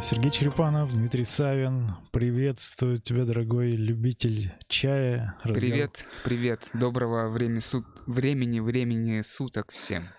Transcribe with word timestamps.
Сергей 0.00 0.30
Черепанов, 0.30 0.94
Дмитрий 0.94 1.24
Савин. 1.24 1.90
Приветствую 2.12 2.98
тебя, 2.98 3.24
дорогой 3.24 3.72
любитель 3.72 4.52
чая. 4.68 5.34
Разговор... 5.42 5.60
Привет, 5.60 6.06
привет. 6.24 6.70
Доброго 6.72 7.28
времени, 7.30 7.58
сут... 7.58 7.84
времени, 8.06 8.60
времени 8.60 9.20
суток 9.22 9.72
всем. 9.72 10.10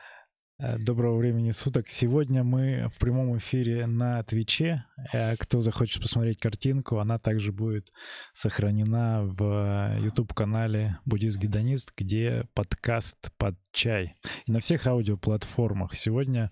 Э, 0.59 0.77
доброго 0.77 1.18
времени 1.18 1.51
суток. 1.51 1.87
Сегодня 1.87 2.43
мы 2.43 2.89
в 2.93 3.00
прямом 3.00 3.37
эфире 3.37 3.86
на 3.86 4.21
Твиче. 4.23 4.83
Э, 5.13 5.37
кто 5.37 5.61
захочет 5.61 6.01
посмотреть 6.01 6.39
картинку, 6.39 7.00
она 7.00 7.18
также 7.18 7.54
будет 7.54 7.89
сохранена 8.33 9.21
в 9.23 9.97
YouTube-канале 10.01 11.00
Буддист-гедонист, 11.05 11.93
где 11.97 12.46
подкаст 12.54 13.32
под 13.37 13.55
чай. 13.71 14.18
И 14.46 14.51
на 14.51 14.59
всех 14.59 14.86
аудиоплатформах. 14.87 15.96
Сегодня 15.96 16.51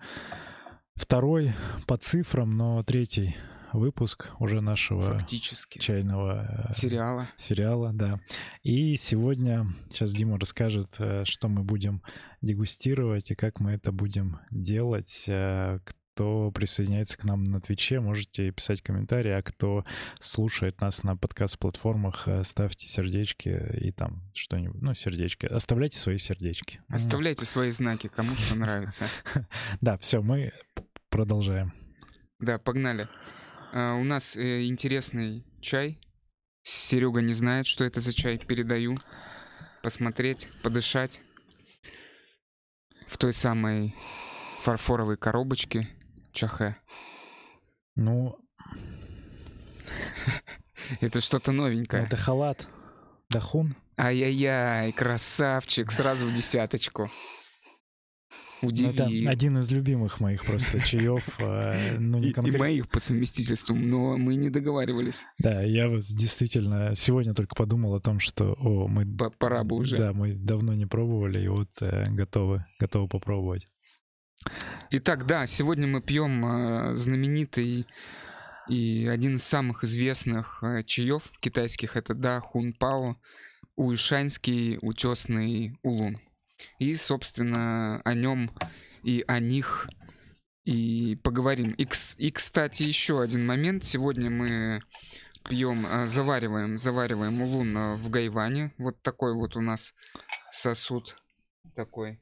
второй 0.97 1.53
по 1.85 1.97
цифрам, 1.97 2.49
но 2.49 2.83
третий 2.83 3.35
выпуск 3.73 4.31
уже 4.39 4.61
нашего 4.61 5.13
Фактически. 5.13 5.79
чайного 5.79 6.67
э, 6.69 6.73
сериала. 6.73 7.29
Сериала, 7.37 7.91
да. 7.93 8.19
И 8.63 8.95
сегодня 8.97 9.67
сейчас 9.89 10.13
Дима 10.13 10.39
расскажет, 10.39 10.95
э, 10.99 11.23
что 11.25 11.47
мы 11.47 11.63
будем 11.63 12.01
дегустировать 12.41 13.31
и 13.31 13.35
как 13.35 13.59
мы 13.59 13.73
это 13.73 13.91
будем 13.91 14.39
делать. 14.51 15.25
Э, 15.27 15.79
кто 16.13 16.49
присоединяется 16.49 17.15
к 17.15 17.25
нам 17.25 17.43
на 17.43 17.61
Твиче, 17.61 17.99
можете 17.99 18.49
писать 18.49 18.81
комментарии, 18.81 19.29
а 19.29 19.43
кто 19.43 19.85
слушает 20.19 20.81
нас 20.81 21.03
на 21.03 21.15
подкаст-платформах, 21.15 22.27
ставьте 22.41 22.87
сердечки 22.87 23.49
и 23.79 23.91
там 23.91 24.23
что-нибудь, 24.33 24.81
ну, 24.81 24.95
сердечки. 24.95 25.45
Оставляйте 25.45 25.99
свои 25.99 26.17
сердечки. 26.17 26.81
Оставляйте 26.89 27.45
свои 27.45 27.69
знаки, 27.69 28.07
кому 28.07 28.35
что 28.35 28.55
нравится. 28.55 29.07
Да, 29.79 29.95
все, 29.97 30.23
мы 30.23 30.53
продолжаем. 31.09 31.73
Да, 32.39 32.57
погнали. 32.59 33.07
А, 33.73 33.95
у 33.95 34.03
нас 34.03 34.35
э, 34.35 34.65
интересный 34.65 35.45
чай. 35.61 35.99
Серега 36.63 37.21
не 37.21 37.33
знает, 37.33 37.65
что 37.67 37.83
это 37.83 38.01
за 38.01 38.13
чай. 38.13 38.37
Передаю. 38.37 38.99
Посмотреть, 39.83 40.49
подышать. 40.63 41.21
В 43.07 43.17
той 43.17 43.33
самой 43.33 43.95
фарфоровой 44.63 45.17
коробочке 45.17 45.89
чахе. 46.33 46.77
Ну... 47.95 48.37
Это 51.01 51.21
что-то 51.21 51.51
новенькое. 51.51 52.03
Это 52.03 52.17
халат. 52.17 52.67
Дахун. 53.29 53.75
Ай-яй-яй, 53.99 54.91
красавчик, 54.91 55.91
сразу 55.91 56.27
в 56.27 56.33
десяточку. 56.33 57.11
Удивил. 58.61 58.91
Это 58.91 59.29
один 59.29 59.57
из 59.57 59.71
любимых 59.71 60.19
моих 60.19 60.45
просто 60.45 60.79
чаев. 60.85 61.23
А, 61.39 61.75
ну, 61.99 62.17
не 62.17 62.31
конкрет... 62.31 62.55
И 62.55 62.57
моих 62.57 62.89
по 62.89 62.99
совместительству, 62.99 63.75
но 63.75 64.17
мы 64.17 64.35
не 64.35 64.49
договаривались. 64.49 65.25
Да, 65.37 65.61
я 65.61 65.87
вот 65.89 66.03
действительно 66.05 66.95
сегодня 66.95 67.33
только 67.33 67.55
подумал 67.55 67.95
о 67.95 67.99
том, 67.99 68.19
что 68.19 68.53
о, 68.53 68.87
мы... 68.87 69.05
Пора 69.37 69.63
бы 69.63 69.75
уже. 69.75 69.97
Да, 69.97 70.13
мы 70.13 70.33
давно 70.33 70.73
не 70.73 70.85
пробовали, 70.85 71.43
и 71.43 71.47
вот 71.47 71.69
э, 71.81 72.09
готовы, 72.09 72.65
готовы 72.79 73.07
попробовать. 73.07 73.65
Итак, 74.91 75.25
да, 75.25 75.45
сегодня 75.47 75.87
мы 75.87 76.01
пьем 76.01 76.45
э, 76.45 76.95
знаменитый 76.95 77.85
и 78.67 79.07
один 79.07 79.35
из 79.35 79.43
самых 79.43 79.83
известных 79.83 80.63
э, 80.63 80.83
чаев 80.83 81.31
китайских, 81.39 81.95
это, 81.95 82.13
да, 82.13 82.39
Хун 82.39 82.73
Пао, 82.73 83.17
Уишанский 83.75 84.77
утесный 84.81 85.77
улун. 85.83 86.19
И, 86.79 86.95
собственно, 86.95 88.01
о 88.03 88.13
нем 88.13 88.51
и 89.03 89.23
о 89.27 89.39
них 89.39 89.89
и 90.65 91.15
поговорим. 91.23 91.71
И, 91.71 91.87
и 92.17 92.31
кстати, 92.31 92.83
еще 92.83 93.21
один 93.21 93.45
момент. 93.45 93.83
Сегодня 93.83 94.29
мы 94.29 94.81
пьем, 95.49 95.85
а, 95.85 96.07
завариваем, 96.07 96.77
завариваем 96.77 97.41
улун 97.41 97.95
в 97.95 98.09
гайване. 98.09 98.73
Вот 98.77 99.01
такой 99.01 99.33
вот 99.33 99.55
у 99.55 99.61
нас 99.61 99.93
сосуд 100.51 101.15
такой. 101.75 102.21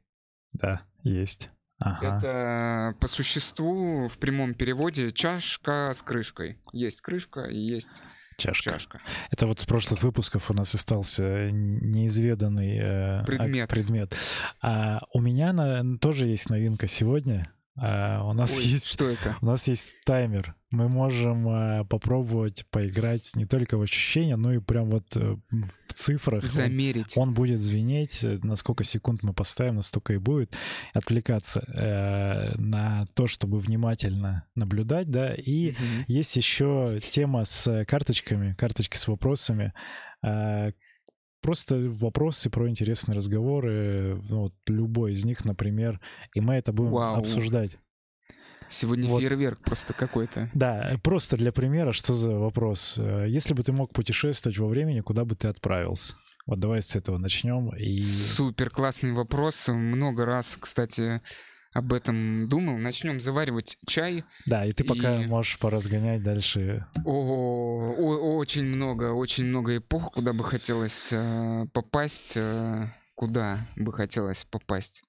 Да, 0.53 0.85
есть. 1.03 1.49
Ага. 1.79 2.17
Это 2.17 2.97
по 2.99 3.07
существу 3.07 4.07
в 4.07 4.17
прямом 4.17 4.53
переводе 4.53 5.11
чашка 5.11 5.91
с 5.93 6.01
крышкой. 6.01 6.61
Есть 6.71 7.01
крышка 7.01 7.45
и 7.45 7.57
есть 7.57 7.89
Чашка. 8.37 8.71
Чашка. 8.71 9.01
Это 9.31 9.47
вот 9.47 9.59
с 9.59 9.65
прошлых 9.65 10.03
выпусков 10.03 10.51
у 10.51 10.53
нас 10.53 10.75
остался 10.75 11.49
неизведанный 11.51 12.77
э, 12.81 13.23
предмет. 13.25 13.69
предмет. 13.69 14.15
А 14.61 15.01
у 15.13 15.21
меня 15.21 15.53
на, 15.53 15.97
тоже 15.97 16.27
есть 16.27 16.49
новинка 16.49 16.87
сегодня. 16.87 17.49
А, 17.77 18.23
у 18.23 18.33
нас 18.33 18.57
Ой, 18.57 18.63
есть 18.63 18.87
что 18.87 19.09
это? 19.09 19.37
У 19.41 19.45
нас 19.45 19.67
есть 19.67 19.87
таймер. 20.05 20.55
Мы 20.71 20.87
можем 20.87 21.47
а, 21.49 21.83
попробовать 21.83 22.65
поиграть 22.69 23.35
не 23.35 23.45
только 23.45 23.77
в 23.77 23.81
ощущения, 23.81 24.37
но 24.37 24.53
и 24.53 24.59
прям 24.59 24.89
вот 24.89 25.05
а, 25.15 25.37
в 25.87 25.93
цифрах. 25.93 26.45
Замерить. 26.45 27.17
Он, 27.17 27.29
он 27.29 27.33
будет 27.33 27.59
звенеть, 27.59 28.23
э, 28.23 28.39
на 28.43 28.55
сколько 28.55 28.85
секунд 28.85 29.23
мы 29.23 29.33
поставим, 29.33 29.75
настолько 29.75 30.13
и 30.13 30.17
будет 30.17 30.55
отвлекаться 30.93 31.63
э, 31.67 32.55
на 32.57 33.07
то, 33.13 33.27
чтобы 33.27 33.59
внимательно 33.59 34.45
наблюдать, 34.55 35.11
да. 35.11 35.33
И 35.33 35.71
угу. 35.71 35.79
есть 36.07 36.35
еще 36.37 36.99
тема 37.09 37.43
с 37.43 37.85
карточками, 37.85 38.53
карточки 38.53 38.95
с 38.95 39.07
вопросами. 39.07 39.73
Просто 41.45 41.75
вопросы 41.77 42.49
про 42.49 42.67
интересные 42.67 43.15
разговоры, 43.15 44.19
ну, 44.29 44.41
вот 44.45 44.53
любой 44.65 45.13
из 45.13 45.25
них, 45.25 45.45
например, 45.45 46.01
и 46.33 46.41
мы 46.41 46.55
это 46.55 46.73
будем 46.73 46.93
Вау. 46.93 47.19
обсуждать. 47.19 47.77
Сегодня 48.67 49.07
вот. 49.07 49.19
фейерверк 49.19 49.59
просто 49.63 49.93
какой-то. 49.93 50.49
Да, 50.55 50.99
просто 51.03 51.37
для 51.37 51.51
примера, 51.51 51.91
что 51.91 52.15
за 52.15 52.31
вопрос? 52.31 52.95
Э, 52.97 53.25
если 53.27 53.53
бы 53.53 53.61
ты 53.61 53.73
мог 53.73 53.93
путешествовать 53.93 54.57
во 54.57 54.67
времени, 54.67 55.01
куда 55.01 55.23
бы 55.23 55.35
ты 55.35 55.47
отправился? 55.47 56.15
Вот 56.47 56.59
давай 56.59 56.81
с 56.81 56.95
этого 56.95 57.19
начнем. 57.19 57.69
И... 57.75 58.01
Супер 58.01 58.71
классный 58.71 59.13
вопрос. 59.13 59.67
Много 59.67 60.25
раз, 60.25 60.57
кстати, 60.59 61.21
об 61.75 61.91
этом 61.91 62.47
думал. 62.47 62.77
Начнем 62.77 63.19
заваривать 63.19 63.77
чай. 63.85 64.23
Да, 64.45 64.65
и 64.65 64.71
ты 64.71 64.85
пока 64.85 65.21
и... 65.21 65.27
можешь 65.27 65.59
поразгонять 65.59 66.23
дальше. 66.23 66.87
О, 67.03 67.93
о, 67.97 68.37
очень 68.37 68.63
много, 68.63 69.11
очень 69.11 69.43
много 69.43 69.77
эпох, 69.77 70.13
куда 70.13 70.31
бы 70.31 70.45
хотелось 70.45 71.09
э, 71.11 71.65
попасть. 71.73 72.37
Э, 72.37 72.87
куда 73.15 73.67
бы 73.75 73.91
хотелось 73.91 74.45
попасть? 74.45 75.03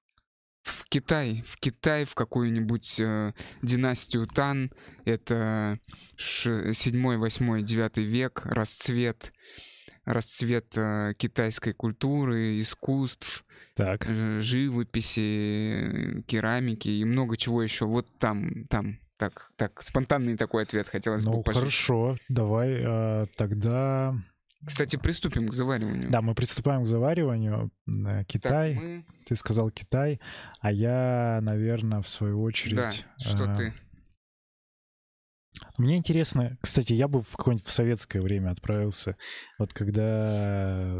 В 0.65 0.89
Китай, 0.89 1.45
в 1.47 1.57
Китай, 1.61 2.05
в 2.05 2.17
какую-нибудь 2.17 2.99
э, 2.99 3.33
династию 3.63 4.27
Тан. 4.27 4.73
Это 5.05 5.79
7, 6.19 7.17
8, 7.17 7.65
9 7.65 7.97
век, 7.99 8.43
расцвет, 8.45 9.33
расцвет 10.07 10.67
э, 10.77 11.13
китайской 11.19 11.73
культуры, 11.73 12.61
искусств, 12.61 13.45
так. 13.75 14.07
живописи, 14.41 16.23
керамики 16.27 16.89
и 16.89 17.05
много 17.05 17.37
чего 17.37 17.63
еще. 17.63 17.85
Вот 17.85 18.07
там, 18.19 18.65
там. 18.69 18.99
Так, 19.19 19.51
так, 19.57 19.83
спонтанный 19.83 20.37
такой 20.37 20.65
ответ 20.65 20.89
хотелось 20.89 21.25
ну, 21.25 21.39
бы 21.39 21.43
пожить. 21.43 21.61
хорошо, 21.61 22.19
давай 22.29 22.83
а, 22.85 23.27
тогда... 23.37 24.15
Кстати, 24.63 24.97
приступим 24.97 25.49
к 25.49 25.55
завариванию. 25.55 26.11
Да, 26.11 26.21
мы 26.21 26.35
приступаем 26.35 26.85
к 26.85 26.87
завариванию. 26.87 27.71
Э, 27.87 28.25
Китай, 28.25 28.75
так, 28.75 28.83
мы... 28.83 29.05
ты 29.25 29.37
сказал 29.37 29.71
Китай, 29.71 30.21
а 30.61 30.71
я, 30.71 31.39
наверное, 31.41 32.03
в 32.03 32.09
свою 32.09 32.43
очередь... 32.43 32.77
Да, 32.77 32.91
что 33.19 33.45
а... 33.51 33.57
ты? 33.57 33.73
Мне 35.79 35.97
интересно, 35.97 36.57
кстати, 36.61 36.93
я 36.93 37.09
бы 37.09 37.23
в 37.23 37.37
какое-нибудь 37.37 37.67
в 37.67 37.71
советское 37.71 38.21
время 38.21 38.51
отправился, 38.51 39.17
вот 39.59 39.73
когда 39.73 40.93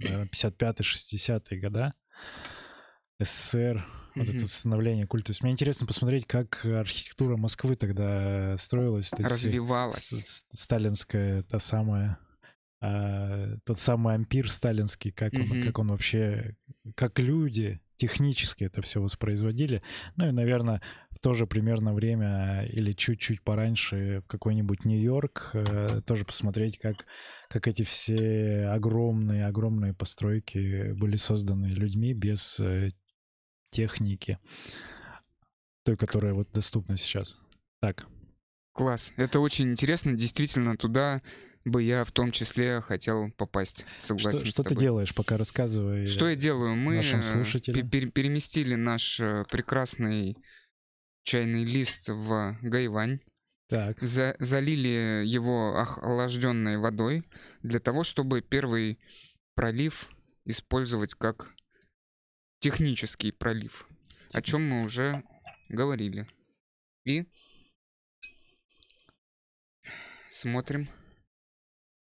55-60-е 0.00 1.60
года, 1.60 1.94
СССР, 3.20 3.86
вот 4.14 4.26
mm-hmm. 4.26 4.36
это 4.36 4.46
становление 4.46 5.06
культа. 5.06 5.26
То 5.26 5.30
есть 5.30 5.42
мне 5.42 5.52
интересно 5.52 5.86
посмотреть, 5.86 6.26
как 6.26 6.64
архитектура 6.64 7.36
Москвы 7.36 7.74
тогда 7.76 8.56
строилась. 8.58 9.12
Развивалась. 9.12 10.44
Сталинская, 10.50 11.42
та 11.42 11.58
самая, 11.58 12.18
а, 12.80 13.56
тот 13.64 13.78
самый 13.78 14.14
ампир 14.14 14.50
сталинский, 14.50 15.10
как 15.10 15.32
mm-hmm. 15.32 15.50
он, 15.50 15.62
как 15.62 15.78
он 15.78 15.88
вообще, 15.88 16.56
как 16.94 17.18
люди 17.18 17.80
технически 17.96 18.64
это 18.64 18.82
все 18.82 19.00
воспроизводили. 19.00 19.80
Ну 20.16 20.28
и, 20.28 20.30
наверное, 20.30 20.82
в 21.10 21.18
то 21.18 21.34
же 21.34 21.46
примерно 21.46 21.94
время 21.94 22.66
или 22.66 22.92
чуть-чуть 22.92 23.42
пораньше 23.42 24.20
в 24.24 24.26
какой-нибудь 24.26 24.84
Нью-Йорк 24.84 25.50
э, 25.54 26.00
тоже 26.06 26.24
посмотреть, 26.24 26.78
как, 26.78 27.06
как 27.48 27.68
эти 27.68 27.82
все 27.82 28.66
огромные-огромные 28.66 29.94
постройки 29.94 30.92
были 30.92 31.16
созданы 31.16 31.66
людьми 31.66 32.14
без 32.14 32.60
э, 32.60 32.90
техники, 33.70 34.38
той, 35.84 35.96
которая 35.96 36.34
вот 36.34 36.50
доступна 36.52 36.96
сейчас. 36.96 37.38
Так. 37.80 38.06
Класс. 38.72 39.12
Это 39.16 39.38
очень 39.38 39.70
интересно. 39.70 40.14
Действительно, 40.14 40.76
туда 40.76 41.22
бы 41.64 41.82
я 41.82 42.04
в 42.04 42.12
том 42.12 42.30
числе 42.30 42.80
хотел 42.80 43.30
попасть. 43.32 43.84
Согласен. 43.98 44.40
Что, 44.40 44.50
что 44.50 44.62
ты 44.64 44.76
делаешь, 44.76 45.14
пока 45.14 45.36
рассказывай? 45.36 46.06
Что 46.06 46.28
я 46.28 46.36
делаю? 46.36 46.74
Мы? 46.76 47.02
Пер 47.02 48.10
переместили 48.10 48.74
наш 48.74 49.20
э, 49.20 49.44
прекрасный 49.50 50.36
чайный 51.24 51.64
лист 51.64 52.08
в 52.08 52.58
Гайвань. 52.62 53.20
Так. 53.68 53.98
За, 54.02 54.36
залили 54.38 55.24
его 55.26 55.78
охлажденной 55.78 56.76
водой 56.76 57.24
для 57.62 57.80
того, 57.80 58.04
чтобы 58.04 58.42
первый 58.42 58.98
пролив 59.54 60.08
использовать 60.44 61.14
как 61.14 61.54
технический 62.60 63.32
пролив, 63.32 63.88
о 64.32 64.42
чем 64.42 64.68
мы 64.68 64.84
уже 64.84 65.22
говорили. 65.70 66.28
И 67.04 67.24
смотрим, 70.30 70.88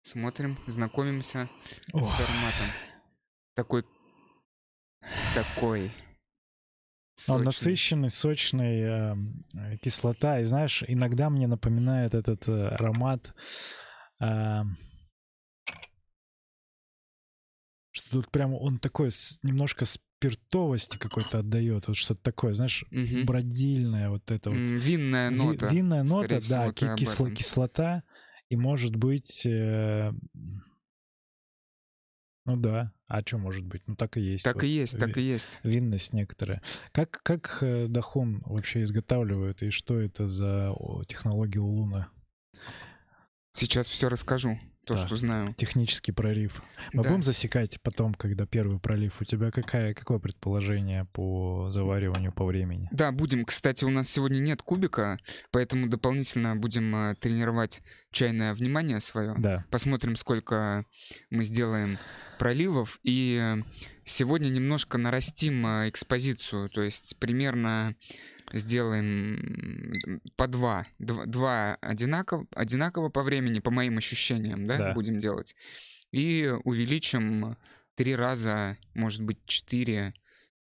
смотрим, 0.04 0.58
знакомимся 0.68 1.50
Ох. 1.94 2.10
с 2.16 2.20
ароматом. 2.20 2.68
Такой, 3.56 3.86
такой. 5.34 5.92
Сочный. 7.16 7.36
Он 7.36 7.44
насыщенный, 7.44 8.10
сочный, 8.10 8.82
э, 8.82 9.78
кислота. 9.78 10.40
И 10.40 10.44
знаешь, 10.44 10.84
иногда 10.88 11.30
мне 11.30 11.48
напоминает 11.48 12.16
этот 12.16 12.48
э, 12.48 12.68
аромат, 12.70 13.36
э, 14.20 14.62
что 17.92 18.10
тут 18.12 18.32
прямо 18.32 18.56
он 18.56 18.80
такой 18.80 19.10
немножко 19.44 19.86
спиртовости 19.86 20.98
какой-то 20.98 21.40
отдает, 21.40 21.88
вот 21.88 21.98
что-то 21.98 22.24
такое, 22.24 22.54
знаешь, 22.54 22.86
угу. 22.90 23.26
бродильное 23.26 24.10
вот 24.10 24.32
это 24.32 24.50
вот. 24.50 24.58
Винная 24.58 25.30
нота. 25.30 25.68
Ви, 25.68 25.76
винная 25.76 26.04
нота, 26.04 26.42
да, 26.48 26.72
кисло, 26.72 27.30
кислота. 27.30 28.04
И 28.52 28.58
может 28.58 28.98
быть... 28.98 29.46
Э, 29.46 30.12
ну 32.44 32.58
да, 32.58 32.92
а 33.08 33.22
что 33.22 33.38
может 33.38 33.64
быть? 33.66 33.82
Ну 33.88 33.96
так 33.96 34.18
и 34.18 34.22
есть. 34.22 34.44
Так 34.44 34.56
вот. 34.56 34.64
и 34.64 34.68
есть, 34.68 35.00
так 35.00 35.18
и 35.18 35.22
есть. 35.22 35.58
Винность 35.64 36.12
некоторая. 36.12 36.62
Как, 36.92 37.22
как 37.24 37.60
э, 37.62 37.88
Дахун 37.88 38.42
вообще 38.46 38.84
изготавливают 38.84 39.64
и 39.64 39.70
что 39.70 40.02
это 40.02 40.28
за 40.28 40.76
технология 41.08 41.62
Улуна? 41.62 42.10
Сейчас 43.54 43.88
все 43.88 44.10
расскажу 44.10 44.60
то, 44.92 44.98
да. 44.98 45.06
что 45.06 45.16
знаю. 45.16 45.54
Технический 45.56 46.12
прорив. 46.12 46.62
Мы 46.94 47.04
да. 47.04 47.10
будем 47.10 47.24
засекать 47.24 47.80
потом, 47.82 48.14
когда 48.14 48.46
первый 48.46 48.80
пролив. 48.80 49.22
У 49.22 49.26
тебя 49.26 49.52
какая, 49.52 49.94
какое 49.94 50.20
предположение 50.20 51.06
по 51.14 51.70
завариванию 51.72 52.32
по 52.32 52.46
времени? 52.46 52.88
Да, 52.92 53.12
будем. 53.12 53.46
Кстати, 53.46 53.86
у 53.86 53.90
нас 53.90 54.10
сегодня 54.10 54.40
нет 54.40 54.62
кубика, 54.62 55.20
поэтому 55.52 55.88
дополнительно 55.88 56.56
будем 56.56 56.96
э, 56.96 57.16
тренировать 57.16 57.82
чайное 58.12 58.54
внимание 58.54 59.00
свое. 59.00 59.36
Да. 59.38 59.66
Посмотрим, 59.70 60.16
сколько 60.16 60.86
мы 61.30 61.44
сделаем 61.44 61.98
проливов. 62.38 63.00
И 63.04 63.58
сегодня 64.06 64.50
немножко 64.50 64.98
нарастим 64.98 65.66
э, 65.66 65.90
экспозицию. 65.90 66.70
То 66.70 66.82
есть 66.82 67.18
примерно 67.20 67.96
сделаем 68.54 70.22
по 70.36 70.48
два. 70.48 70.88
Два 71.00 71.78
одинаково, 71.82 72.46
одинаково 72.56 73.10
по 73.10 73.24
времени, 73.24 73.60
по 73.60 73.72
моим 73.72 73.98
ощущениям, 73.98 74.68
да, 74.68 74.78
да. 74.78 74.94
будем 74.94 75.20
делать. 75.20 75.56
И 76.12 76.54
увеличим 76.64 77.58
три 77.96 78.16
раза, 78.16 78.78
может 78.94 79.22
быть, 79.22 79.38
четыре 79.46 80.14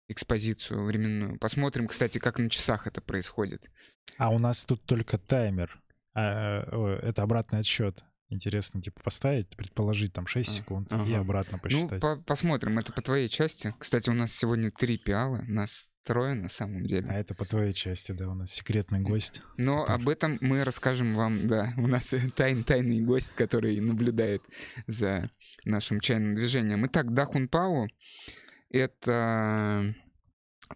экспозицию 0.08 0.84
временную. 0.84 1.38
Посмотрим, 1.38 1.86
кстати, 1.86 2.18
как 2.18 2.38
на 2.38 2.50
часах 2.50 2.86
это 2.86 3.00
происходит. 3.00 3.70
А 4.18 4.30
у 4.30 4.38
нас 4.38 4.64
тут 4.64 4.84
только 4.84 5.18
таймер. 5.18 5.78
А, 6.14 6.98
это 7.02 7.22
обратный 7.22 7.60
отсчет. 7.60 8.02
Интересно, 8.30 8.80
типа, 8.80 9.00
поставить, 9.02 9.48
предположить 9.56 10.12
там 10.12 10.26
6 10.26 10.48
а, 10.48 10.52
секунд 10.52 10.92
ага. 10.92 11.04
и 11.04 11.14
обратно 11.14 11.58
ну, 11.58 11.62
посчитать. 11.62 12.00
Ну, 12.02 12.16
по 12.16 12.16
посмотрим, 12.16 12.78
это 12.78 12.92
по 12.92 13.02
твоей 13.02 13.28
части. 13.28 13.74
Кстати, 13.78 14.08
у 14.08 14.14
нас 14.14 14.32
сегодня 14.32 14.70
три 14.70 14.98
пиала, 14.98 15.42
нас 15.48 15.90
трое 16.04 16.34
на 16.34 16.48
самом 16.48 16.84
деле. 16.84 17.08
А 17.10 17.14
это 17.14 17.34
по 17.34 17.44
твоей 17.44 17.72
части, 17.72 18.12
да, 18.12 18.28
у 18.28 18.34
нас 18.34 18.52
секретный 18.52 19.00
гость. 19.00 19.42
Но 19.56 19.84
который... 19.84 20.02
об 20.02 20.08
этом 20.08 20.38
мы 20.40 20.62
расскажем 20.62 21.14
вам, 21.14 21.48
да. 21.48 21.74
У 21.76 21.88
нас 21.88 22.14
тайн 22.36 22.62
тайный 22.62 23.00
гость, 23.00 23.34
который 23.34 23.80
наблюдает 23.80 24.42
за 24.86 25.30
нашим 25.64 26.00
чайным 26.00 26.34
движением. 26.34 26.86
Итак, 26.86 27.12
Дахун 27.12 27.48
Пау— 27.48 27.88
это 28.70 29.94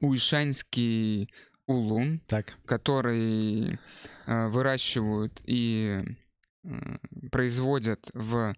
уишанский 0.01 1.31
улун, 1.67 2.21
так. 2.27 2.57
который 2.67 3.79
э, 4.27 4.49
выращивают 4.49 5.41
и 5.47 6.03
производят 7.31 8.11
в 8.15 8.55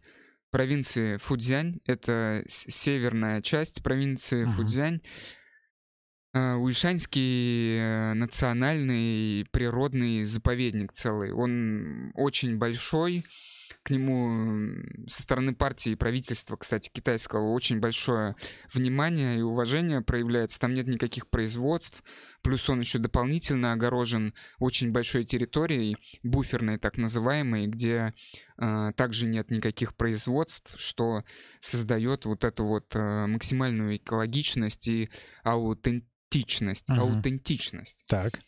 провинции 0.51 1.17
Фудзянь. 1.19 1.81
Это 1.87 2.45
северная 2.49 3.43
часть 3.43 3.83
провинции 3.83 4.47
uh-huh. 4.47 4.51
Фудзянь. 4.51 5.01
А, 6.33 6.57
Уишаньский 6.57 7.79
э, 7.79 8.13
национальный 8.15 9.47
природный 9.53 10.23
заповедник 10.25 10.93
целый. 10.93 11.33
Он 11.33 12.13
очень 12.15 12.59
большой, 12.59 13.25
к 13.83 13.91
нему 13.91 14.83
со 15.09 15.23
стороны 15.23 15.55
партии 15.55 15.93
и 15.93 15.97
правительства, 15.97 16.57
кстати, 16.57 16.91
китайского, 16.93 17.53
очень 17.53 17.81
большое 17.81 18.37
внимание 18.73 19.39
и 19.39 19.43
уважение 19.43 20.01
проявляется. 20.01 20.59
Там 20.59 20.75
нет 20.75 20.87
никаких 20.87 21.29
производств, 21.29 22.03
плюс 22.43 22.69
он 22.69 22.81
еще 22.81 22.99
дополнительно 22.99 23.73
огорожен 23.73 24.35
очень 24.59 24.93
большой 24.93 25.25
территорией, 25.25 25.97
буферной 26.23 26.79
так 26.79 26.97
называемой, 26.97 27.67
где 27.67 28.15
э, 28.59 28.93
также 28.97 29.27
нет 29.27 29.51
никаких 29.51 29.95
производств, 29.97 30.75
что 30.79 31.25
создает 31.61 32.25
вот 32.25 32.45
эту 32.45 32.65
вот 32.65 32.95
э, 32.95 33.27
максимальную 33.27 33.97
экологичность 33.97 34.89
и 34.89 35.11
аутентичность. 35.43 36.89
Угу. 36.91 37.01
Аутентичность. 37.01 38.05
Так. 38.09 38.41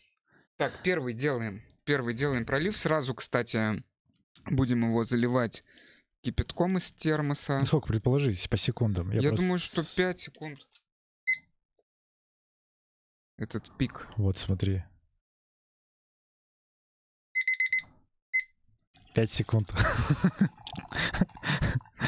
Так, 0.57 0.81
первый 0.83 1.13
делаем. 1.13 1.61
Первый 1.85 2.13
делаем 2.13 2.45
пролив. 2.45 2.77
Сразу, 2.77 3.15
кстати, 3.15 3.81
Будем 4.49 4.83
его 4.83 5.05
заливать 5.05 5.63
кипятком 6.21 6.77
из 6.77 6.91
термоса. 6.91 7.59
Ну, 7.59 7.65
сколько 7.65 7.87
предположить 7.87 8.49
по 8.49 8.57
секундам? 8.57 9.11
Я, 9.11 9.21
Я 9.21 9.29
просто... 9.29 9.43
думаю, 9.43 9.59
что 9.59 9.95
5 9.95 10.19
секунд. 10.19 10.67
Этот 13.37 13.77
пик. 13.77 14.07
Вот 14.17 14.37
смотри. 14.37 14.83
5 19.13 19.31
секунд. 19.31 19.73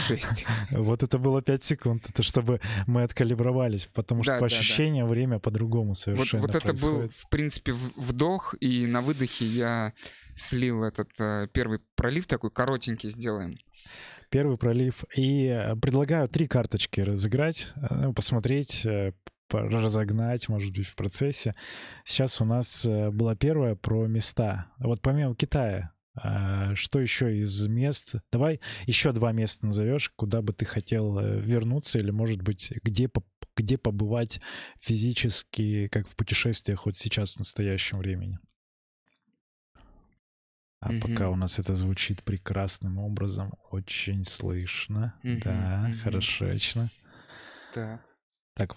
6. 0.02 0.46
Вот 0.72 1.04
это 1.04 1.18
было 1.18 1.42
5 1.42 1.64
секунд. 1.64 2.10
Это 2.10 2.24
чтобы 2.24 2.60
мы 2.88 3.04
откалибровались, 3.04 3.88
потому 3.94 4.24
что 4.24 4.34
да, 4.34 4.40
по 4.40 4.50
да, 4.50 4.56
ощущениям 4.56 5.08
да. 5.08 5.12
время 5.12 5.40
по-другому 5.40 5.96
совершенно 5.96 6.42
Вот, 6.42 6.54
вот 6.54 6.64
это 6.64 6.74
был, 6.82 7.10
в 7.10 7.30
принципе, 7.30 7.74
вдох, 7.74 8.56
и 8.60 8.86
на 8.86 9.02
выдохе 9.02 9.46
я 9.46 9.94
слил 10.36 10.84
этот 10.84 11.10
э, 11.20 11.48
первый 11.54 11.80
пролив, 11.96 12.28
такой 12.28 12.52
коротенький 12.52 13.10
сделаем. 13.10 13.58
Первый 14.30 14.58
пролив. 14.58 15.04
И 15.16 15.46
э, 15.48 15.76
предлагаю 15.76 16.28
три 16.30 16.48
карточки 16.48 17.02
разыграть, 17.02 17.74
э, 17.76 18.12
посмотреть, 18.14 18.86
разогнать, 19.50 20.48
может 20.48 20.74
быть, 20.74 20.88
в 20.88 20.96
процессе. 20.96 21.54
Сейчас 22.06 22.40
у 22.40 22.46
нас 22.46 22.86
была 22.86 23.36
первая 23.36 23.76
про 23.76 24.08
места. 24.08 24.68
Вот 24.78 25.02
помимо 25.02 25.36
Китая, 25.36 25.92
что 26.16 27.00
еще 27.00 27.38
из 27.38 27.68
мест? 27.68 28.16
Давай 28.32 28.60
еще 28.86 29.12
два 29.14 29.32
места 29.32 29.66
назовешь, 29.66 30.12
куда 30.16 30.42
бы 30.42 30.54
ты 30.54 30.66
хотел 30.66 31.20
вернуться, 31.20 32.00
или, 32.00 32.12
может 32.12 32.42
быть, 32.42 32.72
где, 32.84 33.10
где 33.56 33.78
побывать 33.78 34.42
физически, 34.80 35.88
как 35.88 36.08
в 36.08 36.16
путешествиях 36.16 36.86
вот 36.86 36.98
сейчас, 36.98 37.36
в 37.36 37.40
настоящем 37.40 38.00
времени. 38.00 38.40
А 40.82 40.92
mm-hmm. 40.92 41.00
пока 41.00 41.30
у 41.30 41.36
нас 41.36 41.60
это 41.60 41.76
звучит 41.76 42.24
прекрасным 42.24 42.98
образом, 42.98 43.54
очень 43.70 44.26
слышно. 44.26 45.14
Mm-hmm. 45.24 45.44
Да, 45.44 45.88
mm-hmm. 45.88 45.94
хорошечно. 45.98 46.90
Так. 47.74 48.04
Так, 48.56 48.76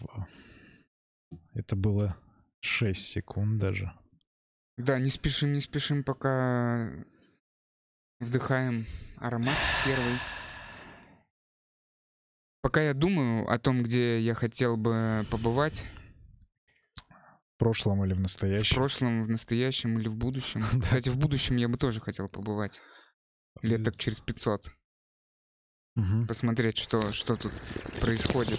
это 1.54 1.76
было 1.76 2.16
6 2.60 3.00
секунд 3.00 3.58
даже. 3.58 3.92
Да, 4.76 4.98
не 4.98 5.08
спешим, 5.08 5.54
не 5.54 5.60
спешим, 5.60 6.04
пока 6.04 6.92
вдыхаем 8.24 8.86
аромат 9.18 9.56
первый. 9.84 10.18
Пока 12.62 12.82
я 12.82 12.94
думаю 12.94 13.48
о 13.48 13.58
том, 13.58 13.82
где 13.82 14.20
я 14.20 14.34
хотел 14.34 14.76
бы 14.76 15.26
побывать, 15.30 15.86
в 17.54 17.58
прошлом 17.58 18.04
или 18.04 18.14
в 18.14 18.20
настоящем? 18.20 18.74
В 18.74 18.74
прошлом, 18.74 19.24
в 19.24 19.28
настоящем 19.28 19.98
или 19.98 20.08
в 20.08 20.16
будущем. 20.16 20.64
Кстати, 20.82 21.08
в 21.08 21.16
будущем 21.16 21.56
я 21.56 21.68
бы 21.68 21.78
тоже 21.78 22.00
хотел 22.00 22.28
побывать. 22.28 22.80
Лет 23.62 23.84
так 23.84 23.96
через 23.96 24.18
500. 24.20 24.66
Угу. 25.96 26.26
Посмотреть, 26.26 26.78
что, 26.78 27.12
что 27.12 27.36
тут 27.36 27.52
происходит. 28.00 28.58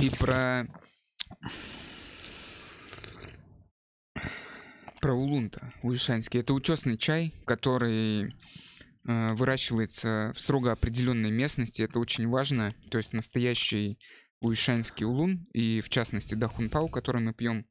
И 0.00 0.10
про... 0.16 0.68
Про 5.00 5.14
улунта, 5.14 5.72
уишанский. 5.82 6.40
Это 6.40 6.54
учесный 6.54 6.98
чай, 6.98 7.32
который 7.46 8.34
э, 9.06 9.32
выращивается 9.34 10.32
в 10.34 10.40
строго 10.40 10.72
определенной 10.72 11.30
местности. 11.30 11.82
Это 11.82 12.00
очень 12.00 12.28
важно. 12.28 12.74
То 12.90 12.98
есть 12.98 13.12
настоящий 13.12 13.98
уишанский 14.40 15.06
улун, 15.06 15.46
и 15.52 15.80
в 15.80 15.88
частности 15.88 16.34
дахунпау, 16.34 16.88
который 16.88 17.22
мы 17.22 17.32
пьем, 17.32 17.66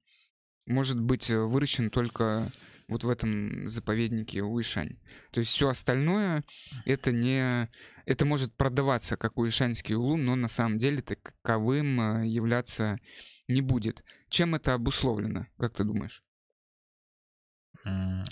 может 0.65 0.99
быть 0.99 1.29
э, 1.29 1.37
выращен 1.37 1.89
только 1.89 2.51
вот 2.87 3.03
в 3.03 3.09
этом 3.09 3.67
заповеднике 3.67 4.43
Уишань. 4.43 4.97
То 5.31 5.41
есть 5.41 5.51
все 5.51 5.69
остальное 5.69 6.43
это 6.85 7.11
не... 7.11 7.69
Это 8.05 8.25
может 8.25 8.55
продаваться 8.55 9.17
как 9.17 9.37
уишаньский 9.37 9.95
улун, 9.95 10.23
но 10.23 10.35
на 10.35 10.47
самом 10.47 10.77
деле 10.77 11.01
таковым 11.01 11.99
э, 11.99 12.27
являться 12.27 12.99
не 13.47 13.61
будет. 13.61 14.03
Чем 14.29 14.55
это 14.55 14.73
обусловлено, 14.73 15.47
как 15.57 15.73
ты 15.73 15.83
думаешь? 15.83 16.23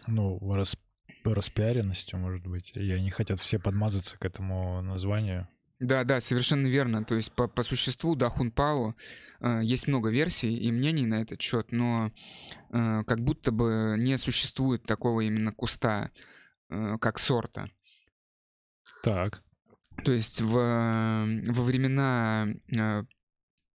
Ну, 0.07 0.39
рас, 0.53 0.77
распиаренностью, 1.23 2.19
может 2.19 2.45
быть. 2.45 2.71
И 2.75 2.91
они 2.91 3.09
хотят 3.09 3.39
все 3.39 3.59
подмазаться 3.59 4.17
к 4.17 4.25
этому 4.25 4.81
названию. 4.81 5.47
Да, 5.79 6.03
да, 6.03 6.21
совершенно 6.21 6.67
верно. 6.67 7.03
То 7.03 7.15
есть 7.15 7.31
по, 7.33 7.47
по 7.47 7.63
существу, 7.63 8.15
да, 8.15 8.29
Хунпао 8.29 8.95
э, 9.41 9.59
есть 9.63 9.87
много 9.87 10.09
версий 10.09 10.55
и 10.55 10.71
мнений 10.71 11.05
на 11.05 11.21
этот 11.21 11.41
счет, 11.41 11.71
но 11.71 12.11
э, 12.71 13.03
как 13.05 13.19
будто 13.21 13.51
бы 13.51 13.95
не 13.97 14.17
существует 14.17 14.83
такого 14.83 15.21
именно 15.21 15.51
куста, 15.51 16.11
э, 16.69 16.97
как 17.01 17.19
сорта. 17.19 17.69
Так. 19.03 19.43
То 20.03 20.13
есть 20.13 20.41
в, 20.41 20.53
во 20.53 21.63
времена 21.63 22.47
э, 22.73 23.03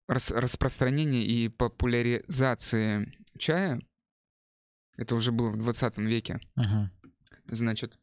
рас, 0.08 0.32
распространения 0.32 1.26
и 1.26 1.50
популяризации 1.50 3.14
чая, 3.38 3.82
это 5.00 5.16
уже 5.16 5.32
было 5.32 5.50
в 5.50 5.58
20 5.58 5.98
веке, 5.98 6.40
uh-huh. 6.58 6.88
значит, 7.48 7.98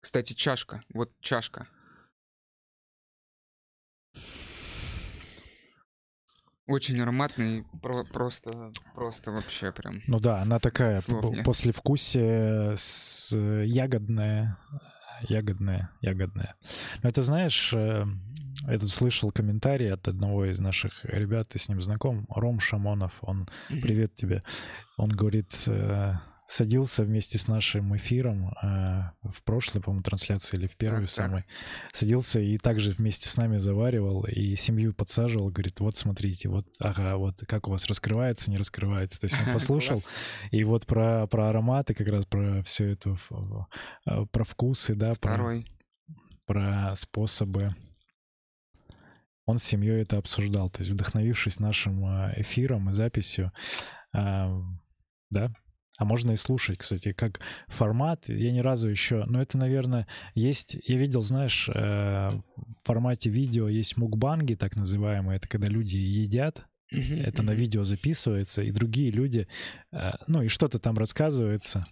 кстати, 0.00 0.32
чашка, 0.32 0.82
вот 0.94 1.12
чашка, 1.20 1.68
Очень 6.66 7.00
ароматный, 7.02 7.64
про- 7.82 8.04
просто, 8.04 8.70
просто 8.94 9.32
вообще 9.32 9.72
прям. 9.72 10.02
Ну 10.06 10.20
да, 10.20 10.40
она 10.42 10.60
такая 10.60 11.02
после 11.44 11.72
вкусия 11.72 12.76
с 12.76 13.36
ягодная, 13.36 14.56
ягодная, 15.28 15.90
ягодная. 16.00 16.54
Но 17.02 17.08
это 17.08 17.22
знаешь, 17.22 17.72
я 17.72 18.78
тут 18.78 18.90
слышал 18.90 19.32
комментарий 19.32 19.92
от 19.92 20.08
одного 20.08 20.46
из 20.46 20.58
наших 20.58 21.04
ребят, 21.04 21.48
ты 21.48 21.58
с 21.58 21.68
ним 21.68 21.80
знаком, 21.80 22.26
Ром 22.28 22.60
Шамонов, 22.60 23.18
он, 23.22 23.48
привет 23.68 24.14
тебе, 24.14 24.42
он 24.96 25.10
говорит, 25.10 25.64
э, 25.66 26.14
садился 26.50 27.04
вместе 27.04 27.38
с 27.38 27.46
нашим 27.46 27.96
эфиром 27.96 28.52
э, 28.60 29.02
в 29.22 29.42
прошлой, 29.44 29.80
по-моему, 29.80 30.02
трансляции 30.02 30.56
или 30.56 30.66
в 30.66 30.76
первой 30.76 31.02
так, 31.02 31.10
самой. 31.10 31.42
Так. 31.42 31.50
Садился 31.92 32.40
и 32.40 32.58
также 32.58 32.90
вместе 32.90 33.28
с 33.28 33.36
нами 33.36 33.58
заваривал 33.58 34.24
и 34.24 34.56
семью 34.56 34.92
подсаживал. 34.92 35.50
Говорит, 35.50 35.78
вот 35.78 35.96
смотрите, 35.96 36.48
вот, 36.48 36.66
ага, 36.80 37.16
вот 37.18 37.44
как 37.46 37.68
у 37.68 37.70
вас 37.70 37.86
раскрывается, 37.86 38.50
не 38.50 38.58
раскрывается. 38.58 39.20
То 39.20 39.26
есть 39.26 39.36
он 39.46 39.52
послушал. 39.52 40.02
и 40.50 40.64
вот 40.64 40.86
про, 40.86 41.28
про 41.28 41.50
ароматы, 41.50 41.94
как 41.94 42.08
раз 42.08 42.26
про 42.26 42.64
все 42.64 42.94
это, 42.94 43.16
э, 44.06 44.26
про 44.32 44.44
вкусы, 44.44 44.96
да. 44.96 45.14
Второй. 45.14 45.66
Про, 46.46 46.88
про 46.88 46.96
способы 46.96 47.76
он 49.46 49.58
с 49.58 49.64
семьей 49.64 50.02
это 50.02 50.18
обсуждал. 50.18 50.68
То 50.68 50.80
есть, 50.80 50.90
вдохновившись 50.90 51.60
нашим 51.60 52.04
э, 52.06 52.40
эфиром 52.40 52.90
и 52.90 52.92
записью, 52.92 53.52
э, 54.12 54.62
да, 55.30 55.52
а 56.00 56.06
можно 56.06 56.30
и 56.30 56.36
слушать, 56.36 56.78
кстати, 56.78 57.12
как 57.12 57.40
формат. 57.68 58.26
Я 58.30 58.52
ни 58.52 58.60
разу 58.60 58.88
еще, 58.88 59.24
но 59.26 59.42
это, 59.42 59.58
наверное, 59.58 60.06
есть. 60.34 60.78
Я 60.86 60.96
видел, 60.96 61.20
знаешь, 61.20 61.68
э, 61.68 61.72
в 61.74 62.86
формате 62.86 63.28
видео 63.28 63.68
есть 63.68 63.98
мукбанги, 63.98 64.54
так 64.54 64.76
называемые. 64.76 65.36
Это 65.36 65.46
когда 65.46 65.66
люди 65.66 65.96
едят, 65.96 66.64
это 66.90 67.42
на 67.42 67.50
видео 67.50 67.84
записывается, 67.84 68.62
и 68.62 68.70
другие 68.70 69.10
люди, 69.10 69.46
э, 69.92 70.12
ну 70.26 70.40
и 70.40 70.48
что-то 70.48 70.78
там 70.78 70.96
рассказывается. 70.96 71.86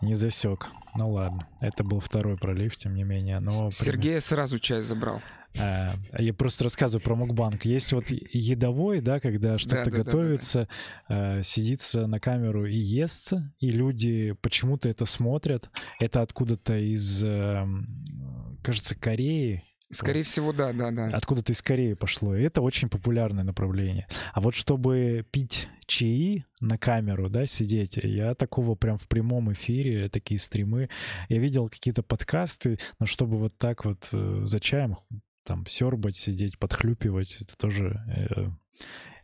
Не 0.00 0.16
засек. 0.16 0.66
Ну 0.96 1.12
ладно, 1.12 1.46
это 1.60 1.84
был 1.84 2.00
второй 2.00 2.36
пролив, 2.36 2.74
тем 2.76 2.96
не 2.96 3.04
менее. 3.04 3.38
Но 3.38 3.70
Сергея 3.70 4.18
сразу 4.18 4.58
чай 4.58 4.82
забрал. 4.82 5.22
А, 5.58 5.94
я 6.18 6.32
просто 6.34 6.64
рассказываю 6.64 7.02
про 7.02 7.14
мукбанк. 7.14 7.64
Есть 7.64 7.92
вот 7.92 8.04
едовой, 8.08 9.00
да, 9.00 9.20
когда 9.20 9.58
что-то 9.58 9.84
да, 9.84 9.90
да, 9.90 9.90
готовится, 9.90 10.68
да, 11.08 11.36
да. 11.36 11.42
сидится 11.42 12.06
на 12.06 12.20
камеру 12.20 12.66
и 12.66 12.76
естся, 12.76 13.52
и 13.60 13.70
люди 13.70 14.32
почему-то 14.40 14.88
это 14.88 15.04
смотрят. 15.04 15.70
Это 16.00 16.22
откуда-то 16.22 16.76
из, 16.76 17.22
эм, 17.24 18.58
кажется, 18.62 18.94
Кореи. 18.94 19.64
Скорее 19.90 20.20
вот. 20.20 20.26
всего, 20.26 20.52
да, 20.52 20.72
да, 20.72 20.90
да. 20.90 21.08
Откуда-то 21.08 21.52
из 21.52 21.60
Кореи 21.60 21.92
пошло. 21.92 22.34
И 22.34 22.42
это 22.42 22.62
очень 22.62 22.88
популярное 22.88 23.44
направление. 23.44 24.06
А 24.32 24.40
вот 24.40 24.54
чтобы 24.54 25.26
пить 25.30 25.68
чаи 25.86 26.44
на 26.60 26.78
камеру, 26.78 27.28
да, 27.28 27.44
сидеть, 27.44 27.98
я 28.02 28.34
такого 28.34 28.74
прям 28.74 28.96
в 28.96 29.06
прямом 29.06 29.52
эфире, 29.52 30.08
такие 30.08 30.40
стримы, 30.40 30.88
я 31.28 31.38
видел 31.38 31.68
какие-то 31.68 32.02
подкасты, 32.02 32.78
но 32.98 33.04
чтобы 33.04 33.36
вот 33.36 33.58
так 33.58 33.84
вот 33.84 34.08
э, 34.12 34.40
за 34.44 34.60
чаем 34.60 34.96
там 35.44 35.66
сербать, 35.66 36.16
сидеть, 36.16 36.58
подхлюпивать, 36.58 37.38
это 37.40 37.56
тоже, 37.56 38.00
э, 38.08 38.50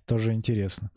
тоже 0.06 0.32
интересно. 0.32 0.90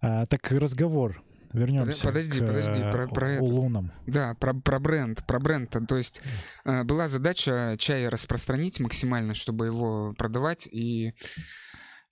А, 0.00 0.26
так 0.26 0.50
разговор. 0.52 1.22
Вернемся 1.52 2.06
подожди, 2.06 2.40
к 2.40 2.46
подожди, 2.46 2.80
про, 2.92 3.08
про 3.08 3.30
это. 3.32 3.42
улунам. 3.42 3.92
Да, 4.06 4.34
про, 4.34 4.54
про 4.54 4.78
бренд, 4.78 5.26
про 5.26 5.40
бренд. 5.40 5.74
То 5.88 5.96
есть 5.96 6.22
э, 6.64 6.84
была 6.84 7.08
задача 7.08 7.74
чай 7.78 8.08
распространить 8.08 8.78
максимально, 8.78 9.34
чтобы 9.34 9.66
его 9.66 10.14
продавать 10.16 10.68
и... 10.70 11.14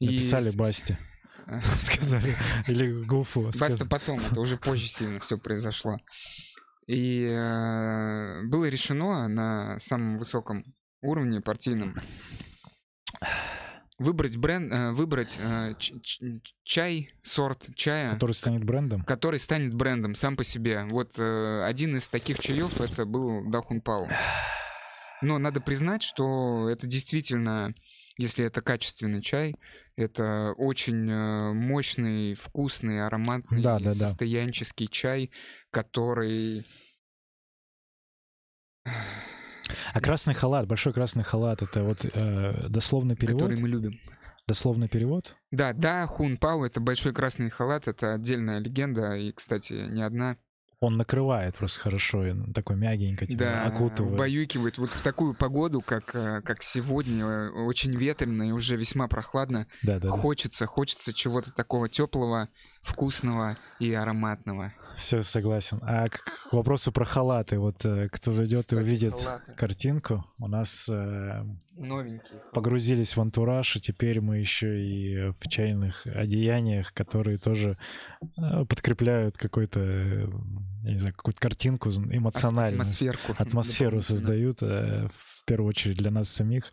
Написали 0.01 0.51
и... 0.51 0.57
Басти. 0.57 0.99
Сказали. 1.79 2.35
Или 2.67 3.05
Гуфу. 3.05 3.53
Баста 3.59 3.87
потом, 3.87 4.19
это 4.19 4.41
уже 4.41 4.57
позже 4.57 4.89
сильно 4.89 5.21
все 5.21 5.39
произошло. 5.39 5.99
И 6.89 7.23
э, 7.23 8.43
было 8.45 8.65
решено 8.65 9.29
на 9.29 9.79
самом 9.79 10.19
высоком 10.19 10.65
уровне 11.01 11.41
партийном 11.41 11.95
Выбрать 13.99 14.37
бренд, 14.37 14.73
э, 14.73 14.93
выбрать 14.93 15.37
э, 15.41 15.75
чай, 16.63 17.11
сорт 17.25 17.67
чая. 17.75 18.13
Который 18.13 18.33
станет 18.33 18.63
брендом? 18.63 19.03
Который 19.03 19.41
станет 19.41 19.75
брендом 19.75 20.15
сам 20.15 20.37
по 20.37 20.45
себе. 20.45 20.85
Вот 20.85 21.19
э, 21.19 21.65
один 21.65 21.97
из 21.97 22.09
таких 22.09 22.39
чаев 22.39 22.81
это 22.81 23.05
был 23.05 23.51
Дахун 23.51 23.81
Пау. 23.81 24.07
Но 25.21 25.39
надо 25.39 25.61
признать, 25.61 26.05
что 26.05 26.69
это 26.69 26.87
действительно, 26.87 27.73
если 28.19 28.45
это 28.45 28.63
качественный 28.63 29.21
чай, 29.21 29.57
это 29.97 30.53
очень 30.57 31.13
мощный, 31.55 32.35
вкусный, 32.35 33.05
ароматный, 33.05 33.61
да, 33.61 33.81
да, 33.81 33.95
состоянческий 33.95 34.87
да. 34.87 34.93
чай, 34.93 35.31
который 35.73 36.65
а 39.93 40.01
красный 40.01 40.35
халат, 40.35 40.67
большой 40.67 40.93
красный 40.93 41.25
халат, 41.25 41.63
это 41.63 41.83
вот 41.83 42.05
э, 42.05 42.69
дословный 42.69 43.17
перевод? 43.17 43.43
Который 43.43 43.61
мы 43.61 43.69
любим. 43.69 44.01
Дословный 44.47 44.89
перевод? 44.89 45.37
Да, 45.51 45.75
да, 45.75 46.07
Хун 46.07 46.39
Пау— 46.39 46.65
это 46.65 46.81
большой 46.81 47.13
красный 47.13 47.51
халат, 47.51 47.87
это 47.87 48.15
отдельная 48.15 48.61
легенда, 48.61 49.15
и, 49.15 49.31
кстати, 49.33 49.75
не 49.75 50.03
одна. 50.03 50.39
Он 50.81 50.97
накрывает 50.97 51.57
просто 51.57 51.81
хорошо, 51.81 52.25
такой 52.55 52.77
мягенько 52.77 53.27
тебя 53.27 53.65
да, 53.65 53.65
окутывает. 53.65 54.15
убаюкивает. 54.15 54.79
Вот 54.79 54.93
в 54.93 55.03
такую 55.03 55.35
погоду, 55.35 55.81
как, 55.81 56.15
э, 56.15 56.41
как 56.43 56.63
сегодня, 56.63 57.51
очень 57.51 57.97
ветрено 57.97 58.45
и 58.45 58.53
уже 58.53 58.77
весьма 58.77 59.09
прохладно, 59.09 59.67
да, 59.83 59.99
да, 59.99 60.11
хочется, 60.11 60.65
да. 60.65 60.67
хочется 60.69 61.13
чего-то 61.13 61.53
такого 61.53 61.89
теплого, 61.89 62.49
вкусного 62.83 63.59
и 63.79 63.93
ароматного. 63.93 64.73
Все, 64.97 65.23
согласен. 65.23 65.79
А 65.83 66.09
к 66.09 66.53
вопросу 66.53 66.91
про 66.91 67.05
халаты. 67.05 67.59
Вот 67.59 67.85
э, 67.85 68.09
кто 68.11 68.33
зайдет 68.33 68.63
Кстати, 68.63 68.81
и 68.81 68.83
увидит 68.83 69.13
халаты. 69.15 69.53
картинку, 69.53 70.25
у 70.39 70.49
нас 70.49 70.89
э, 70.91 71.45
новенькие. 71.77 72.43
Погрузились 72.53 73.17
в 73.17 73.21
антураж, 73.21 73.77
и 73.77 73.81
теперь 73.81 74.21
мы 74.21 74.39
еще 74.39 74.83
и 74.83 75.31
в 75.41 75.49
чайных 75.49 76.05
одеяниях, 76.07 76.93
которые 76.95 77.39
тоже 77.39 77.79
э, 78.21 78.65
подкрепляют 78.65 79.39
какой-то, 79.39 79.81
я 79.81 80.91
не 80.91 80.99
знаю, 80.99 81.15
какую-то 81.15 81.41
картинку 81.41 81.91
эмоциональную. 81.91 82.81
Атмосферку. 82.81 83.35
Атмосферу 83.39 84.03
создают, 84.03 84.61
в 84.61 85.11
первую 85.47 85.69
очередь 85.69 85.99
для 85.99 86.11
нас 86.11 86.29
самих. 86.29 86.73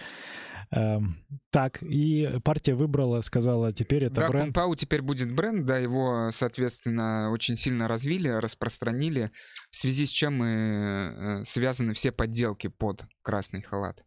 Эм, 0.72 1.17
так, 1.51 1.81
и 1.84 2.39
партия 2.43 2.75
выбрала, 2.75 3.22
сказала, 3.22 3.72
теперь 3.72 4.05
это 4.05 4.15
да, 4.15 4.27
бренд. 4.29 4.55
Пау 4.55 4.75
теперь 4.75 5.01
будет 5.01 5.34
бренд, 5.34 5.65
да, 5.65 5.77
его, 5.77 6.29
соответственно, 6.31 7.31
очень 7.31 7.57
сильно 7.57 7.88
развили, 7.88 8.29
распространили, 8.29 9.31
в 9.69 9.75
связи 9.75 10.05
с 10.05 10.10
чем 10.10 10.43
и 10.43 10.48
э, 10.48 11.43
связаны 11.45 11.93
все 11.93 12.12
подделки 12.12 12.67
под 12.67 13.05
красный 13.22 13.62
халат. 13.62 14.03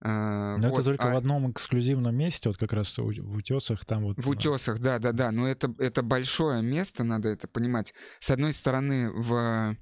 Uh, 0.00 0.58
но 0.58 0.68
вот. 0.68 0.74
это 0.74 0.84
только 0.84 1.10
а... 1.10 1.14
в 1.14 1.16
одном 1.16 1.50
эксклюзивном 1.50 2.14
месте, 2.14 2.48
вот 2.48 2.56
как 2.56 2.72
раз 2.72 2.96
в 2.96 3.34
утесах 3.34 3.84
там 3.84 4.04
вот. 4.04 4.24
В 4.24 4.28
утесах, 4.28 4.78
да, 4.78 5.00
да, 5.00 5.10
да. 5.10 5.32
Но 5.32 5.48
это 5.48 5.74
это 5.80 6.04
большое 6.04 6.62
место, 6.62 7.02
надо 7.02 7.28
это 7.30 7.48
понимать. 7.48 7.92
С 8.20 8.30
одной 8.30 8.52
стороны 8.52 9.10
в 9.10 9.76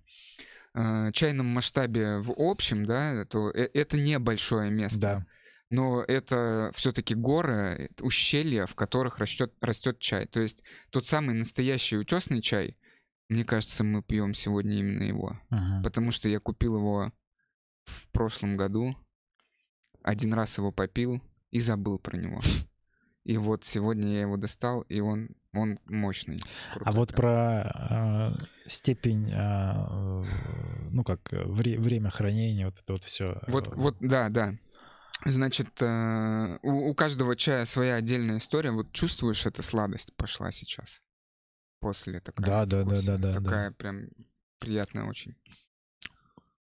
э, 0.75 1.12
чайном 1.12 1.49
масштабе 1.49 2.21
в 2.21 2.33
общем, 2.35 2.87
да, 2.87 3.26
то 3.26 3.50
э, 3.50 3.68
это 3.75 3.99
небольшое 3.99 4.71
место. 4.71 5.00
Да 5.00 5.26
но 5.71 6.03
это 6.03 6.71
все-таки 6.75 7.15
горы, 7.15 7.91
ущелья, 8.01 8.67
в 8.67 8.75
которых 8.75 9.19
растет, 9.19 9.53
растет 9.61 9.99
чай. 9.99 10.27
То 10.27 10.41
есть 10.41 10.63
тот 10.91 11.07
самый 11.07 11.35
настоящий 11.35 11.97
утесный 11.97 12.41
чай, 12.43 12.77
Мне 13.29 13.45
кажется, 13.45 13.83
мы 13.83 14.03
пьем 14.03 14.35
сегодня 14.35 14.79
именно 14.79 15.03
его. 15.03 15.41
Ага. 15.51 15.83
Потому 15.83 16.13
что 16.13 16.29
я 16.29 16.39
купил 16.39 16.77
его 16.77 17.13
в 17.85 18.09
прошлом 18.13 18.57
году, 18.57 18.97
один 20.03 20.33
раз 20.35 20.59
его 20.59 20.71
попил 20.71 21.21
и 21.51 21.59
забыл 21.59 21.99
про 21.99 22.17
него. 22.17 22.41
И 23.25 23.37
вот 23.39 23.65
сегодня 23.65 24.13
я 24.13 24.21
его 24.21 24.37
достал, 24.37 24.83
и 24.83 25.01
он, 25.01 25.31
он 25.53 25.81
мощный. 25.87 26.39
А 26.85 26.93
вот 26.93 27.09
прям. 27.09 27.17
про 27.17 28.37
э, 28.39 28.69
степень, 28.69 29.33
э, 29.33 30.25
ну 30.93 31.03
как, 31.03 31.33
э, 31.33 31.43
вре- 31.45 31.81
время 31.81 32.11
хранения, 32.11 32.67
вот 32.67 32.79
это 32.79 32.93
вот 32.93 33.03
все. 33.03 33.43
Вот, 33.49 33.75
вот, 33.75 33.97
да, 33.99 34.29
да. 34.29 34.55
Значит, 35.25 35.69
э, 35.81 36.59
у, 36.63 36.95
каждого 36.95 37.37
чая 37.37 37.65
своя 37.65 37.97
отдельная 37.97 38.39
история. 38.39 38.71
Вот 38.71 38.93
чувствуешь, 38.93 39.47
эта 39.47 39.63
сладость 39.63 40.15
пошла 40.17 40.53
сейчас. 40.53 41.03
После 41.81 42.21
такая. 42.21 42.47
Да, 42.47 42.67
да, 42.67 42.85
да, 42.85 43.03
да, 43.03 43.17
да, 43.17 43.33
да. 43.33 43.41
Такая 43.43 43.71
прям 43.73 44.09
приятная 44.59 45.05
очень. 45.05 45.35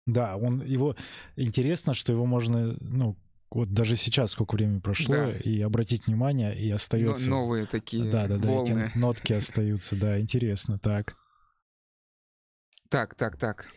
Да, 0.05 0.37
он 0.37 0.63
его 0.63 0.95
интересно, 1.35 1.93
что 1.93 2.13
его 2.13 2.25
можно, 2.25 2.77
ну, 2.79 3.17
вот 3.51 3.73
даже 3.73 3.95
сейчас, 3.95 4.31
сколько 4.31 4.55
времени 4.55 4.79
прошло, 4.79 5.15
Да. 5.15 5.31
и 5.37 5.61
обратить 5.61 6.07
внимание, 6.07 6.57
и 6.57 6.69
Но- 6.69 6.75
остается. 6.75 7.29
новые 7.29 7.65
такие 7.65 8.09
да, 8.09 8.27
да, 8.27 8.37
да, 8.37 8.47
волны. 8.47 8.89
эти 8.91 8.97
нотки 8.97 9.33
остаются, 9.33 9.95
да, 9.97 10.19
интересно, 10.19 10.79
так. 10.79 11.15
Так, 12.89 13.15
так, 13.15 13.37
так. 13.37 13.67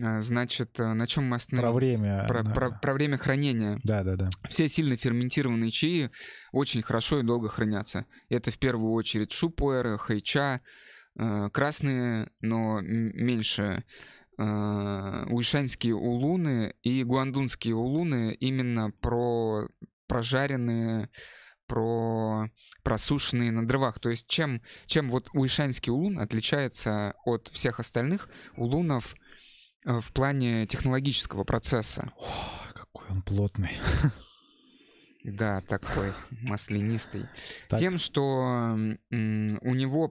А, 0.00 0.20
Значит, 0.22 0.78
э, 0.80 0.92
на 0.92 1.06
чем 1.06 1.24
мы 1.28 1.36
остановились? 1.36 1.70
Про 1.70 1.76
время. 1.76 2.24
Про, 2.26 2.44
про- 2.44 2.70
про 2.70 2.94
время 2.94 3.18
хранения. 3.18 3.78
Да, 3.84 4.02
да, 4.02 4.16
да. 4.16 4.30
Все 4.48 4.68
сильно 4.68 4.96
ферментированные 4.96 5.70
чаи 5.70 6.10
очень 6.52 6.82
хорошо 6.82 7.20
и 7.20 7.22
долго 7.22 7.48
хранятся. 7.48 8.06
Это 8.28 8.50
в 8.50 8.58
первую 8.58 8.92
очередь 8.92 9.32
шупуэры, 9.32 9.98
хайча, 9.98 10.60
э, 11.18 11.50
красные, 11.52 12.30
но 12.40 12.80
меньше 12.80 13.84
э, 14.38 14.42
уишаньские 14.42 15.94
улуны 15.94 16.74
и 16.82 17.04
гуандунские 17.04 17.74
улуны 17.74 18.34
именно 18.34 18.90
про 18.90 19.68
прожаренные, 20.06 21.10
про 21.66 22.48
просушенные 22.82 23.50
на 23.50 23.66
дровах. 23.66 23.98
То 24.00 24.08
есть 24.08 24.26
чем, 24.26 24.62
чем 24.86 25.10
вот 25.10 25.28
уишаньский 25.34 25.92
улун 25.92 26.18
отличается 26.18 27.14
от 27.24 27.48
всех 27.48 27.78
остальных 27.78 28.28
улунов 28.56 29.14
в 29.84 30.12
плане 30.12 30.66
технологического 30.66 31.44
процесса. 31.44 32.12
Ой, 32.18 32.72
какой 32.74 33.08
он 33.10 33.22
плотный. 33.22 33.72
Да, 35.24 35.60
такой 35.60 36.12
маслянистый. 36.30 37.26
Так. 37.68 37.78
Тем, 37.78 37.98
что 37.98 38.76
у 39.10 39.14
него 39.14 40.08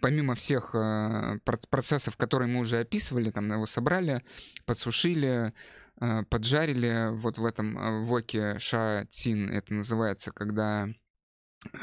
помимо 0.00 0.34
всех 0.34 0.74
э, 0.74 1.38
проц- 1.44 1.66
процессов, 1.68 2.16
которые 2.16 2.48
мы 2.48 2.60
уже 2.60 2.78
описывали, 2.80 3.30
там 3.30 3.50
его 3.50 3.66
собрали, 3.66 4.22
подсушили, 4.64 5.52
э, 6.00 6.22
поджарили 6.30 7.10
вот 7.14 7.38
в 7.38 7.44
этом 7.44 7.78
э, 7.78 8.04
воке 8.04 8.58
ша 8.58 9.06
цин, 9.10 9.50
это 9.50 9.74
называется, 9.74 10.30
когда 10.32 10.88
э, 10.88 10.94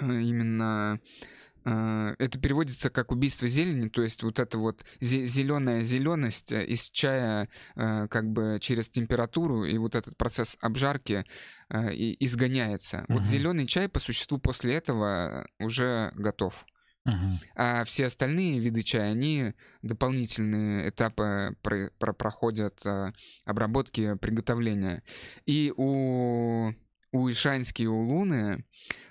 именно 0.02 1.00
э, 1.00 1.30
это 1.64 2.40
переводится 2.40 2.90
как 2.90 3.12
убийство 3.12 3.48
зелени, 3.48 3.90
то 3.90 4.02
есть 4.02 4.24
вот 4.24 4.40
эта 4.40 4.58
вот 4.58 4.84
зеленая 5.02 5.82
зеленость 5.82 6.52
из 6.52 6.90
чая 6.90 7.50
э, 7.76 8.08
как 8.08 8.32
бы 8.32 8.58
через 8.62 8.90
температуру 8.90 9.66
и 9.66 9.78
вот 9.78 9.96
этот 9.96 10.18
процесс 10.18 10.58
обжарки 10.62 11.26
э, 11.70 11.94
и 11.94 12.26
изгоняется. 12.26 13.06
Вот 13.08 13.22
Мгм. 13.22 13.26
зеленый 13.26 13.68
чай 13.68 13.90
по 13.90 14.00
существу 14.00 14.38
после 14.40 14.76
этого 14.76 15.48
уже 15.60 16.12
готов. 16.16 16.66
Мгм. 17.06 17.40
А 17.56 17.84
все 17.86 18.06
остальные 18.06 18.60
виды 18.60 18.84
чая, 18.84 19.12
они 19.12 19.54
дополнительные 19.82 20.90
этапы 20.90 21.56
про- 21.62 21.92
про- 21.98 22.14
проходят 22.14 22.86
э, 22.86 23.12
обработки, 23.46 24.16
приготовления. 24.16 25.04
И 25.46 25.74
у, 25.76 26.72
у 27.12 27.30
ишаньские 27.32 27.90
улуны 27.90 28.36
э, 28.58 29.09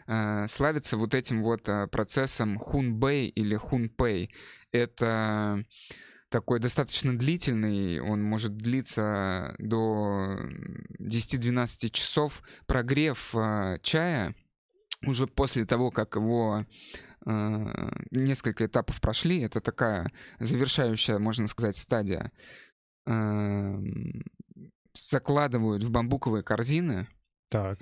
славятся 0.49 0.97
вот 0.97 1.15
этим 1.15 1.43
вот 1.43 1.69
э, 1.69 1.87
процессом 1.89 2.59
хунбэй 2.59 3.29
или 3.29 3.57
хунпэй. 3.57 4.33
Это 4.73 5.65
такой 6.31 6.61
достаточно 6.61 7.17
длительный, 7.17 8.01
он 8.01 8.23
может 8.23 8.57
длиться 8.57 9.55
до 9.59 10.39
10-12 11.01 11.91
часов. 11.91 12.43
Прогрев 12.67 13.35
э, 13.35 13.79
чая 13.83 14.35
уже 15.07 15.27
после 15.27 15.65
того, 15.65 15.91
как 15.91 16.17
его 16.17 16.65
э, 17.27 17.91
несколько 18.11 18.67
этапов 18.67 19.01
прошли, 19.01 19.41
это 19.41 19.61
такая 19.61 20.11
завершающая, 20.41 21.19
можно 21.19 21.47
сказать, 21.49 21.77
стадия. 21.77 22.33
Эм, 23.07 24.25
Закладывают 24.95 25.85
в 25.85 25.91
бамбуковые 25.91 26.43
корзины 26.43 27.07
Так. 27.49 27.79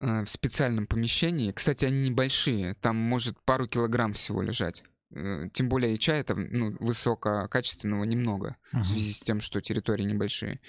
Э, 0.00 0.24
в 0.24 0.28
специальном 0.28 0.86
помещении. 0.86 1.52
Кстати, 1.52 1.84
они 1.86 2.08
небольшие, 2.08 2.74
там 2.74 2.96
может 2.96 3.38
пару 3.44 3.66
килограмм 3.66 4.12
всего 4.12 4.42
лежать. 4.42 4.82
Э, 5.14 5.48
Тем 5.52 5.68
более 5.68 5.94
и 5.94 5.98
чая 5.98 6.24
там 6.24 6.46
ну, 6.50 6.76
высококачественного 6.80 8.04
немного 8.04 8.56
в 8.72 8.76
Мгм. 8.76 8.84
связи 8.84 9.12
с 9.12 9.20
тем, 9.20 9.40
что 9.40 9.60
территории 9.60 10.04
небольшие. 10.04 10.60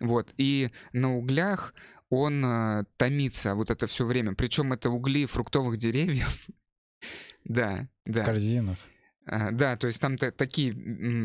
Вот. 0.00 0.32
И 0.36 0.70
на 0.92 1.16
углях 1.16 1.74
он 2.08 2.44
э, 2.44 2.84
томится 2.96 3.54
вот 3.54 3.70
это 3.70 3.86
все 3.86 4.04
время. 4.04 4.34
Причем 4.34 4.72
это 4.72 4.90
угли 4.90 5.26
фруктовых 5.26 5.76
деревьев. 5.78 6.46
Да, 7.44 7.88
В 8.04 8.12
да. 8.12 8.24
корзинах. 8.24 8.76
А, 9.24 9.50
Да, 9.50 9.76
то 9.78 9.86
есть 9.86 9.98
там 10.00 10.18
та- 10.18 10.30
такие 10.30 10.72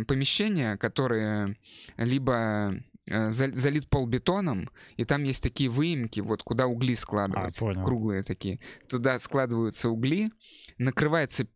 помещения, 0.06 0.78
которые 0.78 1.58
либо 1.98 2.82
залит 3.08 3.90
пол 3.90 4.08
бетоном, 4.08 4.70
и 4.98 5.06
там 5.06 5.24
есть 5.24 5.44
такие 5.44 5.70
выемки, 5.70 6.20
вот 6.22 6.44
куда 6.44 6.68
угли 6.68 6.96
складывать, 6.96 7.58
А, 7.58 7.60
понял. 7.60 7.84
круглые 7.84 8.24
такие. 8.24 8.60
Туда 8.90 9.20
складываются 9.20 9.90
угли, 9.90 10.32
накрывается 10.78 11.48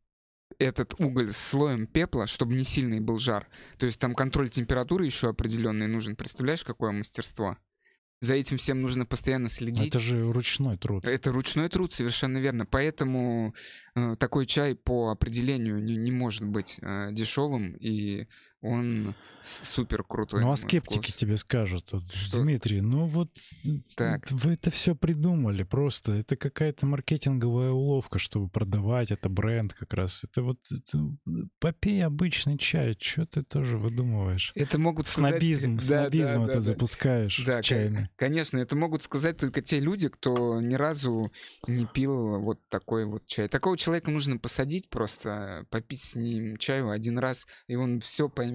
этот 0.58 0.94
уголь 1.00 1.32
слоем 1.32 1.88
пепла, 1.88 2.28
чтобы 2.28 2.54
не 2.54 2.64
сильный 2.64 3.00
был 3.00 3.20
жар. 3.20 3.48
То 3.78 3.86
есть 3.86 4.00
там 4.00 4.14
контроль 4.16 4.50
температуры 4.50 5.06
еще 5.06 5.30
определенный 5.30 5.88
нужен. 5.88 6.16
Представляешь, 6.16 6.64
какое 6.64 6.92
мастерство? 6.92 7.58
За 8.22 8.36
этим 8.36 8.58
всем 8.58 8.82
нужно 8.82 9.06
постоянно 9.06 9.48
следить. 9.48 9.88
Это 9.88 10.00
же 10.00 10.30
ручной 10.34 10.78
труд. 10.78 11.06
Это 11.06 11.32
ручной 11.32 11.70
труд, 11.70 11.94
совершенно 11.94 12.38
верно. 12.40 12.66
Поэтому 12.66 13.56
э, 13.96 14.18
такой 14.18 14.46
чай 14.46 14.76
по 14.76 15.10
определению 15.12 15.82
не, 15.82 15.96
не 15.96 16.12
может 16.12 16.44
быть 16.44 16.78
э, 16.82 17.14
дешевым, 17.14 17.78
и 17.78 18.28
он 18.62 19.16
супер 19.42 20.04
крутой. 20.04 20.42
Ну 20.42 20.52
а 20.52 20.58
скептики 20.58 21.00
вкус. 21.12 21.16
тебе 21.16 21.38
скажут, 21.38 21.94
вот, 21.94 22.04
Что? 22.12 22.44
Дмитрий, 22.44 22.82
ну 22.82 23.06
вот 23.06 23.32
Так. 23.96 24.30
вы 24.32 24.52
это 24.54 24.70
все 24.70 24.96
придумали 24.96 25.64
просто. 25.64 26.12
Это 26.14 26.36
какая-то 26.36 26.86
маркетинговая 26.86 27.72
уловка, 27.72 28.20
чтобы 28.20 28.50
продавать, 28.50 29.12
это 29.12 29.30
бренд 29.30 29.74
как 29.74 29.94
раз. 29.94 30.26
Это 30.26 30.44
вот 30.44 30.60
это, 30.70 31.00
попей 31.60 32.06
обычный 32.06 32.58
чай, 32.58 32.98
что 33.00 33.26
ты 33.26 33.42
тоже 33.44 33.78
выдумываешь? 33.78 34.52
Это 34.56 34.78
могут 34.78 35.08
сказать... 35.08 35.32
Снобизм, 35.36 35.78
Да, 35.78 35.82
снобизм 35.84 36.26
да, 36.26 36.44
это 36.44 36.46
да, 36.48 36.54
да. 36.56 36.60
запускаешь 36.62 37.44
Да, 37.46 37.62
чайный. 37.64 37.96
кон- 37.96 38.10
конечно, 38.18 38.58
это 38.58 38.76
могут 38.76 39.04
сказать 39.04 39.38
только 39.38 39.62
те 39.62 39.80
люди, 39.80 40.10
кто 40.10 40.60
ни 40.60 40.76
разу 40.76 41.32
не 41.66 41.86
пил 41.86 42.42
вот 42.42 42.60
такой 42.68 43.06
вот 43.06 43.26
чай. 43.26 43.48
Такого 43.48 43.78
человека 43.78 44.12
нужно 44.12 44.38
посадить 44.38 44.90
просто, 44.90 45.66
попить 45.70 46.02
с 46.02 46.16
ним 46.16 46.58
чаю 46.58 46.90
один 46.90 47.18
раз, 47.20 47.48
и 47.68 47.76
он 47.76 48.02
все 48.02 48.28
поймет 48.28 48.49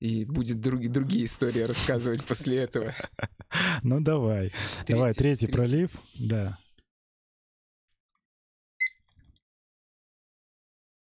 и 0.00 0.24
будет 0.24 0.58
други- 0.58 0.88
другие 0.88 1.24
истории 1.24 1.60
рассказывать 1.60 2.24
после 2.24 2.58
этого. 2.58 2.94
Ну 3.84 4.00
давай, 4.00 4.52
давай, 4.88 5.12
третий 5.12 5.46
третий. 5.46 5.52
пролив, 5.52 5.90
да. 6.18 6.58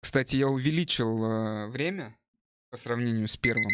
Кстати, 0.00 0.36
я 0.36 0.48
увеличил 0.48 1.22
э, 1.24 1.68
время 1.68 2.16
по 2.70 2.78
сравнению 2.78 3.28
с 3.28 3.36
первым. 3.36 3.70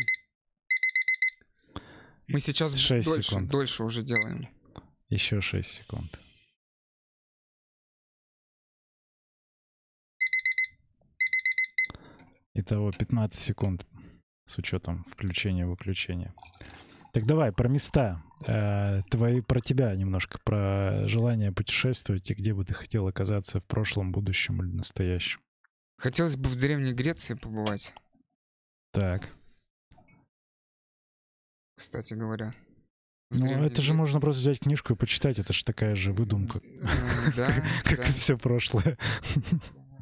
Мы 2.26 2.40
сейчас 2.40 2.72
дольше, 2.72 3.22
секунд. 3.22 3.50
дольше 3.50 3.84
уже 3.84 4.02
делаем. 4.02 4.48
Еще 5.08 5.40
6 5.40 5.68
секунд. 5.70 6.18
Итого 12.54 12.92
15 12.92 13.40
секунд 13.40 13.86
с 14.46 14.58
учетом 14.58 15.04
включения-выключения. 15.04 16.34
Так 17.12 17.26
давай, 17.26 17.52
про 17.52 17.68
места. 17.68 18.22
Э, 18.46 19.02
твои, 19.10 19.40
про 19.40 19.60
тебя 19.60 19.94
немножко, 19.94 20.38
про 20.44 21.06
желание 21.08 21.52
путешествовать 21.52 22.30
и 22.30 22.34
где 22.34 22.52
бы 22.52 22.64
ты 22.64 22.74
хотел 22.74 23.06
оказаться 23.06 23.60
в 23.60 23.64
прошлом, 23.64 24.12
будущем 24.12 24.60
или 24.62 24.70
настоящем. 24.72 25.40
Хотелось 25.96 26.36
бы 26.36 26.48
в 26.48 26.56
Древней 26.56 26.92
Греции 26.92 27.34
побывать, 27.34 27.94
Так. 28.92 29.30
кстати 31.76 32.14
говоря. 32.14 32.52
Ну, 33.30 33.46
это 33.46 33.80
же 33.80 33.92
Греции. 33.92 33.92
можно 33.92 34.20
просто 34.20 34.42
взять 34.42 34.60
книжку 34.60 34.92
и 34.92 34.96
почитать, 34.96 35.38
это 35.38 35.52
же 35.52 35.64
такая 35.64 35.94
же 35.94 36.12
выдумка, 36.12 36.60
Да, 37.36 37.52
как 37.84 37.98
да. 37.98 38.04
и 38.08 38.12
все 38.12 38.36
прошлое. 38.36 38.98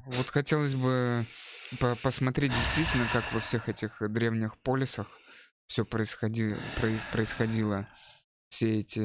Вот 0.06 0.26
хотелось 0.30 0.74
бы 0.74 1.26
по 1.78 1.96
посмотреть 1.96 2.52
действительно, 2.52 3.06
как 3.12 3.24
во 3.32 3.40
всех 3.40 3.68
этих 3.68 4.02
древних 4.10 4.56
полисах 4.58 5.08
все 5.66 5.84
происходило, 5.84 6.58
проис 6.78 7.04
происходило. 7.10 7.88
Все 8.50 8.80
эти 8.80 9.00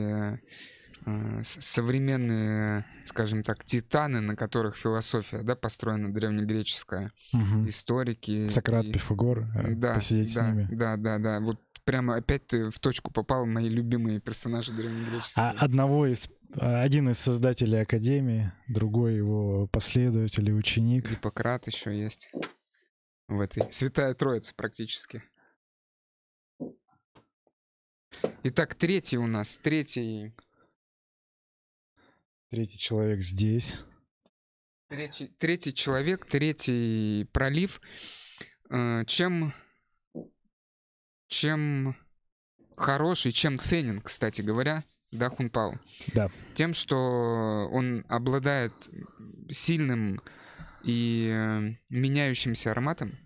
э, 1.06 1.42
современные, 1.42 2.86
скажем 3.06 3.44
так, 3.44 3.64
титаны, 3.64 4.20
на 4.20 4.36
которых 4.36 4.76
философия 4.76 5.44
да, 5.44 5.56
построена 5.56 6.14
древнегреческая, 6.14 7.14
угу. 7.32 7.68
историки. 7.68 8.50
Сократ, 8.50 8.86
и... 8.86 8.92
Пифагор, 8.92 9.48
э, 9.56 9.76
да, 9.76 9.94
посидеть 9.94 10.36
да, 10.36 10.42
с 10.42 10.46
ними. 10.46 10.68
Да, 10.72 10.98
да, 10.98 11.18
да. 11.20 11.40
Вот 11.40 11.62
прямо 11.86 12.18
опять 12.18 12.48
ты 12.48 12.70
в 12.70 12.80
точку 12.80 13.14
попал, 13.14 13.46
мои 13.46 13.70
любимые 13.70 14.20
персонажи 14.20 14.74
древнегреческие. 14.74 15.46
А 15.46 15.52
одного 15.52 16.06
из 16.06 16.30
один 16.56 17.10
из 17.10 17.18
создателей 17.18 17.82
Академии, 17.82 18.52
другой 18.68 19.16
его 19.16 19.68
последователь 19.68 20.50
и 20.50 20.54
ученик. 20.54 21.10
Гиппократ 21.10 21.68
еще 21.68 21.98
есть 21.98 22.30
в 23.28 23.42
этой. 23.42 23.63
Святая 23.72 24.13
Троица 24.13 24.54
практически. 24.56 25.24
Итак, 28.44 28.76
третий 28.76 29.18
у 29.18 29.28
нас, 29.28 29.58
третий... 29.58 30.34
Третий 32.50 32.78
человек 32.78 33.22
здесь. 33.22 33.78
Третий, 34.88 35.28
третий 35.28 35.74
человек, 35.74 36.26
третий 36.26 37.26
пролив. 37.34 37.82
Э, 38.70 39.04
чем 39.06 39.54
чем 41.28 41.96
хороший, 42.78 43.34
чем 43.34 43.60
ценен, 43.60 44.02
кстати 44.02 44.42
говоря, 44.42 44.86
да, 45.12 45.30
Хунпао? 45.30 45.80
Да. 46.13 46.32
Тем, 46.56 46.74
что 46.74 47.70
он 47.72 48.06
обладает 48.08 48.74
сильным 49.50 50.22
и 50.88 51.30
э, 51.32 51.76
меняющимся 51.89 52.71
ароматом. 52.71 53.17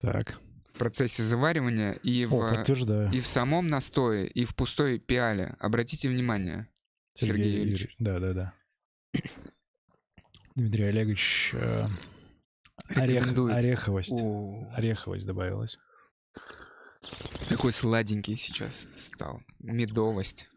Так. 0.00 0.38
В 0.74 0.78
процессе 0.78 1.22
заваривания 1.22 1.92
и 1.92 2.24
в, 2.26 2.34
О, 2.34 2.54
подтверждаю. 2.54 3.10
и 3.12 3.20
в 3.20 3.26
самом 3.26 3.68
настое, 3.68 4.24
и 4.24 4.44
в 4.44 4.54
пустой 4.54 4.98
пиале. 4.98 5.56
Обратите 5.58 6.08
внимание, 6.08 6.68
Сергей, 7.14 7.34
Сергей 7.36 7.52
Юрьевич. 7.58 7.80
Юрьевич. 7.80 7.96
Да, 7.98 8.18
да, 8.18 8.32
да. 8.32 8.54
Дмитрий 10.54 10.84
Олегович, 10.84 11.50
э, 11.54 11.86
орех, 12.88 13.26
ореховость. 13.36 14.20
О. 14.20 14.70
Ореховость 14.74 15.26
добавилась. 15.26 15.78
Такой 17.48 17.72
сладенький 17.72 18.36
сейчас 18.36 18.86
стал. 18.96 19.40
Медовость. 19.58 20.49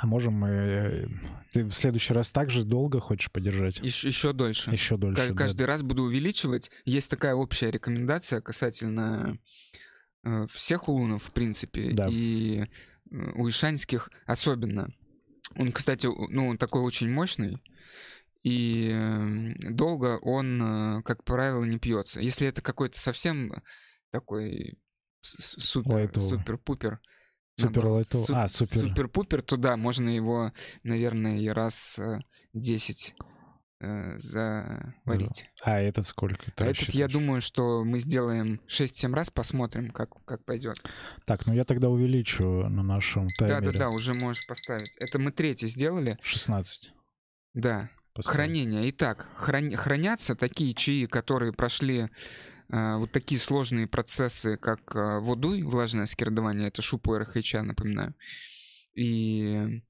А 0.00 0.06
можем 0.06 0.32
мы... 0.32 0.48
Э, 0.48 1.06
ты 1.52 1.64
в 1.64 1.74
следующий 1.74 2.14
раз 2.14 2.30
также 2.30 2.64
долго 2.64 3.00
хочешь 3.00 3.30
подержать? 3.30 3.80
Еще, 3.80 4.08
еще 4.08 4.32
дольше. 4.32 4.70
Еще 4.70 4.96
дольше, 4.96 5.34
К- 5.34 5.36
Каждый 5.36 5.60
да. 5.60 5.66
раз 5.66 5.82
буду 5.82 6.04
увеличивать. 6.04 6.70
Есть 6.86 7.10
такая 7.10 7.34
общая 7.34 7.70
рекомендация 7.70 8.40
касательно 8.40 9.36
э, 10.24 10.46
всех 10.50 10.88
улунов, 10.88 11.24
в 11.24 11.32
принципе, 11.32 11.90
да. 11.92 12.08
и 12.10 12.60
э, 12.62 12.66
у 13.10 13.46
ишанских 13.46 14.08
особенно. 14.24 14.88
Он, 15.56 15.70
кстати, 15.70 16.06
ну, 16.06 16.48
он 16.48 16.56
такой 16.56 16.80
очень 16.80 17.10
мощный, 17.10 17.58
и 18.42 18.88
эм, 18.88 19.54
долго 19.60 20.18
он, 20.22 20.62
э, 20.62 21.02
как 21.02 21.24
правило, 21.24 21.62
не 21.64 21.78
пьется. 21.78 22.20
Если 22.20 22.48
это 22.48 22.62
какой-то 22.62 22.98
совсем 22.98 23.52
такой 24.10 24.78
супер, 25.20 26.10
супер-пупер, 26.14 27.00
Супер 27.56 27.86
лайтовый. 27.86 28.26
А, 28.30 28.48
супер. 28.48 28.78
Супер-пупер, 28.78 29.42
то 29.42 29.56
да, 29.56 29.76
можно 29.76 30.08
его, 30.08 30.52
наверное, 30.82 31.38
и 31.38 31.48
раз 31.48 32.00
10 32.54 33.14
э, 33.80 33.86
э, 33.86 34.18
заварить. 34.18 35.46
А 35.62 35.78
этот 35.78 36.06
сколько? 36.06 36.52
а 36.56 36.64
этот, 36.64 36.90
я 36.90 37.08
думаю, 37.08 37.40
что 37.40 37.84
мы 37.84 37.98
сделаем 37.98 38.60
6-7 38.68 39.14
раз, 39.14 39.30
посмотрим, 39.30 39.90
как, 39.90 40.10
как 40.24 40.44
пойдет. 40.44 40.76
Так, 41.26 41.46
ну 41.46 41.52
я 41.52 41.64
тогда 41.64 41.88
увеличу 41.88 42.44
на 42.44 42.82
нашем 42.82 43.28
таймере. 43.38 43.60
Да-да-да, 43.60 43.90
уже 43.90 44.14
можешь 44.14 44.46
поставить. 44.46 44.90
Это 44.98 45.18
мы 45.18 45.32
третий 45.32 45.68
сделали. 45.68 46.18
16. 46.22 46.92
Да. 47.54 47.90
Поставить. 48.14 48.34
Хранение. 48.34 48.90
Итак, 48.90 49.28
хран... 49.36 49.74
хранятся 49.76 50.34
такие 50.34 50.74
чаи, 50.74 51.06
которые 51.06 51.52
прошли 51.52 52.08
вот 52.70 53.10
такие 53.12 53.40
сложные 53.40 53.86
процессы, 53.86 54.56
как 54.56 54.94
э, 54.94 55.18
водуй, 55.20 55.62
влажное 55.62 56.06
скирдование, 56.06 56.68
это 56.68 56.82
шупу 56.82 57.16
РХЧ, 57.16 57.54
напоминаю, 57.54 58.14
и 58.94 59.82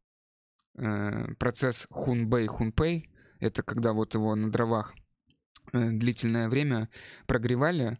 э, 0.79 1.35
процесс 1.38 1.87
хунбэй 1.90 2.47
хунпэй, 2.47 3.11
это 3.38 3.62
когда 3.62 3.93
вот 3.93 4.14
его 4.14 4.35
на 4.35 4.51
дровах 4.51 4.95
э, 5.73 5.90
длительное 5.90 6.49
время 6.49 6.88
прогревали, 7.27 7.99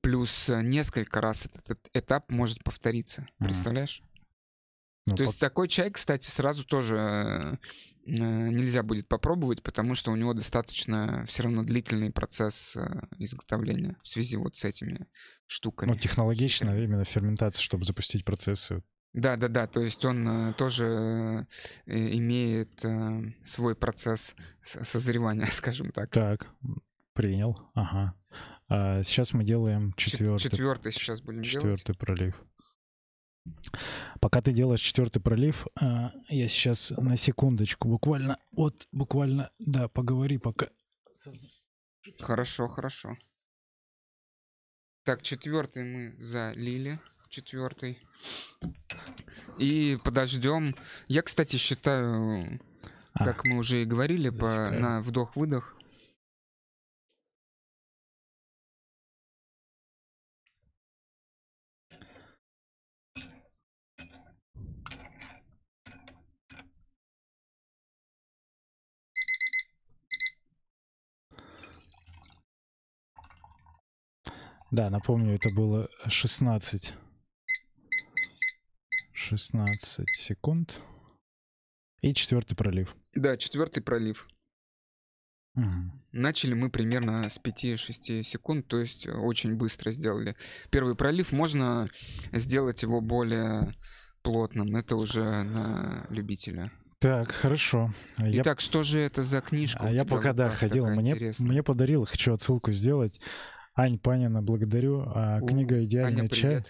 плюс 0.00 0.48
несколько 0.48 1.20
раз 1.20 1.46
этот 1.46 1.88
этап 1.92 2.30
может 2.30 2.62
повториться. 2.62 3.26
Представляешь? 3.38 4.02
Ну, 5.06 5.16
То 5.16 5.24
по... 5.24 5.26
есть 5.28 5.40
такой 5.40 5.68
чай, 5.68 5.90
кстати, 5.90 6.30
сразу 6.30 6.64
тоже 6.64 6.96
Э, 6.96 7.56
нельзя 8.06 8.82
будет 8.82 9.08
попробовать, 9.08 9.62
потому 9.62 9.94
что 9.94 10.10
у 10.10 10.16
него 10.16 10.34
достаточно 10.34 11.24
все 11.26 11.44
равно 11.44 11.62
длительный 11.62 12.10
процесс 12.10 12.76
э, 12.76 13.02
изготовления 13.18 13.96
в 14.02 14.08
связи 14.08 14.36
вот 14.36 14.56
с 14.56 14.64
этими 14.64 15.06
штуками. 15.46 15.90
Ну, 15.90 15.96
технологично 15.96 16.76
именно 16.82 17.04
ферментация, 17.04 17.62
чтобы 17.62 17.84
запустить 17.84 18.24
процессы. 18.24 18.82
Да, 19.12 19.36
да, 19.36 19.48
да. 19.48 19.66
То 19.66 19.80
есть 19.80 20.04
он 20.04 20.50
э, 20.50 20.52
тоже 20.54 21.46
имеет 21.86 22.84
свой 23.44 23.74
процесс 23.74 24.34
созревания, 24.62 25.46
скажем 25.50 25.90
так. 25.92 26.08
Так, 26.10 26.48
принял. 27.14 27.56
Ага. 27.74 28.14
А 28.68 29.02
сейчас 29.02 29.32
мы 29.32 29.42
делаем 29.44 29.92
четвертый. 29.96 30.44
Четвертый 30.44 30.92
сейчас 30.92 31.20
будем 31.20 31.42
четвертый 31.42 31.66
делать. 31.66 31.80
Четвертый 31.80 31.98
пролив. 31.98 32.42
Пока 34.20 34.42
ты 34.42 34.52
делаешь 34.52 34.80
четвертый 34.80 35.20
пролив, 35.20 35.66
а, 35.80 36.12
я 36.28 36.48
сейчас 36.48 36.90
на 36.96 37.16
секундочку, 37.16 37.88
буквально, 37.88 38.38
вот, 38.52 38.86
буквально, 38.92 39.50
да, 39.58 39.88
поговори 39.88 40.38
пока. 40.38 40.68
Хорошо, 42.18 42.68
хорошо. 42.68 43.16
Так, 45.04 45.22
четвертый 45.22 45.84
мы 45.84 46.22
залили. 46.22 47.00
Четвертый. 47.28 47.98
И 49.58 49.98
подождем. 50.04 50.74
Я, 51.06 51.22
кстати, 51.22 51.56
считаю, 51.56 52.60
а, 53.12 53.24
как 53.24 53.44
мы 53.44 53.58
уже 53.58 53.82
и 53.82 53.84
говорили, 53.84 54.30
по, 54.30 54.70
на 54.70 55.00
вдох-выдох 55.00 55.79
Да, 74.70 74.88
напомню, 74.88 75.34
это 75.34 75.50
было 75.50 75.88
16. 76.06 76.94
16 79.12 80.10
секунд. 80.14 80.78
И 82.02 82.14
четвертый 82.14 82.54
пролив. 82.54 82.94
Да, 83.14 83.36
четвертый 83.36 83.82
пролив. 83.82 84.26
Угу. 85.56 85.66
Начали 86.12 86.54
мы 86.54 86.70
примерно 86.70 87.28
с 87.28 87.38
5-6 87.40 88.22
секунд, 88.22 88.68
то 88.68 88.78
есть 88.78 89.06
очень 89.06 89.56
быстро 89.56 89.90
сделали. 89.90 90.36
Первый 90.70 90.94
пролив 90.94 91.32
можно 91.32 91.90
сделать 92.32 92.82
его 92.82 93.00
более 93.00 93.74
плотным. 94.22 94.76
Это 94.76 94.96
уже 94.96 95.42
на 95.42 96.06
любителя. 96.10 96.70
Так, 97.00 97.32
хорошо. 97.32 97.92
Итак, 98.18 98.60
я... 98.60 98.64
что 98.64 98.82
же 98.82 99.00
это 99.00 99.22
за 99.22 99.40
книжка? 99.40 99.80
А 99.82 99.90
я 99.90 100.04
пока 100.04 100.32
да 100.32 100.50
ходил, 100.50 100.86
мне, 100.86 101.32
мне 101.38 101.62
подарил, 101.62 102.04
хочу 102.04 102.34
отсылку 102.34 102.72
сделать. 102.72 103.20
Ань 103.80 103.98
Панина, 103.98 104.42
благодарю. 104.42 105.04
А, 105.06 105.40
книга 105.40 105.82
«Идеальный 105.82 106.20
Аня, 106.20 106.28
чай». 106.28 106.64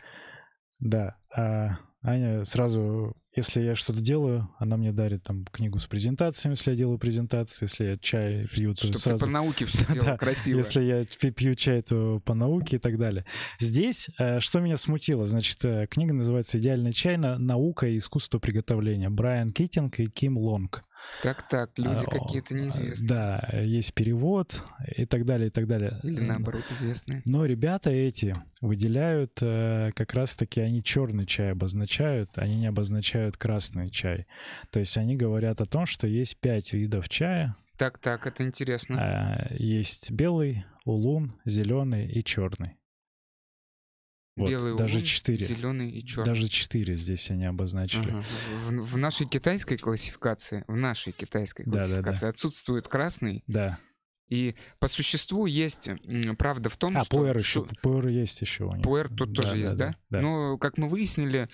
Да. 0.78 1.16
А, 1.36 1.78
Аня 2.02 2.44
сразу, 2.44 3.16
если 3.34 3.62
я 3.62 3.74
что-то 3.74 4.00
делаю, 4.00 4.48
она 4.60 4.76
мне 4.76 4.92
дарит 4.92 5.24
там 5.24 5.44
книгу 5.46 5.80
с 5.80 5.86
презентациями, 5.86 6.52
если 6.52 6.70
я 6.70 6.76
делаю 6.76 6.98
презентации, 7.00 7.64
если 7.64 7.84
я 7.84 7.98
чай 7.98 8.46
пью, 8.46 8.74
то 8.74 8.84
Чтобы 8.84 8.98
сразу... 8.98 9.26
по 9.26 9.30
науке 9.30 9.66
все 9.66 9.84
да, 9.88 9.94
делал 9.94 10.18
красиво. 10.18 10.58
Если 10.58 10.82
я 10.82 11.04
пью 11.32 11.56
чай, 11.56 11.82
то 11.82 12.20
по 12.20 12.34
науке 12.34 12.76
и 12.76 12.78
так 12.78 12.96
далее. 12.96 13.26
Здесь, 13.58 14.08
э, 14.20 14.38
что 14.38 14.60
меня 14.60 14.76
смутило, 14.76 15.26
значит, 15.26 15.64
э, 15.64 15.88
книга 15.90 16.14
называется 16.14 16.60
«Идеальный 16.60 16.92
чай. 16.92 17.16
Наука 17.16 17.88
и 17.88 17.96
искусство 17.96 18.38
приготовления». 18.38 19.10
Брайан 19.10 19.52
Китинг 19.52 19.98
и 19.98 20.06
Ким 20.06 20.38
Лонг. 20.38 20.84
Так-так, 21.22 21.78
люди 21.78 22.04
а, 22.06 22.10
какие-то 22.10 22.54
неизвестные. 22.54 23.08
Да, 23.08 23.48
есть 23.60 23.92
перевод 23.94 24.62
и 24.96 25.04
так 25.04 25.26
далее, 25.26 25.48
и 25.48 25.50
так 25.50 25.66
далее. 25.66 26.00
Или 26.02 26.20
наоборот 26.20 26.64
известные. 26.70 27.22
Но 27.24 27.44
ребята 27.44 27.90
эти 27.90 28.36
выделяют 28.60 29.38
э, 29.42 29.90
как 29.94 30.14
раз-таки, 30.14 30.60
они 30.60 30.82
черный 30.82 31.26
чай 31.26 31.52
обозначают, 31.52 32.30
они 32.36 32.56
не 32.56 32.66
обозначают 32.66 33.36
красный 33.36 33.90
чай. 33.90 34.26
То 34.70 34.78
есть 34.78 34.96
они 34.96 35.16
говорят 35.16 35.60
о 35.60 35.66
том, 35.66 35.86
что 35.86 36.06
есть 36.06 36.38
пять 36.38 36.72
видов 36.72 37.08
чая. 37.08 37.56
Так-так, 37.76 38.26
это 38.26 38.42
интересно. 38.44 38.96
А, 38.98 39.54
есть 39.54 40.10
белый, 40.10 40.64
улун, 40.84 41.32
зеленый 41.44 42.06
и 42.06 42.24
черный. 42.24 42.79
Вот, 44.40 44.48
Белый 44.48 44.74
даже 44.74 44.96
улун, 44.96 45.04
4. 45.04 45.46
зеленый 45.46 45.90
и 45.90 46.04
черный. 46.04 46.24
Даже 46.24 46.48
четыре 46.48 46.96
здесь 46.96 47.30
они 47.30 47.44
обозначили. 47.44 48.08
Ага. 48.08 48.24
В, 48.68 48.92
в 48.92 48.96
нашей 48.96 49.26
китайской 49.26 49.76
классификации, 49.76 50.64
в 50.66 50.76
нашей 50.76 51.12
китайской 51.12 51.64
классификации 51.64 52.02
да, 52.02 52.12
да, 52.12 52.18
да. 52.18 52.28
отсутствует 52.28 52.88
красный. 52.88 53.44
Да. 53.46 53.78
И 54.30 54.54
по 54.78 54.88
существу 54.88 55.44
есть 55.44 55.90
правда 56.38 56.70
в 56.70 56.76
том, 56.78 56.96
а, 56.96 57.04
что... 57.04 57.18
А, 57.18 57.20
пуэр 57.20 57.36
еще, 57.36 57.66
пуэр 57.82 58.08
есть 58.08 58.40
еще 58.40 58.64
у 58.64 58.74
них. 58.74 58.82
Пуэр 58.82 59.08
тут 59.10 59.32
да, 59.32 59.42
тоже 59.42 59.52
да, 59.52 59.58
есть, 59.58 59.76
да? 59.76 59.96
да? 60.08 60.20
Но, 60.22 60.56
как 60.56 60.78
мы 60.78 60.88
выяснили, 60.88 61.50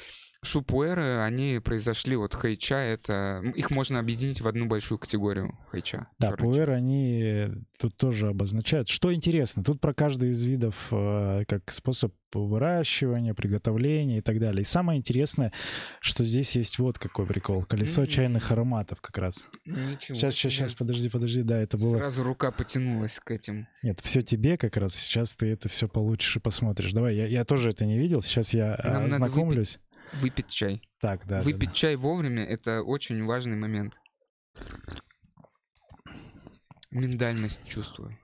Шупуэры, 0.47 1.21
они 1.21 1.61
произошли, 1.63 2.17
вот 2.17 2.35
хайча, 2.35 2.77
это... 2.77 3.43
Их 3.55 3.71
можно 3.71 3.99
объединить 3.99 4.41
в 4.41 4.49
одну 4.49 4.67
большую 4.67 4.99
категорию 4.99 5.59
хайча. 5.69 6.07
Да, 6.19 6.33
пуэры, 6.33 6.75
они 6.75 7.49
тут 7.79 7.97
тоже 7.97 8.29
обозначают. 8.29 8.89
Что 8.89 9.13
интересно, 9.13 9.63
тут 9.65 9.81
про 9.81 9.93
каждый 9.93 10.31
из 10.31 10.43
видов 10.43 10.89
э, 10.91 11.43
как 11.47 11.71
способ 11.73 12.13
выращивания, 12.33 13.35
приготовления 13.35 14.19
и 14.19 14.21
так 14.21 14.39
далее. 14.39 14.63
И 14.63 14.65
самое 14.65 14.99
интересное, 14.99 15.53
что 16.01 16.25
здесь 16.25 16.55
есть 16.57 16.79
вот 16.79 16.99
какой 16.99 17.27
прикол. 17.27 17.65
Колесо 17.65 18.03
mm-hmm. 18.03 18.07
чайных 18.07 18.51
ароматов 18.51 19.01
как 19.01 19.17
раз. 19.19 19.45
Ничего 19.65 20.17
сейчас, 20.17 20.35
сейчас, 20.35 20.53
сейчас, 20.53 20.75
подожди, 20.75 21.09
подожди, 21.09 21.43
да, 21.43 21.61
это 21.61 21.79
было... 21.79 21.97
Сразу 21.97 22.23
рука 22.23 22.51
потянулась 22.51 23.19
к 23.21 23.31
этим. 23.31 23.69
Нет, 23.83 24.01
все 24.03 24.23
тебе 24.23 24.59
как 24.59 24.77
раз. 24.77 24.95
Сейчас 24.95 25.35
ты 25.35 25.47
это 25.47 25.69
все 25.69 25.89
получишь 25.89 26.37
и 26.37 26.41
посмотришь. 26.41 26.93
Давай, 26.93 27.17
я, 27.17 27.27
я 27.27 27.45
тоже 27.45 27.71
это 27.71 27.87
не 27.87 27.99
видел. 27.99 28.21
Сейчас 28.21 28.53
я 28.53 28.79
Нам 28.85 29.05
ознакомлюсь. 29.05 29.79
Выпить 30.15 30.49
чай. 30.49 30.83
Так, 31.01 31.27
да. 31.27 31.41
Выпить 31.41 31.71
да, 31.71 31.75
чай 31.75 31.97
вовремя— 31.97 32.45
это 32.45 32.83
очень 32.83 33.25
важный 33.25 33.57
момент. 33.57 33.95
Миндальность 36.91 37.65
чувствую. 37.67 38.17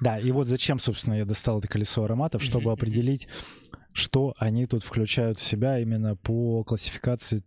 Да, 0.00 0.18
и 0.18 0.30
вот 0.32 0.48
зачем, 0.48 0.78
собственно, 0.78 1.14
я 1.14 1.24
достал 1.24 1.58
это 1.58 1.68
колесо 1.68 2.04
ароматов, 2.04 2.42
чтобы 2.42 2.72
определить, 2.72 3.28
что 3.92 4.34
они 4.38 4.66
тут 4.66 4.82
включают 4.82 5.38
в 5.38 5.44
себя 5.44 5.78
именно 5.78 6.16
по 6.16 6.64
классификации 6.64 7.42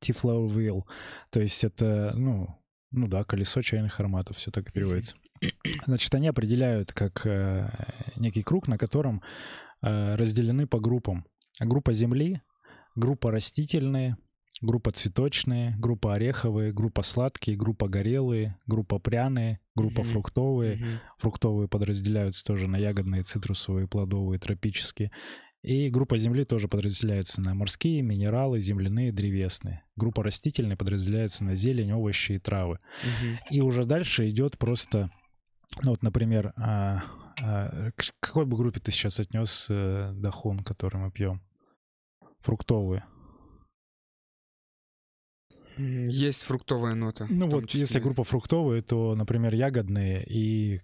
Tiflower 0.00 0.48
Wheel. 0.48 0.82
То 1.30 1.40
есть 1.40 1.62
это, 1.64 2.12
ну, 2.16 2.48
ну 2.90 3.08
да, 3.08 3.24
колесо 3.24 3.62
чайных 3.62 3.98
ароматов, 4.00 4.36
все 4.36 4.50
так 4.50 4.68
и 4.68 4.72
переводится. 4.72 5.16
Значит, 5.86 6.14
они 6.14 6.28
определяют 6.28 6.92
как 6.92 7.26
э, 7.26 7.68
некий 8.16 8.42
круг, 8.42 8.68
на 8.68 8.78
котором 8.78 9.22
э, 9.82 10.14
разделены 10.14 10.66
по 10.66 10.80
группам. 10.80 11.24
Группа 11.60 11.92
земли, 11.92 12.40
группа 12.94 13.30
растительные, 13.30 14.16
группа 14.60 14.90
цветочные, 14.90 15.74
группа 15.78 16.14
ореховые, 16.14 16.72
группа 16.72 17.02
сладкие, 17.02 17.56
группа 17.56 17.88
горелые, 17.88 18.58
группа 18.66 18.98
пряные, 18.98 19.60
группа 19.74 20.00
mm-hmm. 20.00 20.04
фруктовые. 20.04 20.76
Mm-hmm. 20.76 20.98
Фруктовые 21.18 21.68
подразделяются 21.68 22.44
тоже 22.44 22.68
на 22.68 22.76
ягодные, 22.76 23.22
цитрусовые, 23.22 23.88
плодовые, 23.88 24.38
тропические. 24.38 25.10
И 25.62 25.90
группа 25.90 26.18
земли 26.18 26.44
тоже 26.44 26.66
подразделяется 26.66 27.40
на 27.40 27.54
морские, 27.54 28.02
минералы, 28.02 28.60
земляные, 28.60 29.12
древесные. 29.12 29.84
Группа 29.94 30.24
растительные 30.24 30.76
подразделяется 30.76 31.44
на 31.44 31.54
зелень, 31.54 31.92
овощи 31.92 32.32
и 32.32 32.38
травы. 32.38 32.78
Угу. 33.02 33.54
И 33.54 33.60
уже 33.60 33.84
дальше 33.84 34.28
идет 34.28 34.58
просто 34.58 35.10
ну 35.84 35.90
вот, 35.90 36.02
например, 36.02 36.52
а, 36.56 37.04
а, 37.42 37.90
к 37.96 38.12
какой 38.20 38.46
бы 38.46 38.56
группе 38.56 38.80
ты 38.80 38.92
сейчас 38.92 39.18
отнес 39.20 39.66
э, 39.68 40.12
дахун, 40.14 40.60
который 40.60 40.98
мы 40.98 41.10
пьем? 41.10 41.42
Фруктовые. 42.40 43.04
Есть 45.78 46.42
фруктовая 46.42 46.94
нота. 46.94 47.26
Ну 47.30 47.48
вот, 47.48 47.68
числе. 47.68 47.80
если 47.80 48.00
группа 48.00 48.24
фруктовые, 48.24 48.82
то, 48.82 49.14
например, 49.14 49.54
ягодные 49.54 50.24
и 50.24 50.80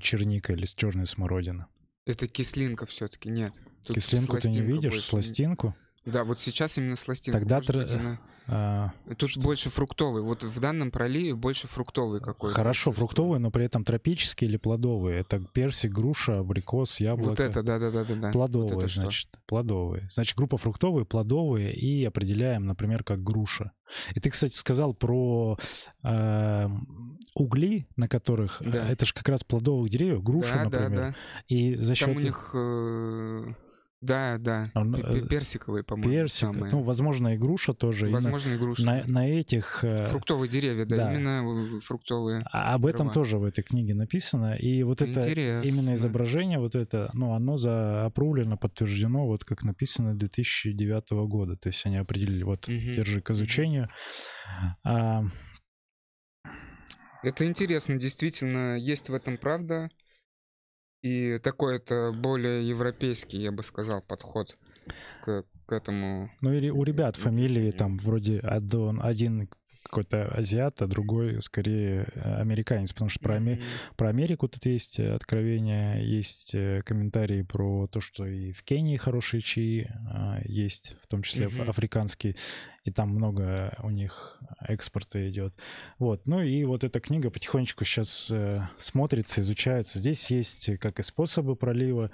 черника 0.00 0.52
или 0.52 0.64
с 0.64 0.74
черной 0.74 1.06
смородина. 1.06 1.68
Это 2.06 2.26
кислинка 2.26 2.86
все-таки, 2.86 3.28
нет. 3.28 3.52
Тут 3.86 3.96
Кислинку 3.96 4.38
ты 4.38 4.48
не 4.48 4.60
видишь, 4.60 5.04
сластинку? 5.04 5.76
Да, 6.06 6.24
вот 6.24 6.40
сейчас 6.40 6.76
именно 6.76 6.96
сластинка. 6.96 7.38
Тогда 7.38 7.60
тр... 7.60 7.78
быть, 7.78 7.92
она... 7.92 8.20
а... 8.46 8.92
тут 9.16 9.30
что? 9.30 9.40
больше 9.40 9.70
фруктовый. 9.70 10.22
Вот 10.22 10.44
в 10.44 10.60
данном 10.60 10.90
проливе 10.90 11.34
больше 11.34 11.66
фруктовый 11.66 12.20
какой-то. 12.20 12.54
Хорошо, 12.54 12.92
фруктовый, 12.92 13.40
но 13.40 13.50
при 13.50 13.64
этом 13.64 13.84
тропический 13.84 14.46
или 14.46 14.58
плодовый? 14.58 15.16
Это 15.16 15.40
персик, 15.40 15.92
груша, 15.92 16.40
абрикос, 16.40 17.00
яблоко. 17.00 17.30
Вот 17.30 17.40
это, 17.40 17.62
да, 17.62 17.78
да, 17.78 17.90
да, 17.90 18.04
да. 18.04 18.30
Плодовые, 18.32 18.74
вот 18.74 18.90
значит, 18.90 19.28
что? 19.28 19.38
плодовые. 19.46 20.06
Значит, 20.10 20.36
группа 20.36 20.58
фруктовые, 20.58 21.06
плодовые 21.06 21.72
и 21.74 22.04
определяем, 22.04 22.66
например, 22.66 23.02
как 23.02 23.22
груша. 23.22 23.72
И 24.14 24.20
ты, 24.20 24.28
кстати, 24.28 24.54
сказал 24.54 24.92
про 24.92 25.56
э, 26.02 26.68
угли, 27.34 27.86
на 27.96 28.08
которых 28.08 28.60
да. 28.60 28.90
это 28.90 29.06
же 29.06 29.14
как 29.14 29.28
раз 29.28 29.42
плодовых 29.42 29.88
деревьев, 29.90 30.22
груша, 30.22 30.54
да, 30.54 30.64
например. 30.64 30.90
Да, 30.90 31.10
да. 31.10 31.14
И 31.48 31.76
за 31.76 31.94
счет 31.94 32.08
Там 32.08 32.16
у 32.16 32.20
них 32.20 32.50
э, 32.54 33.54
да, 34.04 34.38
да. 34.38 34.70
Он, 34.74 34.94
э, 34.94 35.26
Персиковые, 35.26 35.82
по-моему. 35.82 36.12
Персик, 36.12 36.54
самые. 36.54 36.70
ну, 36.70 36.82
возможно, 36.82 37.34
и 37.34 37.36
груша 37.36 37.74
тоже. 37.74 38.08
Возможно, 38.08 38.52
и 38.52 38.58
груша. 38.58 38.84
На, 38.84 39.04
на 39.06 39.28
этих... 39.28 39.82
Э, 39.82 40.04
фруктовые 40.04 40.48
деревья, 40.48 40.84
да, 40.84 40.96
да. 40.96 41.14
именно 41.14 41.80
фруктовые. 41.80 42.44
А 42.52 42.74
об 42.74 42.86
этом 42.86 43.10
тоже 43.10 43.38
в 43.38 43.44
этой 43.44 43.62
книге 43.62 43.94
написано. 43.94 44.54
И 44.54 44.82
вот 44.82 45.02
это 45.02 45.20
Интересно. 45.20 45.68
именно 45.68 45.94
изображение, 45.94 46.58
вот 46.58 46.74
это, 46.74 47.10
ну, 47.14 47.34
оно 47.34 47.56
заопрувлено, 47.56 48.56
подтверждено, 48.56 49.26
вот 49.26 49.44
как 49.44 49.62
написано 49.62 50.14
2009 50.14 51.10
года. 51.28 51.56
То 51.56 51.68
есть 51.68 51.84
они 51.86 51.96
определили, 51.96 52.42
вот, 52.42 52.68
угу. 52.68 52.76
держи 52.76 53.20
к 53.20 53.30
изучению. 53.30 53.88
А... 54.84 55.24
Это 57.22 57.46
интересно, 57.46 57.96
действительно, 57.96 58.76
есть 58.76 59.08
в 59.08 59.14
этом 59.14 59.38
правда. 59.38 59.88
И 61.04 61.38
такой 61.38 61.76
это 61.76 62.12
более 62.12 62.66
европейский, 62.66 63.36
я 63.36 63.52
бы 63.52 63.62
сказал, 63.62 64.00
подход 64.00 64.56
к, 65.22 65.44
к 65.66 65.72
этому. 65.72 66.30
Ну 66.40 66.50
или 66.54 66.70
у 66.70 66.82
ребят 66.82 67.16
фамилии 67.16 67.72
там 67.72 67.98
вроде 67.98 68.40
один 68.40 69.50
какой-то 69.84 70.26
азиат, 70.28 70.82
а 70.82 70.86
другой 70.86 71.40
скорее 71.40 72.08
э, 72.14 72.40
американец, 72.40 72.92
потому 72.92 73.10
что 73.10 73.20
про, 73.20 73.36
mm-hmm. 73.36 73.62
про 73.96 74.08
Америку 74.08 74.48
тут 74.48 74.66
есть 74.66 74.98
откровения, 74.98 75.98
есть 76.00 76.54
э, 76.54 76.80
комментарии 76.84 77.42
про 77.42 77.86
то, 77.86 78.00
что 78.00 78.26
и 78.26 78.52
в 78.52 78.64
Кении 78.64 78.96
хорошие 78.96 79.40
чаи 79.42 79.90
а, 80.10 80.40
есть, 80.44 80.96
в 81.02 81.06
том 81.06 81.22
числе 81.22 81.46
mm-hmm. 81.46 81.68
африканские, 81.68 82.36
и 82.84 82.90
там 82.90 83.10
много 83.10 83.76
у 83.82 83.90
них 83.90 84.40
экспорта 84.66 85.28
идет. 85.28 85.54
Вот, 85.98 86.26
ну 86.26 86.40
и 86.40 86.64
вот 86.64 86.82
эта 86.82 86.98
книга 86.98 87.30
потихонечку 87.30 87.84
сейчас 87.84 88.30
э, 88.32 88.66
смотрится, 88.78 89.42
изучается. 89.42 89.98
Здесь 89.98 90.30
есть 90.30 90.78
как 90.78 90.98
и 90.98 91.02
способы 91.02 91.56
пролива, 91.56 92.10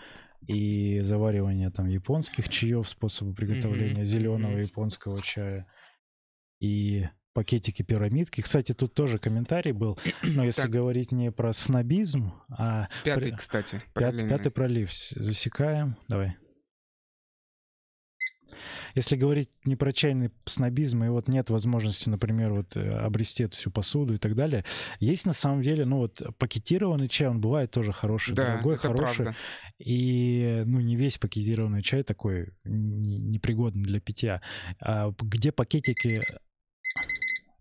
и 0.47 1.01
заваривание 1.03 1.71
там 1.71 1.87
японских 1.87 2.49
чаев, 2.49 2.89
способы 2.89 3.35
приготовления 3.35 4.03
mm-hmm. 4.03 4.05
зеленого 4.05 4.53
mm-hmm. 4.53 4.63
японского 4.63 5.23
чая. 5.23 5.67
И 6.61 7.07
пакетики 7.33 7.83
пирамидки. 7.83 8.41
Кстати, 8.41 8.73
тут 8.73 8.95
тоже 8.95 9.19
комментарий 9.19 9.73
был, 9.73 9.99
но 10.23 10.45
если 10.45 10.63
так. 10.63 10.71
говорить 10.71 11.13
не 11.13 11.31
про 11.31 11.53
снобизм, 11.53 12.33
а... 12.51 12.89
Пятый, 13.05 13.33
кстати. 13.33 13.83
Пят, 13.95 14.17
пятый 14.17 14.51
пролив. 14.51 14.93
Засекаем. 14.93 15.97
Давай. 16.09 16.37
Если 18.95 19.17
говорить 19.17 19.51
не 19.65 19.77
про 19.77 19.93
чайный 19.93 20.31
снобизм, 20.45 21.05
и 21.05 21.09
вот 21.09 21.29
нет 21.29 21.51
возможности, 21.51 22.09
например, 22.09 22.53
вот 22.53 22.77
э, 22.77 22.91
обрести 22.91 23.45
эту 23.45 23.57
всю 23.57 23.71
посуду 23.71 24.15
и 24.15 24.19
так 24.19 24.35
далее, 24.35 24.65
есть 24.99 25.27
на 25.27 25.33
самом 25.33 25.63
деле, 25.63 25.85
ну 25.85 25.99
вот 25.99 26.21
пакетированный 26.39 27.09
чай, 27.09 27.29
он 27.29 27.41
бывает 27.41 27.71
тоже 27.71 27.93
хороший, 27.93 28.35
да, 28.35 28.47
дорогой, 28.47 28.77
хороший. 28.77 29.25
Правда. 29.25 29.37
И, 29.79 30.63
ну, 30.67 30.81
не 30.81 30.97
весь 30.97 31.19
пакетированный 31.19 31.83
чай 31.83 32.03
такой 32.03 32.53
непригодный 32.65 33.85
для 33.85 34.01
питья. 34.01 34.43
А 34.81 35.13
где 35.21 35.53
пакетики 35.53 36.23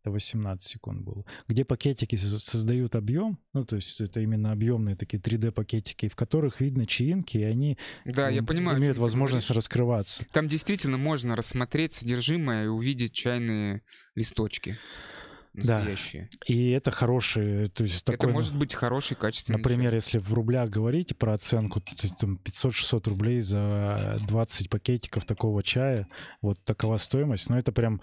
это 0.10 0.12
18 0.12 0.68
секунд 0.68 1.04
было, 1.04 1.24
где 1.48 1.64
пакетики 1.64 2.16
создают 2.16 2.96
объем, 2.96 3.40
ну, 3.54 3.66
то 3.66 3.76
есть 3.76 4.02
это 4.02 4.20
именно 4.20 4.52
объемные 4.52 4.96
такие 4.96 5.20
3D-пакетики, 5.20 6.10
в 6.10 6.16
которых 6.16 6.62
видно 6.62 6.86
чаинки, 6.86 7.38
и 7.38 7.44
они 7.44 7.78
да, 8.06 8.30
я 8.30 8.44
понимаю, 8.44 8.80
имеют 8.80 8.98
возможность 8.98 9.52
раскрываться. 9.52 10.26
Там 10.32 10.48
действительно 10.48 10.98
можно 10.98 11.36
рассмотреть 11.36 11.94
содержимое 11.94 12.66
и 12.66 12.68
увидеть 12.68 13.14
чайные 13.14 13.82
листочки. 14.16 14.78
настоящие. 15.54 16.30
Да. 16.32 16.54
И 16.54 16.70
это 16.70 16.92
хорошие, 16.92 17.68
то 17.68 17.84
есть 17.84 18.06
такой, 18.06 18.16
Это 18.16 18.28
может 18.30 18.56
быть 18.56 18.74
хороший, 18.74 19.16
качественный 19.16 19.58
Например, 19.58 19.92
чай. 19.92 19.96
если 19.96 20.20
в 20.20 20.34
рублях 20.34 20.70
говорить 20.70 21.18
про 21.18 21.34
оценку, 21.34 21.82
то, 21.82 22.16
там 22.16 22.40
500-600 22.44 23.10
рублей 23.10 23.42
за 23.42 24.20
20 24.28 24.70
пакетиков 24.70 25.26
такого 25.26 25.64
чая, 25.64 26.08
вот 26.42 26.64
такова 26.66 26.98
стоимость, 26.98 27.50
но 27.50 27.58
это 27.58 27.72
прям 27.72 28.02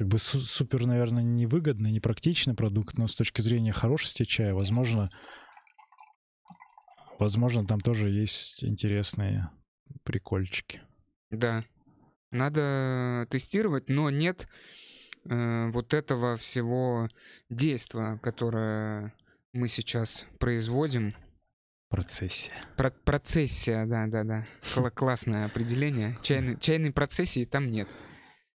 как 0.00 0.08
бы 0.08 0.18
супер, 0.18 0.86
наверное, 0.86 1.22
невыгодный, 1.22 1.92
непрактичный 1.92 2.54
продукт, 2.54 2.96
но 2.96 3.06
с 3.06 3.14
точки 3.14 3.42
зрения 3.42 3.70
хорошести 3.70 4.24
чая, 4.24 4.54
возможно, 4.54 5.10
возможно, 7.18 7.66
там 7.66 7.80
тоже 7.80 8.08
есть 8.08 8.64
интересные 8.64 9.50
прикольчики. 10.02 10.80
Да, 11.30 11.64
надо 12.30 13.26
тестировать, 13.28 13.90
но 13.90 14.08
нет 14.08 14.48
э, 15.28 15.68
вот 15.70 15.92
этого 15.92 16.38
всего 16.38 17.10
действия, 17.50 18.18
которое 18.22 19.12
мы 19.52 19.68
сейчас 19.68 20.24
производим. 20.38 21.14
Процессия. 21.90 22.54
Про 22.78 22.90
процессия, 22.90 23.84
да, 23.84 24.06
да, 24.06 24.24
да. 24.24 24.46
Кл 24.72 24.86
классное 24.94 25.44
определение. 25.44 26.18
Чайной, 26.22 26.58
чайной 26.58 26.90
процессии 26.90 27.44
там 27.44 27.70
нет. 27.70 27.86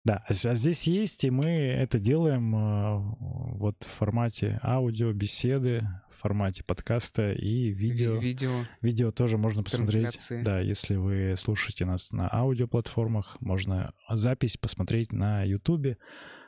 Да, 0.05 0.23
а, 0.27 0.31
а 0.31 0.53
здесь 0.53 0.83
есть, 0.83 1.23
и 1.23 1.31
мы 1.31 1.47
это 1.47 1.97
делаем 1.97 2.55
э, 2.55 3.15
вот 3.57 3.83
в 3.83 3.87
формате 3.87 4.59
аудио, 4.63 5.11
беседы, 5.11 5.81
в 6.11 6.21
формате 6.21 6.63
подкаста 6.63 7.31
и 7.31 7.71
видео. 7.71 8.17
Видео. 8.19 8.65
Видео 8.83 9.11
тоже 9.11 9.39
можно 9.39 9.63
посмотреть. 9.63 10.19
Да, 10.43 10.59
если 10.59 10.95
вы 10.95 11.33
слушаете 11.35 11.85
нас 11.85 12.11
на 12.11 12.31
аудиоплатформах, 12.31 13.37
можно 13.41 13.93
запись 14.07 14.57
посмотреть 14.57 15.11
на 15.11 15.43
Ютубе. 15.43 15.97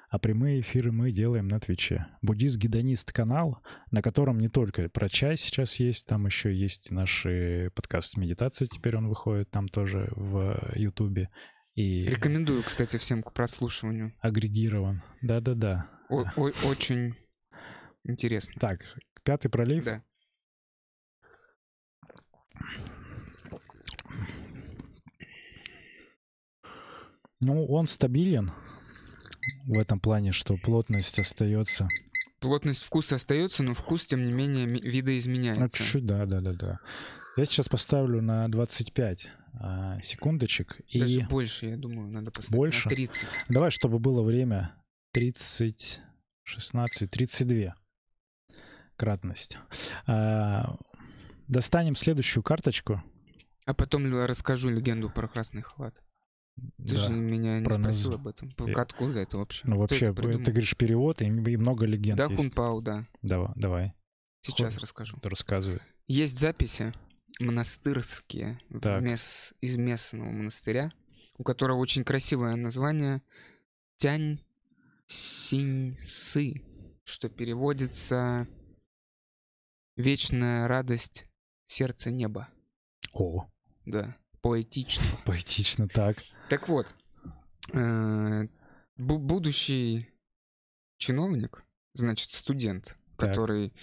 А 0.10 0.20
прямые 0.20 0.62
эфиры 0.62 0.92
мы 0.92 1.12
делаем 1.12 1.50
на 1.50 1.60
Твиче. 1.60 2.06
Буддист-гедонист 2.22 3.12
канал, 3.12 3.62
на 3.92 4.02
котором 4.02 4.38
не 4.38 4.48
только 4.48 4.88
про 4.88 5.10
чай 5.10 5.36
сейчас 5.36 5.82
есть, 5.82 6.06
там 6.06 6.28
еще 6.28 6.56
есть 6.56 6.92
наши 6.92 7.72
подкасты 7.76 8.22
медитации, 8.22 8.66
теперь 8.66 8.96
он 8.96 9.10
выходит 9.10 9.52
там 9.52 9.68
тоже 9.68 10.10
в 10.16 10.72
Ютубе. 10.76 11.30
И 11.78 12.06
Рекомендую, 12.06 12.64
кстати, 12.64 12.98
всем 12.98 13.22
к 13.22 13.34
прослушиванию. 13.34 14.12
Агрегирован. 14.20 15.04
Да-да-да. 15.22 15.88
Очень 16.10 17.14
интересно. 18.04 18.56
Так, 18.60 18.80
пятый 19.24 19.50
пролив. 19.50 19.84
Да. 19.84 20.04
Ну, 27.42 27.64
он 27.68 27.86
стабилен 27.86 28.52
в 29.68 29.78
этом 29.78 30.00
плане, 30.00 30.32
что 30.32 30.58
плотность 30.58 31.20
остается. 31.20 31.88
Плотность 32.40 32.82
вкуса 32.82 33.18
остается, 33.18 33.62
но 33.62 33.76
вкус, 33.76 34.08
тем 34.08 34.24
не 34.26 34.32
менее, 34.32 34.66
видоизменяется. 34.66 35.62
Ну, 35.62 35.70
чуть-чуть, 35.70 36.08
да, 36.08 36.26
да, 36.26 36.42
да, 36.42 36.54
да. 36.54 36.80
Я 37.36 37.46
сейчас 37.46 37.70
поставлю 37.70 38.24
на 38.24 38.48
25 38.48 39.30
а, 39.60 40.02
секундочек. 40.02 40.82
Даже 40.94 41.22
и... 41.22 41.26
больше, 41.26 41.68
я 41.68 41.78
думаю, 41.78 42.12
надо 42.12 42.32
поставить 42.32 42.56
больше? 42.56 42.90
на 42.90 42.96
30. 42.96 43.28
Давай, 43.50 43.72
чтобы 43.72 44.00
было 44.00 44.22
время 44.22 44.76
30, 45.14 46.02
16, 46.44 47.10
32 47.10 47.76
кратность. 48.96 49.58
А, 50.06 50.78
достанем 51.48 51.96
следующую 51.96 52.44
карточку. 52.44 53.04
А 53.66 53.74
потом 53.74 54.12
расскажу 54.26 54.70
легенду 54.70 55.10
про 55.10 55.28
красный 55.28 55.62
халат. 55.62 55.96
Ты 56.78 56.96
да, 56.96 57.02
же 57.02 57.10
меня 57.12 57.60
не 57.60 57.66
спросил 57.70 58.12
нас... 58.12 58.20
об 58.20 58.28
этом. 58.28 58.52
Я... 58.66 58.82
Откуда 58.82 59.20
это 59.20 59.38
вообще? 59.38 59.68
Ну, 59.68 59.78
вообще, 59.78 60.14
ты 60.14 60.52
говоришь 60.52 60.76
перевод, 60.76 61.22
и, 61.22 61.26
и 61.26 61.58
много 61.58 61.86
легенд 61.86 62.18
Да, 62.18 62.28
Хунпау, 62.28 62.82
да. 62.82 63.06
Давай, 63.22 63.52
давай. 63.56 63.94
Сейчас 64.42 64.74
Ход... 64.74 64.84
расскажу. 64.84 65.18
Рассказывай. 65.22 65.80
Есть 66.08 66.40
записи 66.40 66.94
монастырские 67.40 68.60
мес, 68.70 69.54
из 69.62 69.78
местного 69.78 70.30
монастыря, 70.30 70.92
у 71.38 71.44
которого 71.44 71.78
очень 71.78 72.04
красивое 72.04 72.56
название 72.56 73.22
Тянь 73.98 74.40
Синь 75.08 75.98
Сы, 76.06 76.62
что 77.04 77.30
переводится 77.30 78.48
«Вечная 79.96 80.68
радость 80.68 81.26
сердца 81.66 82.12
неба». 82.12 82.50
О. 83.14 83.48
Да, 83.86 84.18
поэтично. 84.42 85.04
Поэтично, 85.26 85.88
так. 85.88 86.18
Так 86.50 86.68
вот, 86.68 86.88
э, 87.74 88.48
будущий 88.98 90.10
чиновник, 90.98 91.64
значит, 91.94 92.32
студент, 92.32 92.98
так. 93.18 93.30
который 93.30 93.74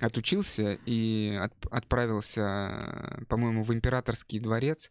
отучился 0.00 0.74
и 0.86 1.34
от, 1.34 1.54
отправился, 1.70 3.24
по-моему, 3.28 3.62
в 3.62 3.72
императорский 3.72 4.40
дворец 4.40 4.90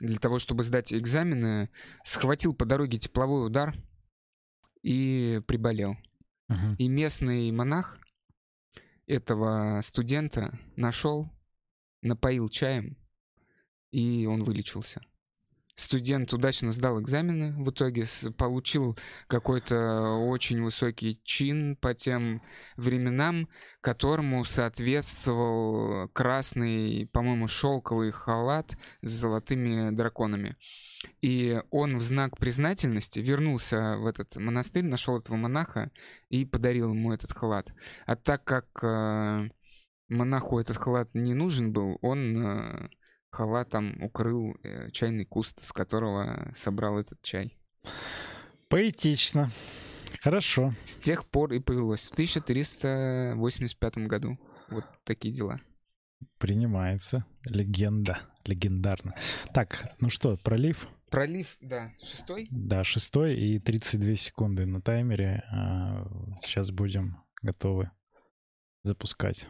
для 0.00 0.18
того, 0.18 0.38
чтобы 0.38 0.64
сдать 0.64 0.92
экзамены, 0.92 1.70
схватил 2.04 2.54
по 2.54 2.64
дороге 2.64 2.98
тепловой 2.98 3.46
удар 3.46 3.74
и 4.82 5.40
приболел. 5.46 5.96
Uh-huh. 6.50 6.76
И 6.78 6.88
местный 6.88 7.50
монах 7.52 7.98
этого 9.06 9.80
студента 9.82 10.58
нашел, 10.76 11.30
напоил 12.02 12.48
чаем, 12.48 12.98
и 13.92 14.26
он 14.26 14.44
вылечился 14.44 15.00
студент 15.76 16.32
удачно 16.32 16.72
сдал 16.72 17.00
экзамены, 17.00 17.52
в 17.62 17.70
итоге 17.70 18.06
получил 18.36 18.96
какой-то 19.26 20.12
очень 20.28 20.62
высокий 20.62 21.20
чин 21.24 21.76
по 21.76 21.94
тем 21.94 22.42
временам, 22.76 23.48
которому 23.80 24.44
соответствовал 24.44 26.08
красный, 26.08 27.08
по-моему, 27.12 27.48
шелковый 27.48 28.10
халат 28.10 28.76
с 29.02 29.10
золотыми 29.10 29.90
драконами. 29.94 30.56
И 31.20 31.60
он 31.70 31.98
в 31.98 32.02
знак 32.02 32.38
признательности 32.38 33.18
вернулся 33.18 33.96
в 33.98 34.06
этот 34.06 34.36
монастырь, 34.36 34.84
нашел 34.84 35.18
этого 35.18 35.36
монаха 35.36 35.90
и 36.28 36.44
подарил 36.44 36.90
ему 36.90 37.12
этот 37.12 37.32
халат. 37.32 37.72
А 38.06 38.16
так 38.16 38.44
как 38.44 38.66
э, 38.82 39.48
монаху 40.08 40.58
этот 40.58 40.76
халат 40.76 41.10
не 41.14 41.34
нужен 41.34 41.72
был, 41.72 41.98
он 42.00 42.36
э, 42.38 42.88
халатом 43.34 44.02
укрыл 44.02 44.56
э, 44.62 44.90
чайный 44.92 45.24
куст, 45.24 45.64
с 45.64 45.72
которого 45.72 46.52
собрал 46.54 46.98
этот 46.98 47.20
чай. 47.22 47.56
Поэтично. 48.68 49.50
Хорошо. 50.20 50.72
С 50.84 50.96
тех 50.96 51.26
пор 51.26 51.52
и 51.52 51.58
повелось. 51.58 52.06
В 52.06 52.12
1385 52.12 53.98
году. 54.06 54.38
Вот 54.70 54.84
такие 55.04 55.34
дела. 55.34 55.60
Принимается. 56.38 57.26
Легенда. 57.44 58.20
Легендарно. 58.46 59.14
Так, 59.52 59.94
ну 60.00 60.08
что, 60.08 60.36
пролив? 60.36 60.88
Пролив, 61.10 61.56
да. 61.60 61.92
Шестой? 62.02 62.48
Да, 62.50 62.84
шестой 62.84 63.36
и 63.36 63.58
32 63.58 64.14
секунды 64.14 64.66
на 64.66 64.80
таймере. 64.80 65.44
А, 65.50 66.06
сейчас 66.40 66.70
будем 66.70 67.22
готовы 67.42 67.90
запускать. 68.82 69.46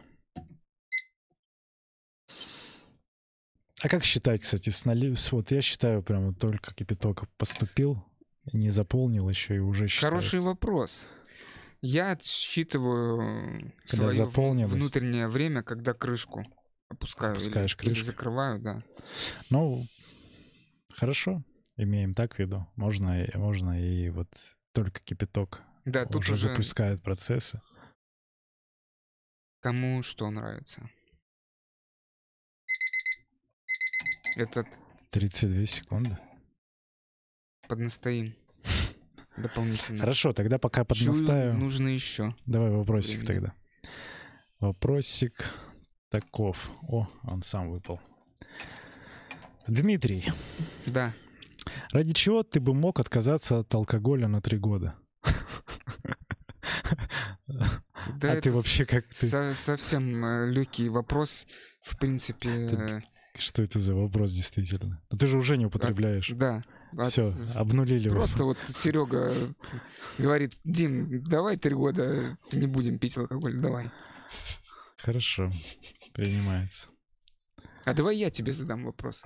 А 3.85 3.87
как 3.87 4.03
считать, 4.03 4.41
кстати, 4.41 4.71
с 4.71 4.83
налив... 4.83 5.31
Вот 5.31 5.51
я 5.51 5.61
считаю, 5.61 6.01
прямо 6.01 6.33
только 6.33 6.73
кипяток 6.73 7.29
поступил, 7.37 8.03
не 8.51 8.71
заполнил 8.71 9.29
еще 9.29 9.57
и 9.57 9.59
уже 9.59 9.87
считается. 9.87 10.09
Хороший 10.09 10.39
вопрос. 10.39 11.07
Я 11.81 12.13
отсчитываю 12.13 13.71
когда 13.87 14.09
свое 14.09 14.65
внутреннее 14.65 15.27
время, 15.27 15.61
когда 15.61 15.93
крышку 15.93 16.43
опускаю. 16.89 17.33
Опускаешь 17.33 17.73
или, 17.73 17.77
крышку. 17.77 17.99
Или 17.99 18.01
закрываю, 18.01 18.59
да. 18.59 18.81
Ну, 19.51 19.85
хорошо. 20.95 21.43
Имеем 21.77 22.15
так 22.15 22.37
в 22.37 22.39
виду. 22.39 22.65
Можно, 22.75 23.27
можно 23.35 23.79
и 23.79 24.09
вот 24.09 24.29
только 24.73 24.99
кипяток 25.01 25.61
да, 25.85 26.07
тут 26.07 26.23
уже, 26.23 26.33
уже 26.33 26.49
запускает 26.49 27.03
процессы. 27.03 27.61
Кому 29.61 30.01
что 30.01 30.31
нравится. 30.31 30.89
Этот... 34.35 34.67
32 35.11 35.65
секунды. 35.65 36.17
Поднастоим. 37.69 38.35
Дополнительно. 39.37 39.99
Хорошо, 39.99 40.33
тогда 40.33 40.57
пока 40.57 40.83
поднаставим. 40.83 41.53
Чую, 41.53 41.63
нужно 41.63 41.87
еще. 41.87 42.35
Давай 42.45 42.69
вопросик 42.71 43.21
времени. 43.21 43.27
тогда. 43.27 43.53
Вопросик 44.59 45.51
таков. 46.09 46.69
О, 46.83 47.07
он 47.23 47.41
сам 47.43 47.71
выпал. 47.71 48.01
Дмитрий. 49.67 50.25
Да. 50.85 51.13
Ради 51.91 52.13
чего 52.13 52.43
ты 52.43 52.59
бы 52.59 52.73
мог 52.73 52.99
отказаться 52.99 53.59
от 53.59 53.73
алкоголя 53.73 54.27
на 54.27 54.41
три 54.41 54.57
года? 54.57 54.95
Да 58.19 58.33
а 58.33 58.41
ты 58.41 58.51
вообще 58.51 58.85
как 58.85 59.05
ты? 59.07 59.27
Со 59.27 59.53
совсем 59.53 60.23
э, 60.23 60.51
легкий 60.51 60.89
вопрос. 60.89 61.47
В 61.81 61.97
принципе, 61.97 63.01
что 63.37 63.61
это 63.61 63.79
за 63.79 63.95
вопрос, 63.95 64.31
действительно? 64.31 64.95
Но 64.95 64.99
ну, 65.11 65.17
ты 65.17 65.27
же 65.27 65.37
уже 65.37 65.57
не 65.57 65.65
употребляешь. 65.65 66.29
Да. 66.35 66.63
от- 66.97 67.07
Все, 67.07 67.33
обнулили 67.53 68.05
его. 68.05 68.15
Просто 68.15 68.43
вот 68.43 68.57
Серега 68.67 69.33
говорит, 70.17 70.53
Дим, 70.63 71.23
давай 71.23 71.57
три 71.57 71.75
года 71.75 72.37
не 72.51 72.67
будем 72.67 72.99
пить 72.99 73.17
алкоголь, 73.17 73.57
давай. 73.59 73.89
Хорошо, 74.97 75.51
принимается. 76.13 76.89
А 77.85 77.93
давай 77.93 78.17
я 78.17 78.31
тебе 78.31 78.53
задам 78.53 78.85
вопрос. 78.85 79.23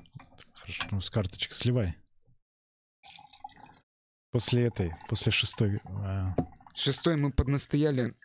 Хорошо, 0.54 0.84
ну 0.92 1.00
с 1.02 1.10
карточек 1.10 1.54
сливай. 1.54 1.96
После 4.32 4.66
этой, 4.66 4.92
после 5.08 5.32
шестой. 5.32 5.82
а, 5.86 6.36
Шестой 6.76 7.16
мы 7.16 7.32
поднастояли 7.32 8.12
по- 8.12 8.18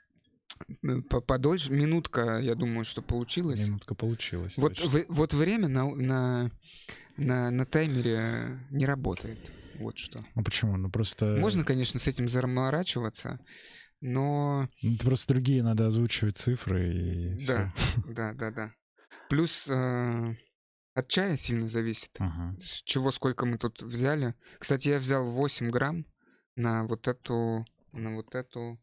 подольше. 1.26 1.72
Минутка, 1.72 2.38
я 2.38 2.54
думаю, 2.54 2.84
что 2.84 3.02
получилось. 3.02 3.66
минутка 3.66 3.94
получилась. 3.94 4.56
Вот, 4.56 4.76
точно. 4.76 4.90
вы- 4.90 5.06
вот 5.08 5.32
время 5.34 5.68
на, 5.68 5.94
на, 5.94 6.50
на, 7.16 7.50
на 7.50 7.66
таймере 7.66 8.60
не 8.70 8.86
работает. 8.86 9.52
Вот 9.78 9.98
что. 9.98 10.24
Ну 10.34 10.44
почему? 10.44 10.76
Ну 10.76 10.90
просто... 10.90 11.36
Можно, 11.38 11.64
конечно, 11.64 11.98
с 11.98 12.06
этим 12.06 12.28
заморачиваться, 12.28 13.40
но 14.00 14.68
Ну, 14.82 14.94
это 14.94 15.04
просто 15.06 15.34
другие 15.34 15.62
надо 15.62 15.86
озвучивать 15.86 16.36
цифры 16.38 16.92
и 16.94 17.46
да, 17.46 17.72
да, 18.06 18.32
да, 18.34 18.50
да. 18.50 18.72
Плюс 19.28 19.66
э, 19.68 20.36
от 20.94 21.08
чая 21.08 21.36
сильно 21.36 21.66
зависит. 21.66 22.10
Ага. 22.18 22.56
С 22.60 22.82
чего 22.82 23.10
сколько 23.10 23.46
мы 23.46 23.58
тут 23.58 23.82
взяли. 23.82 24.34
Кстати, 24.58 24.90
я 24.90 24.98
взял 24.98 25.28
8 25.28 25.70
грамм 25.70 26.06
на 26.54 26.84
вот 26.86 27.08
эту, 27.08 27.64
на 27.92 28.14
вот 28.14 28.34
эту 28.34 28.78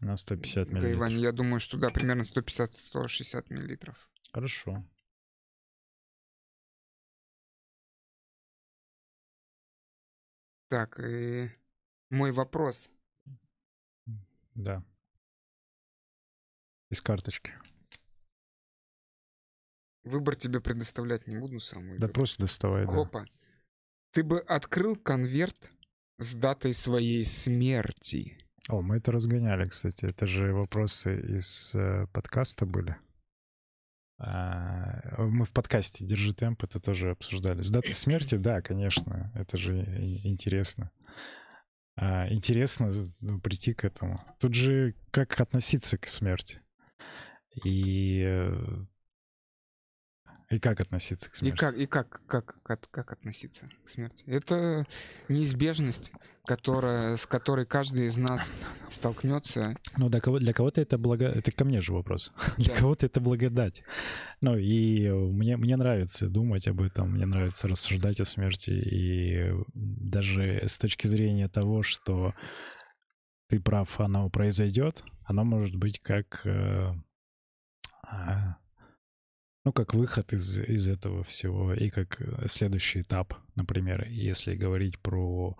На 0.00 0.16
150 0.16 0.68
Гайвань. 0.68 1.12
миллилитров. 1.12 1.22
Я 1.22 1.32
думаю, 1.32 1.60
что 1.60 1.78
да, 1.78 1.88
примерно 1.88 2.22
150-160 2.22 3.46
миллилитров. 3.48 4.10
Хорошо. 4.32 4.84
Так, 10.68 10.98
и 11.00 11.50
мой 12.10 12.32
вопрос. 12.32 12.90
Да. 14.54 14.84
Из 16.90 17.00
карточки. 17.00 17.54
Выбор 20.04 20.36
тебе 20.36 20.60
предоставлять 20.60 21.26
не 21.26 21.36
буду 21.36 21.58
сам. 21.60 21.98
Да 21.98 22.08
просто 22.08 22.42
доставай, 22.42 22.86
да. 22.86 22.92
Хопа. 22.92 23.26
Ты 24.12 24.22
бы 24.22 24.40
открыл 24.40 24.96
конверт 24.96 25.70
с 26.18 26.34
датой 26.34 26.72
своей 26.74 27.24
смерти. 27.24 28.38
О, 28.68 28.82
мы 28.82 28.96
это 28.96 29.12
разгоняли, 29.12 29.68
кстати. 29.68 30.06
Это 30.06 30.26
же 30.26 30.52
вопросы 30.52 31.20
из 31.20 31.72
э, 31.74 32.06
подкаста 32.12 32.66
были. 32.66 32.96
А, 34.18 35.22
мы 35.22 35.44
в 35.44 35.52
подкасте 35.52 36.04
«Держи 36.04 36.34
темп» 36.34 36.64
это 36.64 36.80
тоже 36.80 37.10
обсуждали. 37.10 37.60
С 37.60 37.70
датой 37.70 37.92
смерти, 37.92 38.34
да, 38.36 38.62
конечно. 38.62 39.30
Это 39.36 39.56
же 39.56 39.84
и- 39.84 40.26
интересно. 40.26 40.90
А, 41.96 42.28
интересно 42.28 42.90
ну, 43.20 43.40
прийти 43.40 43.72
к 43.72 43.84
этому. 43.84 44.20
Тут 44.40 44.54
же 44.54 44.94
как 45.12 45.40
относиться 45.40 45.96
к 45.96 46.08
смерти. 46.08 46.60
И, 47.64 48.20
э, 48.22 48.84
и 50.50 50.58
как 50.58 50.80
относиться 50.80 51.30
к 51.30 51.34
И 51.34 51.36
смерти. 51.36 51.58
как, 51.58 51.76
и 51.76 51.86
как, 51.86 52.26
как, 52.26 52.62
как, 52.62 52.90
как 52.90 53.12
относиться 53.12 53.68
к 53.84 53.88
смерти? 53.88 54.24
Это 54.26 54.84
неизбежность, 55.28 56.10
которая, 56.46 57.16
с 57.16 57.26
которой 57.26 57.66
каждый 57.66 58.06
из 58.06 58.16
нас 58.16 58.50
столкнется. 58.90 59.76
Ну, 59.96 60.08
для, 60.08 60.20
кого, 60.20 60.38
для 60.38 60.52
кого-то 60.52 60.80
это 60.80 60.96
благо... 60.96 61.26
Это 61.26 61.52
ко 61.52 61.64
мне 61.64 61.80
же 61.80 61.92
вопрос. 61.92 62.32
Для 62.56 62.74
Да. 62.74 62.80
кого-то 62.80 63.06
это 63.06 63.20
благодать. 63.20 63.82
Ну, 64.40 64.56
и 64.56 65.08
мне, 65.10 65.56
мне 65.56 65.76
нравится 65.76 66.28
думать 66.28 66.68
об 66.68 66.80
этом, 66.80 67.12
мне 67.12 67.26
нравится 67.26 67.68
рассуждать 67.68 68.20
о 68.20 68.24
смерти. 68.24 68.70
И 68.70 69.52
даже 69.74 70.62
с 70.66 70.78
точки 70.78 71.06
зрения 71.06 71.48
того, 71.48 71.82
что 71.82 72.34
ты 73.48 73.60
прав, 73.60 74.00
оно 74.00 74.30
произойдет, 74.30 75.04
оно 75.24 75.44
может 75.44 75.76
быть 75.76 76.00
как... 76.00 76.46
э, 76.46 76.92
а, 78.08 78.56
ну, 79.64 79.72
как 79.72 79.94
выход 79.94 80.32
из, 80.32 80.60
из 80.60 80.88
этого 80.88 81.24
всего 81.24 81.74
и 81.74 81.90
как 81.90 82.20
следующий 82.46 83.00
этап, 83.00 83.34
например, 83.56 84.06
если 84.08 84.54
говорить 84.54 84.98
про 85.00 85.56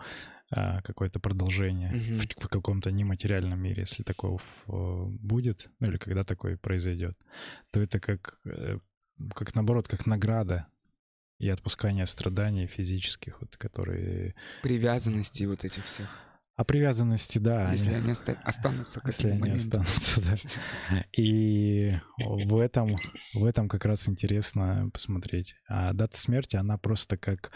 какое-то 0.50 1.18
продолжение 1.20 1.90
Мгм. 1.90 2.18
в, 2.18 2.44
в 2.44 2.48
каком-то 2.48 2.90
нематериальном 2.92 3.58
мире, 3.60 3.80
если 3.80 4.02
такого 4.04 4.38
э, 4.68 5.02
будет, 5.20 5.68
ну 5.80 5.88
или 5.88 5.96
когда 5.96 6.24
такое 6.24 6.56
произойдет, 6.56 7.16
то 7.72 7.80
это 7.80 7.98
как, 8.00 8.38
э, 8.44 8.78
как 9.34 9.54
наоборот, 9.54 9.88
как 9.88 10.06
награда 10.06 10.66
и 11.38 11.48
отпускание 11.48 12.06
страданий 12.06 12.66
физических, 12.66 13.40
вот, 13.40 13.56
которые... 13.56 14.34
Привязанности 14.62 15.44
вот 15.44 15.64
этих 15.64 15.84
всех. 15.84 16.08
А 16.54 16.64
привязанности, 16.64 17.36
да, 17.38 17.70
Если 17.72 17.88
они- 17.88 17.96
они 17.98 18.12
оста- 18.12 18.40
останутся 18.42 19.00
к 19.00 19.06
если 19.08 19.28
они 19.28 19.40
моменту. 19.40 19.80
останутся, 19.80 20.22
да. 20.22 21.04
И 21.12 21.92
в 22.18 22.56
этом, 22.58 22.96
в 23.34 23.44
этом 23.44 23.68
как 23.68 23.84
раз 23.84 24.08
интересно 24.08 24.88
посмотреть. 24.90 25.54
А 25.68 25.92
дата 25.92 26.16
смерти, 26.16 26.56
она 26.56 26.78
просто 26.78 27.16
как... 27.18 27.50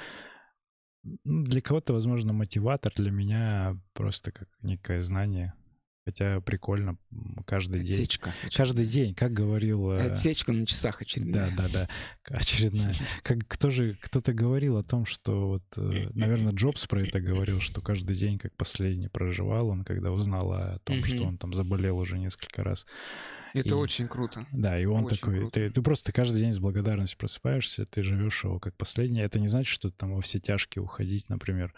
ну, 1.03 1.45
Для 1.45 1.61
кого-то, 1.61 1.93
возможно, 1.93 2.33
мотиватор, 2.33 2.93
для 2.95 3.11
меня 3.11 3.79
просто 3.93 4.33
как 4.33 4.49
некое 4.63 5.01
знание. 5.01 5.55
Хотя 6.07 6.41
прикольно 6.41 6.97
каждый 7.47 7.83
день. 7.83 7.93
Отсечка. 7.93 8.33
Каждый 8.55 8.87
день, 8.87 9.15
как 9.15 9.33
говорил... 9.33 9.91
э, 9.93 10.11
Отсечка 10.11 10.53
на 10.53 10.67
часах 10.67 11.03
очередная. 11.03 11.51
Да, 11.55 11.69
да, 11.69 11.69
да. 11.73 11.89
Очередная. 12.37 12.95
Как 13.23 13.47
кто 13.47 13.71
же, 13.71 13.97
кто-то 14.01 14.33
говорил 14.33 14.79
о 14.79 14.83
том, 14.83 15.05
что 15.05 15.49
вот, 15.49 15.63
наверное, 15.77 16.53
Джобс 16.55 16.87
про 16.87 17.03
это 17.03 17.21
говорил, 17.21 17.61
что 17.61 17.83
каждый 17.83 18.17
день 18.17 18.39
как 18.39 18.57
последний 18.57 19.09
проживал 19.09 19.69
он, 19.69 19.85
когда 19.85 20.11
узнал 20.11 20.53
о 20.53 20.79
том, 20.85 21.05
что 21.05 21.23
он 21.25 21.37
там 21.37 21.53
заболел 21.53 21.99
уже 21.99 22.19
несколько 22.19 22.65
раз. 22.65 22.87
Это 23.55 23.71
И- 23.71 23.73
очень 23.79 24.09
круто. 24.09 24.47
Да, 24.53 24.79
и 24.79 24.85
он 24.85 25.05
Очень 25.05 25.17
такой, 25.19 25.39
круто. 25.39 25.53
ты, 25.61 25.71
ты 25.71 25.83
просто 25.83 26.13
каждый 26.13 26.39
день 26.41 26.53
с 26.53 26.59
благодарностью 26.59 27.19
просыпаешься, 27.19 27.85
ты 27.85 28.03
живешь 28.03 28.45
его 28.45 28.59
как 28.61 28.77
последний. 28.77 29.21
Это 29.21 29.39
не 29.41 29.49
значит, 29.49 29.73
что 29.73 29.91
там 29.91 30.15
во 30.15 30.21
все 30.21 30.39
тяжкие 30.41 30.83
уходить, 30.83 31.29
например. 31.29 31.75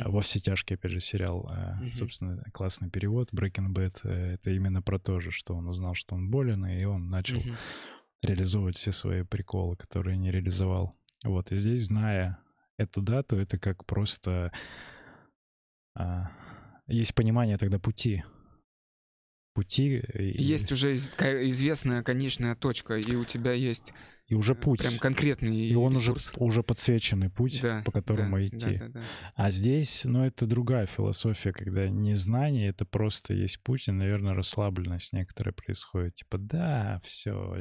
А 0.00 0.10
Во 0.10 0.20
все 0.20 0.38
тяжкие, 0.38 0.76
опять 0.76 0.92
же, 0.92 1.00
сериал, 1.00 1.50
Мгм. 1.80 1.92
собственно, 1.92 2.42
классный 2.52 2.90
перевод. 2.90 3.32
Breaking 3.32 3.68
Bad 3.72 3.98
э, 4.04 4.34
это 4.34 4.50
именно 4.50 4.82
про 4.82 4.98
то 4.98 5.20
же, 5.20 5.30
что 5.30 5.54
он 5.54 5.68
узнал, 5.68 5.94
что 5.94 6.14
он 6.14 6.30
болен, 6.30 6.64
и 6.66 6.84
он 6.84 7.08
начал 7.10 7.40
Мгм. 7.40 7.56
реализовывать 8.22 8.76
все 8.76 8.92
свои 8.92 9.22
приколы, 9.22 9.76
которые 9.76 10.16
не 10.16 10.30
реализовал. 10.30 10.96
Вот, 11.24 11.52
и 11.52 11.56
здесь, 11.56 11.84
зная 11.86 12.38
эту 12.78 13.02
дату, 13.02 13.36
это 13.36 13.58
как 13.58 13.84
просто... 13.84 14.52
а, 15.94 16.30
есть 16.86 17.14
понимание 17.14 17.58
тогда 17.58 17.78
пути. 17.78 18.24
Пути 19.52 19.98
и, 19.98 20.42
Есть 20.42 20.70
уже 20.72 20.94
известная 20.94 22.02
конечная 22.02 22.54
точка, 22.54 22.96
и 22.98 23.14
у 23.16 23.24
тебя 23.24 23.52
есть 23.52 23.92
и 24.28 24.34
уже 24.34 24.52
э, 24.52 24.56
путь. 24.56 24.78
прям 24.80 24.96
конкретный 24.98 25.56
И 25.56 25.74
он 25.74 25.96
уже, 25.96 26.12
ресурс. 26.12 26.32
уже 26.36 26.62
подсвеченный 26.62 27.30
путь, 27.30 27.60
Да, 27.60 27.82
по 27.84 27.90
которому 27.90 28.36
да, 28.36 28.46
идти. 28.46 28.78
да, 28.78 28.86
да, 28.86 28.88
да. 28.88 29.02
А 29.34 29.50
здесь, 29.50 30.04
ну, 30.04 30.24
это 30.24 30.46
другая 30.46 30.86
философия, 30.86 31.52
когда 31.52 31.88
не 31.88 32.14
знание, 32.14 32.68
это 32.68 32.84
просто 32.84 33.34
есть 33.34 33.60
путь, 33.60 33.88
и, 33.88 33.90
наверное, 33.92 34.34
расслабленность 34.34 35.12
некоторая 35.12 35.52
происходит. 35.52 36.14
Типа, 36.14 36.38
да, 36.38 37.00
все, 37.04 37.58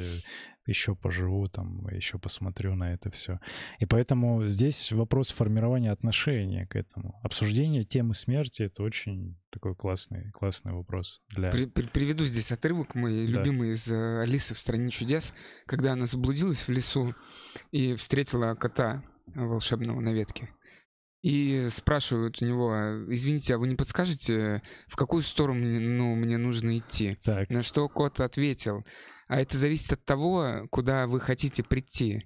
еще 0.69 0.95
поживу 0.95 1.47
там, 1.47 1.87
еще 1.89 2.17
посмотрю 2.19 2.75
на 2.75 2.93
это 2.93 3.09
все. 3.11 3.39
И 3.79 3.85
поэтому 3.85 4.47
здесь 4.47 4.91
вопрос 4.91 5.29
формирования 5.31 5.91
отношения 5.91 6.65
к 6.67 6.75
этому. 6.75 7.19
Обсуждение 7.23 7.83
темы 7.83 8.13
смерти— 8.13 8.61
это 8.63 8.83
очень 8.83 9.35
такой 9.49 9.75
классный, 9.75 10.31
классный 10.31 10.73
вопрос 10.73 11.21
для... 11.29 11.49
При- 11.51 11.65
при- 11.65 11.87
приведу 11.87 12.25
здесь 12.25 12.51
отрывок 12.51 12.95
мой 12.95 13.27
Да. 13.27 13.39
любимый 13.41 13.71
из 13.71 13.87
э, 13.89 14.21
Алисы 14.21 14.53
в 14.53 14.59
стране 14.59 14.89
чудес, 14.91 15.33
когда 15.65 15.93
она 15.93 16.05
заблудилась 16.05 16.67
в 16.67 16.69
лесу 16.69 17.13
и 17.71 17.95
встретила 17.95 18.53
кота 18.55 19.03
волшебного 19.35 19.99
на 19.99 20.13
ветке. 20.13 20.49
И 21.21 21.67
спрашивают 21.71 22.41
у 22.41 22.45
него, 22.45 22.71
«А, 22.71 23.05
извините, 23.09 23.55
а 23.55 23.57
вы 23.57 23.67
не 23.67 23.75
подскажете, 23.75 24.61
в 24.87 24.95
какую 24.95 25.21
сторону 25.21 25.59
ну, 25.79 26.15
мне 26.15 26.37
нужно 26.37 26.77
идти? 26.77 27.17
Так, 27.23 27.49
На 27.49 27.61
что 27.61 27.89
кот 27.89 28.21
ответил, 28.21 28.85
а 29.27 29.41
это 29.41 29.57
зависит 29.57 29.91
от 29.93 30.05
того, 30.05 30.67
куда 30.71 31.07
вы 31.07 31.19
хотите 31.19 31.61
прийти. 31.63 32.25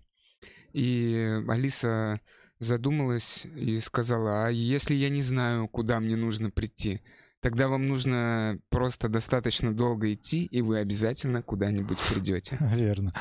И 0.74 1.42
Алиса 1.48 2.20
задумалась 2.60 3.46
и 3.46 3.80
сказала, 3.80 4.46
а 4.46 4.50
если 4.50 4.94
я 4.96 5.10
не 5.10 5.22
знаю, 5.22 5.68
куда 5.68 6.00
мне 6.00 6.16
нужно 6.16 6.50
прийти, 6.52 7.02
тогда 7.42 7.68
вам 7.68 7.88
нужно 7.88 8.60
просто 8.70 9.10
достаточно 9.10 9.74
долго 9.76 10.14
идти, 10.14 10.46
и 10.46 10.62
вы 10.62 10.78
обязательно 10.80 11.42
куда-нибудь 11.42 12.00
придете. 12.14 12.58
верно. 12.76 13.14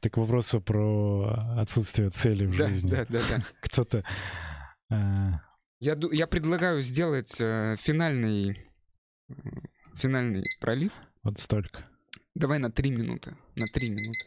Так 0.00 0.14
к 0.14 0.16
вопросу 0.16 0.60
про 0.62 1.56
отсутствие 1.58 2.08
цели 2.10 2.46
в 2.46 2.56
Да, 2.56 2.68
жизни. 2.68 2.90
да, 2.90 3.06
да, 3.08 3.20
да. 3.30 3.44
Кто-то... 3.60 4.02
э, 4.90 5.30
Я, 5.80 5.96
я 6.12 6.26
предлагаю 6.26 6.82
сделать 6.82 7.40
э, 7.40 7.76
финальный, 7.78 8.66
финальный 9.94 10.44
пролив. 10.60 10.92
вот 11.22 11.38
столько. 11.38 11.84
Давай 12.34 12.58
на 12.58 12.70
три 12.70 12.90
минуты. 12.90 13.36
На 13.56 13.66
три 13.72 13.88
минуты. 13.90 14.24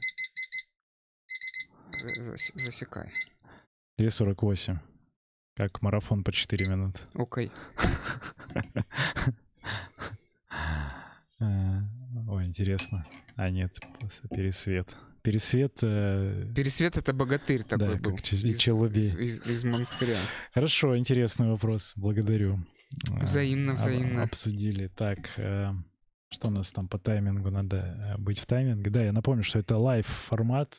За- 1.92 2.22
зас- 2.32 2.52
засекай. 2.56 3.12
2.48. 4.00 4.78
как 5.56 5.82
марафон 5.82 6.24
по 6.24 6.32
4 6.32 6.68
минуты. 6.68 7.02
Окей. 7.14 7.52
Э, 11.40 11.80
ой, 12.30 12.46
интересно. 12.46 13.06
А 13.36 13.50
нет, 13.50 13.76
пересвет. 14.30 14.96
Пересвет... 15.24 15.78
Э... 15.82 16.46
Пересвет— 16.54 16.98
это 16.98 17.14
богатырь 17.14 17.64
такой 17.64 17.96
да, 17.96 17.96
был. 17.96 18.18
Как 18.18 18.34
из, 18.34 18.60
Челубей. 18.60 19.04
Из, 19.04 19.16
из, 19.16 19.46
из 19.48 19.64
монастыря. 19.64 20.18
Хорошо, 20.54 20.98
интересный 20.98 21.50
вопрос. 21.50 21.94
Благодарю. 21.96 22.60
Взаимно, 23.22 23.72
э, 23.72 23.76
взаимно. 23.76 24.24
Обсудили. 24.24 24.88
Так, 24.88 25.20
э, 25.38 25.72
что 26.30 26.50
у 26.50 26.52
нас 26.52 26.72
там 26.74 26.90
по 26.90 27.00
таймингу? 27.00 27.50
Надо 27.52 28.16
быть 28.20 28.38
в 28.38 28.46
тайминге. 28.46 28.90
Да, 28.90 29.02
я 29.02 29.14
напомню, 29.14 29.44
что 29.44 29.60
это 29.60 29.78
live 29.78 30.06
формат. 30.06 30.78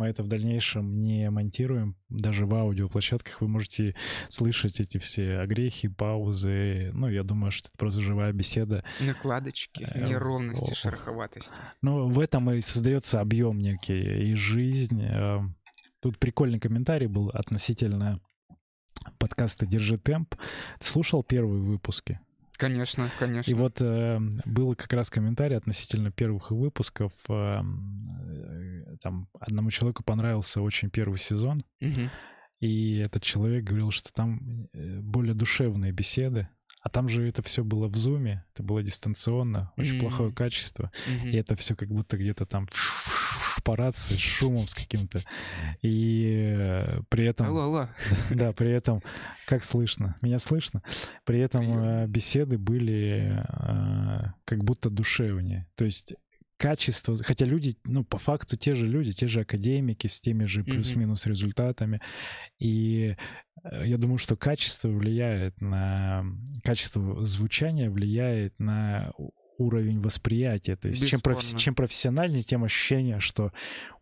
Мы 0.00 0.06
это 0.06 0.22
в 0.22 0.28
дальнейшем 0.28 1.02
не 1.02 1.28
монтируем. 1.28 1.94
Даже 2.08 2.46
в 2.46 2.54
аудиоплощадках 2.54 3.42
вы 3.42 3.48
можете 3.48 3.94
слышать 4.30 4.80
эти 4.80 4.96
все 4.96 5.40
огрехи, 5.40 5.88
паузы. 5.88 6.90
Ну, 6.94 7.06
я 7.10 7.22
думаю, 7.22 7.50
что 7.50 7.68
это 7.68 7.76
просто 7.76 8.00
живая 8.00 8.32
беседа. 8.32 8.82
Накладочки, 8.98 9.86
э, 9.86 10.08
неровности, 10.08 10.72
шероховатости. 10.72 11.52
Ну, 11.82 12.08
в 12.08 12.18
этом 12.18 12.50
и 12.50 12.62
создается 12.62 13.20
объем 13.20 13.58
некий 13.58 14.30
и 14.30 14.34
жизнь. 14.36 15.02
Э, 15.02 15.36
тут 16.00 16.18
прикольный 16.18 16.60
комментарий 16.60 17.06
был 17.06 17.28
относительно 17.28 18.22
подкаста 19.18 19.66
«Держи 19.66 19.98
темп». 19.98 20.34
Ты 20.78 20.86
слушал 20.86 21.22
первые 21.22 21.60
выпуски? 21.60 22.20
Конечно, 22.60 23.10
конечно. 23.18 23.50
И 23.50 23.54
вот 23.54 23.80
э, 23.80 24.18
был 24.44 24.74
как 24.74 24.92
раз 24.92 25.08
комментарий 25.08 25.56
относительно 25.56 26.10
первых 26.10 26.50
выпусков. 26.50 27.10
Э, 27.30 27.62
э, 27.62 28.79
там 29.02 29.28
одному 29.38 29.70
человеку 29.70 30.02
понравился 30.04 30.60
очень 30.62 30.90
первый 30.90 31.18
сезон. 31.18 31.64
Угу. 31.80 32.10
И 32.60 32.96
этот 32.98 33.22
человек 33.22 33.64
говорил, 33.64 33.90
что 33.90 34.12
там 34.12 34.68
э, 34.72 35.00
более 35.00 35.34
душевные 35.34 35.92
беседы. 35.92 36.48
А 36.82 36.88
там 36.88 37.08
же 37.08 37.28
это 37.28 37.42
все 37.42 37.62
было 37.62 37.88
в 37.88 37.96
зуме, 37.96 38.44
это 38.54 38.62
было 38.62 38.82
дистанционно, 38.82 39.70
очень 39.76 39.96
mm-hmm. 39.96 40.00
плохое 40.00 40.32
качество. 40.32 40.90
Mm-hmm. 41.06 41.30
И 41.30 41.36
это 41.36 41.54
все 41.54 41.76
как 41.76 41.88
будто 41.88 42.16
где-то 42.16 42.46
там 42.46 42.68
по 43.64 43.76
рации 43.76 44.14
с 44.14 44.18
шумом 44.18 44.66
с 44.66 44.74
каким-то. 44.74 45.20
И 45.82 46.86
при 47.10 47.26
этом... 47.26 47.48
Алло, 47.48 47.62
алло. 47.62 47.88
Да, 48.30 48.52
при 48.52 48.70
этом... 48.70 49.02
Как 49.46 49.62
слышно? 49.62 50.16
Меня 50.22 50.38
слышно? 50.38 50.82
При 51.24 51.40
этом 51.40 51.78
э, 51.78 52.06
беседы 52.06 52.56
были 52.56 53.44
э, 53.46 54.32
как 54.46 54.64
будто 54.64 54.88
душевнее. 54.88 55.66
То 55.74 55.84
есть 55.84 56.14
качество, 56.60 57.16
хотя 57.16 57.46
люди, 57.46 57.74
ну, 57.84 58.04
по 58.04 58.18
факту 58.18 58.56
те 58.58 58.74
же 58.74 58.86
люди, 58.86 59.12
те 59.12 59.26
же 59.26 59.40
академики 59.40 60.06
с 60.06 60.20
теми 60.20 60.44
же 60.44 60.62
плюс-минус 60.62 61.24
результатами. 61.26 62.00
И 62.58 63.16
я 63.64 63.96
думаю, 63.96 64.18
что 64.18 64.36
качество 64.36 64.88
влияет 64.88 65.60
на... 65.62 66.24
Качество 66.62 67.24
звучания 67.24 67.90
влияет 67.90 68.58
на 68.58 69.12
уровень 69.60 70.00
восприятия. 70.00 70.74
То 70.76 70.88
есть 70.88 71.06
чем, 71.06 71.20
профи- 71.20 71.56
чем 71.56 71.74
профессиональнее, 71.74 72.42
тем 72.42 72.64
ощущение, 72.64 73.20
что 73.20 73.52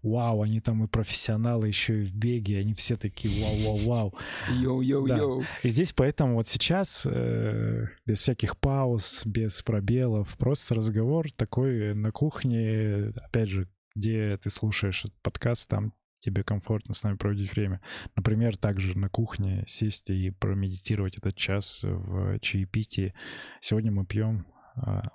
вау, 0.03 0.43
они 0.43 0.61
там 0.61 0.85
и 0.85 0.87
профессионалы 0.87 1.69
еще 1.69 2.03
и 2.03 2.07
в 2.07 2.15
беге, 2.15 2.61
они 2.61 2.75
все 2.75 2.97
такие 2.97 3.43
вау-вау-вау. 3.43 4.15
Йоу-йоу-йоу. 4.51 5.41
Да. 5.41 5.47
И 5.63 5.69
здесь 5.69 5.93
поэтому 5.93 6.35
вот 6.35 6.47
сейчас 6.47 7.05
э, 7.05 7.87
без 8.07 8.21
всяких 8.21 8.57
пауз, 8.59 9.23
без 9.27 9.61
пробелов, 9.63 10.37
просто 10.39 10.77
разговор 10.77 11.31
такой 11.33 11.95
на 11.95 12.13
кухне, 12.13 13.13
опять 13.17 13.49
же, 13.49 13.69
где 13.97 14.37
ты 14.37 14.51
слушаешь 14.51 15.05
этот 15.05 15.21
подкаст, 15.23 15.69
там 15.69 15.93
тебе 16.21 16.43
комфортно 16.43 16.95
с 16.95 17.03
нами 17.03 17.17
проводить 17.17 17.53
время. 17.53 17.81
Например, 18.17 18.57
также 18.57 18.97
на 18.99 19.09
кухне 19.09 19.65
сесть 19.67 20.11
и 20.11 20.31
промедитировать 20.31 21.17
этот 21.17 21.37
час 21.37 21.81
в 21.83 22.39
чаепитии. 22.41 23.15
Сегодня 23.61 23.93
мы 23.93 24.05
пьем 24.05 24.47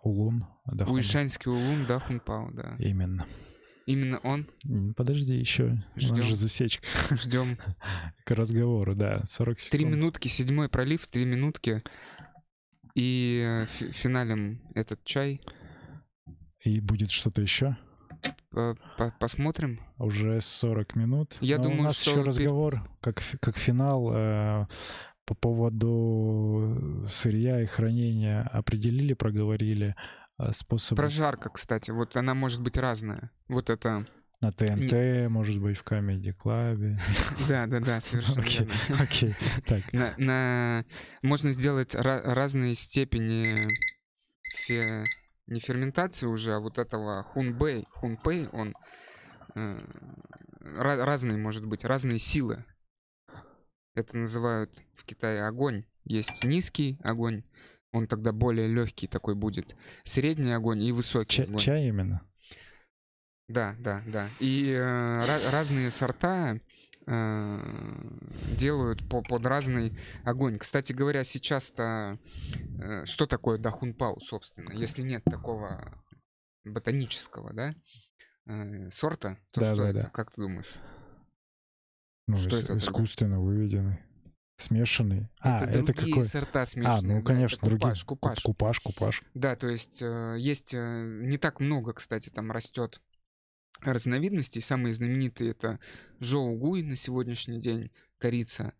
Улун. 0.03 0.45
Дахун. 0.65 0.95
Уишанский 0.95 1.51
Улун 1.51 1.85
Дахун 1.85 2.19
Пау, 2.19 2.51
да. 2.51 2.75
Именно. 2.79 3.25
Именно 3.85 4.19
он? 4.19 4.49
Подожди 4.95 5.35
еще. 5.35 5.83
Ждем. 5.95 6.13
У 6.13 6.17
нас 6.17 6.25
же 6.27 6.35
засечка. 6.35 6.87
Ждем. 7.15 7.57
К 8.23 8.31
разговору, 8.31 8.95
да. 8.95 9.23
40 9.25 9.59
секунд. 9.59 9.71
Три 9.71 9.85
минутки, 9.85 10.27
седьмой 10.29 10.69
пролив, 10.69 11.07
три 11.07 11.25
минутки. 11.25 11.83
И 12.95 13.41
э, 13.43 13.65
финалем 13.67 14.61
этот 14.75 15.03
чай. 15.03 15.41
И 16.61 16.79
будет 16.79 17.11
что-то 17.11 17.41
еще? 17.41 17.75
Посмотрим. 19.19 19.81
Уже 19.97 20.39
40 20.39 20.95
минут. 20.95 21.35
Я 21.41 21.57
Но 21.57 21.63
думаю, 21.63 21.79
у 21.81 21.83
нас 21.83 21.99
что 21.99 22.11
еще 22.11 22.21
разговор, 22.21 22.89
как, 23.01 23.21
как 23.41 23.57
финал. 23.57 24.11
Э, 24.13 24.67
по 25.25 25.35
поводу 25.35 27.05
сырья 27.09 27.61
и 27.61 27.65
хранения 27.65 28.43
определили, 28.51 29.13
проговорили 29.13 29.95
а, 30.37 30.51
способы. 30.51 31.01
Прожарка, 31.01 31.49
кстати, 31.49 31.91
вот 31.91 32.17
она 32.17 32.33
может 32.33 32.61
быть 32.61 32.77
разная. 32.77 33.31
Вот 33.47 33.69
это... 33.69 34.05
На 34.41 34.51
ТНТ, 34.51 34.91
Не... 34.91 35.29
может 35.29 35.61
быть, 35.61 35.77
в 35.77 35.85
Comedy 35.85 36.35
Club. 36.35 36.97
Да, 37.47 37.65
да, 37.65 37.79
да, 37.79 38.01
совершенно 38.01 38.41
Окей, 38.41 38.67
окей. 39.01 39.35
Так. 39.65 39.93
На, 39.93 40.13
на... 40.17 40.85
Можно 41.21 41.51
сделать 41.51 41.95
разные 41.95 42.75
степени 42.75 43.69
фе... 44.65 45.05
не 45.47 45.61
ферментации 45.61 46.25
уже, 46.25 46.55
а 46.55 46.59
вот 46.59 46.77
этого 46.77 47.23
хунбэй. 47.23 47.85
Хунпэй, 47.91 48.49
он 48.49 48.75
э, 49.55 49.79
разные, 50.59 51.37
может 51.37 51.65
быть, 51.65 51.85
разные 51.85 52.19
силы 52.19 52.65
это 53.95 54.17
называют 54.17 54.81
в 54.95 55.05
Китае 55.05 55.45
огонь. 55.45 55.85
Есть 56.05 56.43
низкий 56.43 56.99
огонь, 57.03 57.43
он 57.91 58.07
тогда 58.07 58.31
более 58.31 58.67
легкий 58.67 59.07
такой 59.07 59.35
будет. 59.35 59.75
Средний 60.03 60.51
огонь 60.51 60.81
и 60.83 60.91
высокий 60.91 61.37
Ча- 61.37 61.43
огонь. 61.43 61.59
Чай 61.59 61.87
именно? 61.87 62.27
Да, 63.47 63.75
да, 63.79 64.03
да. 64.07 64.29
И 64.39 64.69
э, 64.71 65.49
разные 65.49 65.91
сорта 65.91 66.59
э, 67.05 67.59
делают 68.57 69.07
по, 69.09 69.21
под 69.21 69.45
разный 69.45 69.97
огонь. 70.23 70.57
Кстати 70.57 70.91
говоря, 70.91 71.23
сейчас-то 71.23 72.17
э, 72.81 73.05
что 73.05 73.27
такое 73.27 73.57
дахунпау, 73.57 74.19
собственно, 74.21 74.71
если 74.71 75.03
нет 75.03 75.23
такого 75.25 76.03
ботанического, 76.65 77.53
да, 77.53 77.75
э, 78.47 78.89
сорта, 78.91 79.37
то 79.51 79.61
да, 79.61 79.73
что 79.73 79.83
да, 79.83 79.89
это? 79.89 80.01
Да. 80.01 80.09
Как 80.09 80.31
ты 80.31 80.41
думаешь? 80.41 80.73
Ну, 82.27 82.37
что 82.37 82.57
это 82.57 82.77
искусственно 82.77 83.35
тогда? 83.35 83.45
выведенный. 83.45 83.99
Смешанный. 84.57 85.29
Это 85.39 85.57
а, 85.57 85.65
это 85.65 85.93
какой? 85.93 86.25
сорта 86.25 86.65
смешанные. 86.65 87.17
А, 87.17 87.19
ну, 87.19 87.23
конечно, 87.23 87.57
да, 87.61 87.67
другие. 87.67 87.79
Купаж, 87.79 88.03
купаж. 88.05 88.43
Купаж, 88.43 88.79
купаж. 88.79 89.23
Да, 89.33 89.55
то 89.55 89.67
есть 89.67 90.01
э, 90.01 90.35
есть 90.39 90.73
э, 90.73 91.21
не 91.23 91.37
так 91.37 91.59
много, 91.59 91.93
кстати, 91.93 92.29
там 92.29 92.51
растет 92.51 93.01
разновидностей. 93.81 94.61
Самые 94.61 94.93
знаменитые 94.93 95.51
это 95.51 95.79
жоугуй 96.19 96.83
на 96.83 96.95
сегодняшний 96.95 97.59
день, 97.59 97.91
корица, 98.19 98.73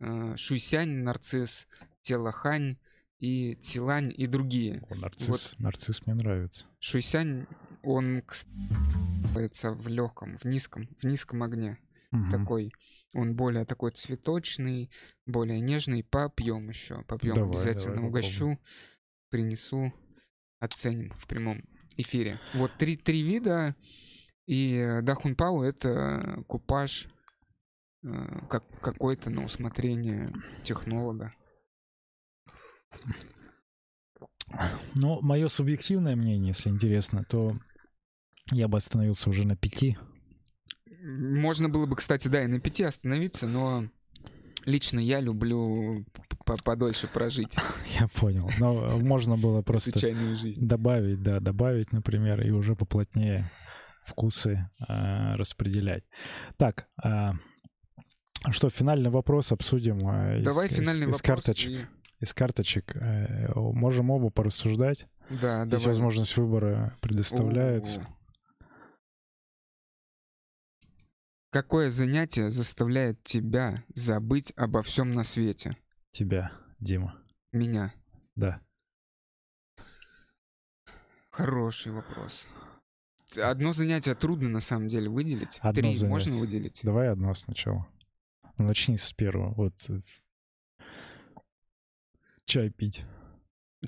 э, 0.00 0.36
шуйсянь, 0.36 1.02
нарцисс, 1.02 1.66
телахань 2.02 2.78
и 3.18 3.56
тилань 3.56 4.12
и 4.16 4.26
другие. 4.26 4.82
О, 4.88 4.94
нарцисс, 4.94 5.28
вот. 5.28 5.54
нарцисс 5.58 6.06
мне 6.06 6.14
нравится. 6.14 6.66
Шуйсянь, 6.78 7.46
он 7.82 8.22
кстати, 8.22 9.66
в 9.66 9.88
легком, 9.88 10.38
в 10.38 10.44
низком, 10.44 10.88
в 11.00 11.04
низком 11.04 11.42
огне. 11.42 11.78
Угу. 12.12 12.30
Такой 12.30 12.72
он 13.16 13.34
более 13.34 13.64
такой 13.64 13.92
цветочный, 13.92 14.90
более 15.24 15.60
нежный. 15.60 16.04
Попьем 16.04 16.68
еще. 16.68 17.02
Попьем 17.04 17.34
давай, 17.34 17.50
обязательно. 17.50 17.96
Давай, 17.96 18.08
Угощу, 18.10 18.58
принесу, 19.30 19.92
оценим 20.60 21.12
в 21.14 21.26
прямом 21.26 21.62
эфире. 21.96 22.38
Вот 22.52 22.72
три, 22.78 22.96
три 22.96 23.22
вида. 23.22 23.74
И 24.46 25.00
Дахунпау— 25.02 25.62
это 25.62 26.44
купаж 26.46 27.08
э, 28.04 28.46
как 28.48 28.64
какой-то 28.80 29.30
на 29.30 29.44
усмотрение 29.44 30.32
технолога. 30.62 31.34
Ну, 34.94 35.20
мое 35.22 35.48
субъективное 35.48 36.14
мнение, 36.14 36.48
если 36.48 36.68
интересно, 36.68 37.24
то 37.24 37.56
я 38.52 38.68
бы 38.68 38.76
остановился 38.76 39.28
уже 39.30 39.44
на 39.46 39.56
пяти 39.56 39.96
можно 41.06 41.68
было 41.68 41.86
бы, 41.86 41.96
кстати, 41.96 42.28
да, 42.28 42.42
и 42.42 42.46
на 42.46 42.60
пяти 42.60 42.84
остановиться, 42.84 43.46
но 43.46 43.88
лично 44.64 44.98
я 44.98 45.20
люблю 45.20 46.04
подольше 46.64 47.08
прожить. 47.08 47.56
Я 48.00 48.08
понял. 48.08 48.50
Но 48.58 48.98
можно 48.98 49.36
было 49.36 49.62
просто 49.62 49.98
добавить, 50.56 51.22
да, 51.22 51.40
добавить, 51.40 51.92
например, 51.92 52.42
и 52.42 52.50
уже 52.50 52.74
поплотнее 52.76 53.50
вкусы 54.04 54.68
э, 54.88 55.34
распределять. 55.34 56.04
Так, 56.56 56.86
э, 57.02 57.32
что, 58.50 58.70
финальный 58.70 59.10
вопрос 59.10 59.50
обсудим 59.50 60.08
э, 60.08 60.42
Давай 60.42 60.68
из, 60.68 60.76
финальный 60.76 61.08
из, 61.08 61.16
из 61.16 61.22
карточек. 61.22 61.72
И... 61.72 61.86
Из 62.20 62.32
карточек 62.32 62.96
э, 62.96 63.52
можем 63.54 64.10
оба 64.10 64.30
порассуждать. 64.30 65.06
Да, 65.28 65.66
Здесь 65.66 65.80
давай. 65.80 65.86
возможность 65.86 66.36
выбора 66.36 66.96
предоставляется. 67.00 68.00
О-о-о. 68.00 68.15
Какое 71.50 71.88
занятие 71.88 72.50
заставляет 72.50 73.22
тебя 73.22 73.84
забыть 73.94 74.52
обо 74.56 74.82
всем 74.82 75.12
на 75.12 75.24
свете? 75.24 75.76
Тебя, 76.10 76.52
Дима. 76.80 77.16
Меня. 77.52 77.94
Да. 78.34 78.60
Хороший 81.30 81.92
вопрос. 81.92 82.46
Одно 83.36 83.72
занятие 83.72 84.14
трудно 84.14 84.48
на 84.48 84.60
самом 84.60 84.88
деле 84.88 85.08
выделить. 85.08 85.58
Одно 85.60 85.72
Три 85.72 85.92
занятие. 85.94 86.06
можно 86.08 86.36
выделить? 86.36 86.80
Давай 86.82 87.08
одно 87.10 87.34
сначала. 87.34 87.86
Ну, 88.58 88.66
Начни 88.68 88.96
с 88.96 89.12
первого. 89.12 89.52
Вот. 89.54 89.74
э, 89.88 90.00
Чай 92.46 92.70
пить. 92.70 93.02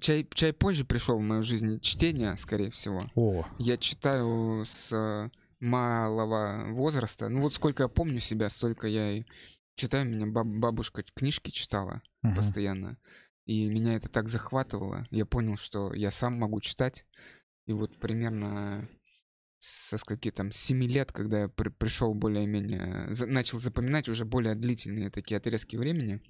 Чай, 0.00 0.26
чай 0.34 0.52
позже 0.52 0.84
пришел 0.84 1.18
в 1.18 1.22
мою 1.22 1.42
жизнь. 1.42 1.80
Чтение, 1.80 2.36
скорее 2.36 2.70
всего. 2.70 3.04
О, 3.14 3.46
Я 3.58 3.78
читаю 3.78 4.64
с 4.66 4.92
э, 4.92 5.30
малого 5.60 6.72
возраста. 6.72 7.28
Ну 7.28 7.42
вот 7.42 7.54
сколько 7.54 7.84
я 7.84 7.88
помню 7.88 8.20
себя, 8.20 8.48
столько 8.50 8.86
я 8.86 9.18
и 9.18 9.24
читаю. 9.76 10.08
Меня 10.08 10.26
баб- 10.26 10.58
бабушка 10.58 11.02
книжки 11.14 11.50
читала 11.50 12.02
мгм. 12.22 12.36
постоянно. 12.36 12.98
И 13.46 13.68
меня 13.68 13.94
это 13.94 14.08
так 14.08 14.28
захватывало. 14.28 15.06
Я 15.10 15.24
понял, 15.24 15.56
что 15.56 15.92
я 15.94 16.10
сам 16.10 16.34
могу 16.38 16.60
читать. 16.60 17.06
И 17.66 17.72
вот 17.72 17.98
примерно 17.98 18.88
со 19.58 19.98
скольки 19.98 20.30
там, 20.30 20.52
с 20.52 20.56
7 20.56 20.84
лет, 20.84 21.12
когда 21.12 21.40
я 21.42 21.48
при- 21.48 21.70
пришел 21.70 22.14
более-менее, 22.14 23.12
за- 23.12 23.26
начал 23.26 23.58
запоминать 23.58 24.08
уже 24.08 24.24
более 24.24 24.54
длительные 24.54 25.10
такие 25.10 25.38
отрезки 25.38 25.76
времени, 25.76 26.20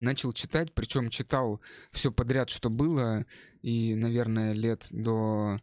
начал 0.00 0.32
читать, 0.32 0.74
причем 0.74 1.10
читал 1.10 1.60
все 1.92 2.10
подряд, 2.10 2.50
что 2.50 2.68
было, 2.68 3.26
и, 3.62 3.94
наверное, 3.94 4.52
лет 4.52 4.86
до 4.90 5.60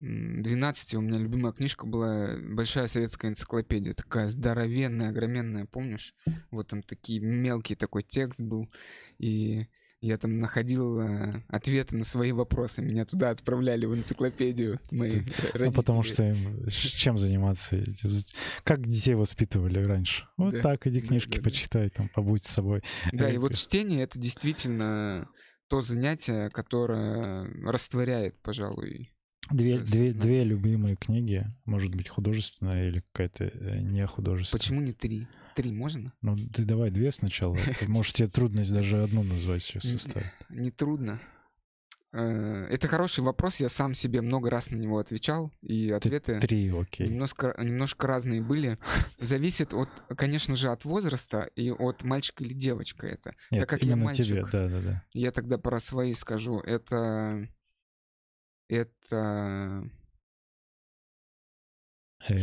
12 0.00 0.94
у 0.94 1.00
меня 1.00 1.18
любимая 1.18 1.52
книжка 1.52 1.86
была 1.86 2.36
«Большая 2.42 2.86
советская 2.86 3.30
энциклопедия», 3.30 3.94
такая 3.94 4.28
здоровенная, 4.30 5.08
огроменная, 5.08 5.66
помнишь? 5.66 6.14
Вот 6.50 6.68
там 6.68 6.82
такие 6.82 7.20
мелкий 7.20 7.76
такой 7.76 8.02
текст 8.02 8.40
был, 8.40 8.70
и 9.18 9.68
я 10.02 10.18
там 10.18 10.38
находил 10.38 11.00
э, 11.00 11.42
ответы 11.48 11.96
на 11.96 12.04
свои 12.04 12.30
вопросы. 12.32 12.82
Меня 12.82 13.06
туда 13.06 13.30
отправляли 13.30 13.86
в 13.86 13.94
энциклопедию 13.94 14.78
мои 14.92 15.22
Ну, 15.54 15.72
потому 15.72 16.02
что 16.02 16.22
им 16.22 16.68
с 16.68 16.74
чем 16.74 17.16
заниматься? 17.16 17.82
Как 18.62 18.86
детей 18.86 19.14
воспитывали 19.14 19.82
раньше? 19.82 20.28
Вот 20.36 20.54
Да, 20.54 20.60
так, 20.60 20.86
иди 20.86 21.00
книжки 21.00 21.36
да, 21.36 21.38
да. 21.38 21.42
почитай, 21.42 21.88
там, 21.90 22.08
побудь 22.10 22.44
с 22.44 22.48
собой. 22.48 22.82
Да, 23.12 23.30
и 23.30 23.36
Э, 23.36 23.38
вот 23.38 23.54
чтение— 23.54 24.02
это 24.04 24.18
действительно 24.18 25.28
то 25.68 25.80
занятие, 25.80 26.50
которое 26.50 27.50
растворяет, 27.64 28.40
пожалуй, 28.42 29.10
Две, 29.50 29.78
две, 29.78 30.12
две 30.12 30.44
любимые 30.44 30.96
книги, 30.96 31.40
может 31.64 31.94
быть, 31.94 32.08
художественная 32.08 32.88
или 32.88 33.02
какая-то 33.12 33.44
э, 33.44 33.78
не 33.80 34.06
художественная. 34.06 34.60
Почему 34.60 34.80
не 34.80 34.92
три? 34.92 35.28
Три 35.54 35.72
можно? 35.72 36.12
Ну, 36.20 36.36
ты 36.36 36.64
давай 36.64 36.90
две 36.90 37.10
сначала. 37.10 37.56
Может, 37.86 38.16
тебе 38.16 38.28
трудность 38.28 38.74
даже 38.74 39.02
одну 39.02 39.22
назвать 39.22 39.62
сейчас 39.62 39.84
составить. 39.84 40.26
Не 40.50 40.70
трудно. 40.70 41.18
Э, 42.12 42.66
Это 42.70 42.88
хороший 42.88 43.22
вопрос, 43.24 43.60
я 43.60 43.68
сам 43.68 43.94
себе 43.94 44.20
много 44.20 44.50
раз 44.50 44.70
на 44.70 44.76
него 44.76 44.98
отвечал, 44.98 45.52
и 45.60 45.90
ответы 45.90 46.40
Три, 46.40 46.70
окей. 46.70 47.08
немножко, 47.08 47.54
немножко 47.58 48.06
разные 48.06 48.42
были. 48.42 48.78
Зависит 49.18 49.74
от, 49.74 49.88
конечно 50.16 50.56
же, 50.56 50.68
от 50.70 50.84
возраста 50.84 51.48
и 51.56 51.70
от 51.70 52.04
мальчика 52.04 52.44
или 52.44 52.54
девочка 52.54 53.06
это. 53.06 53.34
Нет, 53.50 53.68
как 53.68 53.82
я 53.82 53.92
именно 53.92 54.12
тебе, 54.12 54.42
мальчик, 54.42 54.52
да-да-да. 54.52 55.04
Я 55.12 55.30
тогда 55.30 55.58
про 55.58 55.78
свои 55.78 56.14
скажу. 56.14 56.58
Это... 56.60 57.48
Это... 58.68 59.88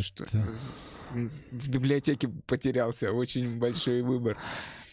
Что? 0.02 0.24
Это... 0.24 0.58
с- 0.58 1.04
В 1.52 1.70
библиотеке 1.70 2.30
потерялся. 2.48 3.12
Очень 3.12 3.60
большой 3.60 4.02
выбор. 4.02 4.38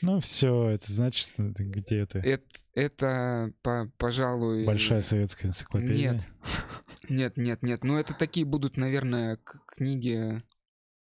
Ну, 0.03 0.19
все, 0.21 0.71
это 0.71 0.91
значит, 0.93 1.31
где 1.37 2.01
это? 2.01 2.19
Это, 2.21 2.47
это 2.75 3.53
по, 3.63 3.91
пожалуй... 3.99 4.65
Большая 4.65 5.03
советская 5.03 5.51
энциклопедия. 5.51 6.13
Нет. 6.15 6.29
Нет, 7.09 7.37
нет, 7.37 7.63
нет. 7.63 7.83
Ну, 7.83 7.99
это 7.99 8.15
такие 8.15 8.47
будут, 8.47 8.77
наверное, 8.77 9.37
книги... 9.67 10.43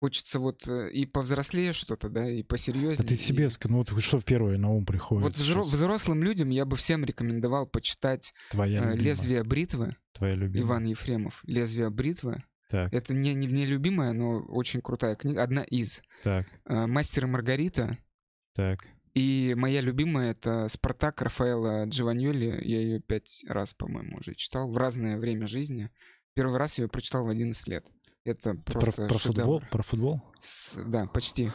Хочется 0.01 0.39
вот 0.39 0.67
э, 0.69 0.91
и 0.93 1.07
повзрослее 1.07 1.73
что-то, 1.73 2.09
да, 2.09 2.31
и 2.31 2.43
А 2.43 2.45
посерьезнее. 2.45 3.07
ты 3.09 3.17
себе, 3.17 3.47
и- 3.47 3.69
ну 3.69 3.79
вот 3.79 4.01
что 4.01 4.21
в 4.21 4.25
первое 4.25 4.57
на 4.57 4.71
ум 4.71 4.87
приходит? 4.87 5.25
Вот 5.25 5.37
сейчас? 5.37 5.67
взрослым 5.73 6.23
людям 6.23 6.51
я 6.51 6.65
бы 6.65 6.77
всем 6.77 7.05
рекомендовал 7.05 7.67
почитать 7.67 8.33
Твоя 8.53 8.93
э. 8.93 8.97
«Лезвие 8.97 9.43
бритвы» 9.43 9.97
Твоя 10.13 10.35
любимая. 10.35 10.63
Иван 10.69 10.85
Ефремов. 10.85 11.41
«Лезвие 11.45 11.91
бритвы». 11.91 12.45
Так, 12.71 12.93
Это 12.93 13.15
не, 13.15 13.33
не, 13.35 13.47
не 13.47 13.65
любимая, 13.67 14.13
но 14.13 14.41
очень 14.41 14.83
крутая 14.83 15.15
книга. 15.17 15.43
Одна 15.43 15.63
из. 15.63 16.01
так, 16.23 16.47
Э, 16.67 16.87
«Мастер 16.87 17.25
и 17.25 17.29
Маргарита». 17.29 17.99
так. 18.55 18.81
И 19.15 19.55
моя 19.57 19.81
любимая 19.81 20.31
это 20.33 20.69
«Спартак» 20.69 21.23
Рафаэла 21.23 21.87
Джованьоли. 21.87 22.61
Я 22.65 22.81
ее 22.83 23.01
пять 23.01 23.43
раз, 23.49 23.75
по-моему, 23.75 24.19
уже 24.19 24.35
читал 24.37 24.71
в 24.71 24.77
разное 24.77 25.19
время 25.19 25.49
жизни. 25.49 25.91
Первый 26.35 26.57
раз 26.59 26.79
я 26.79 26.85
ее 26.85 26.89
прочитал 26.89 27.25
в 27.25 27.29
11 27.31 27.67
лет. 27.67 27.85
Это 28.29 28.55
Ты 28.55 28.73
Про, 28.73 28.93
про 28.93 29.19
футбол? 29.19 29.63
Про 29.71 29.83
футбол? 29.83 30.23
С- 30.41 30.77
да, 30.87 31.07
почти. 31.07 31.51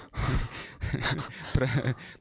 Про 1.53 1.67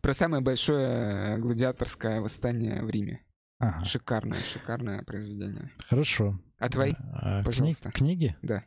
про 0.00 0.12
самое 0.14 0.42
большое 0.42 1.38
гладиаторское 1.38 2.20
восстание 2.20 2.82
в 2.82 2.90
Риме. 2.90 3.20
Ага. 3.58 3.84
Шикарное, 3.84 4.38
шикарное 4.40 5.02
произведение. 5.04 5.70
Хорошо. 5.88 6.38
А 6.58 6.68
твои? 6.68 6.92
А, 7.14 7.40
кни- 7.40 7.44
Пожалуйста. 7.44 7.90
книги? 7.90 8.36
Да. 8.42 8.64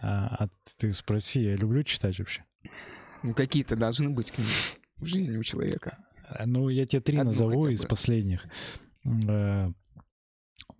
А, 0.00 0.44
а 0.44 0.48
ты 0.78 0.92
спроси, 0.92 1.42
я 1.42 1.56
люблю 1.56 1.82
читать 1.82 2.18
вообще. 2.18 2.44
Ну, 3.22 3.34
какие-то 3.34 3.74
должны 3.76 4.10
быть 4.10 4.30
книги 4.32 4.50
в 4.98 5.06
жизни 5.06 5.36
у 5.36 5.42
человека. 5.42 5.98
А, 6.28 6.46
Ну, 6.46 6.68
я 6.68 6.86
тебе 6.86 7.00
три 7.00 7.18
Одну 7.18 7.30
назову 7.30 7.68
из 7.68 7.82
бы. 7.82 7.88
последних. 7.88 8.46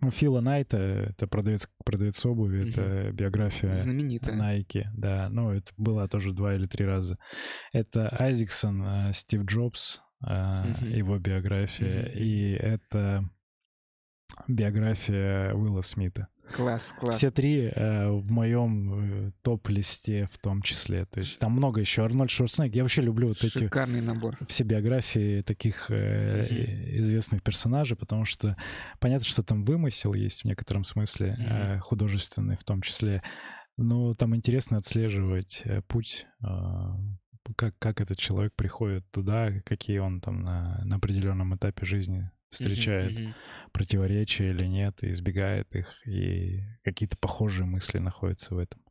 Ну, 0.01 0.09
Фила 0.09 0.39
Найта, 0.41 0.77
это 0.77 1.27
продавец, 1.27 1.69
продавец 1.83 2.25
обуви, 2.25 2.69
это 2.69 3.11
биография 3.11 3.77
Знаменитая. 3.77 4.35
Nike, 4.35 4.85
да, 4.93 5.29
ну, 5.29 5.51
это 5.51 5.71
было 5.77 6.07
тоже 6.07 6.33
два 6.33 6.55
или 6.55 6.65
три 6.65 6.85
раза. 6.85 7.17
Это 7.73 8.09
Айзексон, 8.09 8.83
э, 9.09 9.13
Стив 9.13 9.43
Джобс, 9.43 10.01
Мгм. 10.21 10.87
его 10.87 11.17
биография, 11.19 12.03
Мгм. 12.03 12.11
и 12.17 12.51
это 12.53 13.29
биография 14.47 15.53
Уилла 15.53 15.81
Смита. 15.81 16.27
Класс, 16.53 16.93
класс. 16.99 17.17
Все 17.17 17.31
три 17.31 17.71
э, 17.73 18.09
в 18.09 18.31
моем 18.31 19.27
э, 19.27 19.31
топ-листе 19.41 20.29
в 20.31 20.37
том 20.37 20.61
числе. 20.61 21.05
То 21.05 21.19
есть 21.19 21.39
там 21.39 21.51
много 21.53 21.81
еще. 21.81 22.03
Арнольд 22.03 22.29
Шварценеггер. 22.29 22.77
Я 22.77 22.83
вообще 22.83 23.01
люблю 23.01 23.29
вот 23.29 23.43
эти 23.43 23.57
Шикарный 23.57 24.01
набор. 24.01 24.37
все 24.47 24.63
биографии 24.63 25.41
таких 25.41 25.89
э, 25.89 26.45
известных 26.99 27.43
персонажей, 27.43 27.97
потому 27.97 28.25
что 28.25 28.55
понятно, 28.99 29.27
что 29.27 29.43
там 29.43 29.63
вымысел 29.63 30.13
есть 30.13 30.43
в 30.43 30.45
некотором 30.45 30.83
смысле, 30.83 31.35
э, 31.39 31.79
художественный 31.79 32.55
в 32.55 32.63
том 32.63 32.81
числе. 32.81 33.21
Но 33.77 34.13
там 34.13 34.35
интересно 34.35 34.77
отслеживать 34.77 35.61
э, 35.65 35.81
путь, 35.81 36.27
э, 36.41 36.47
как, 37.55 37.77
как 37.79 38.01
этот 38.01 38.17
человек 38.17 38.53
приходит 38.55 39.09
туда, 39.11 39.51
какие 39.65 39.99
он 39.99 40.21
там 40.21 40.41
на, 40.41 40.81
на 40.85 40.95
определенном 40.95 41.55
этапе 41.55 41.85
жизни 41.85 42.29
встречает 42.55 43.13
Мгм, 43.13 43.23
мгм. 43.27 43.35
противоречия 43.71 44.51
или 44.51 44.65
нет, 44.65 45.03
и 45.03 45.11
избегает 45.11 45.75
их, 45.75 46.05
и 46.07 46.63
какие-то 46.83 47.17
похожие 47.17 47.65
мысли 47.67 47.99
находятся 47.99 48.55
в 48.55 48.57
этом. 48.59 48.81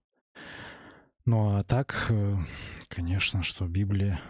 Ну 1.25 1.57
а 1.57 1.65
так, 1.65 2.07
э, 2.11 2.37
конечно, 2.89 3.43
что 3.43 3.67
Библия 3.67 4.21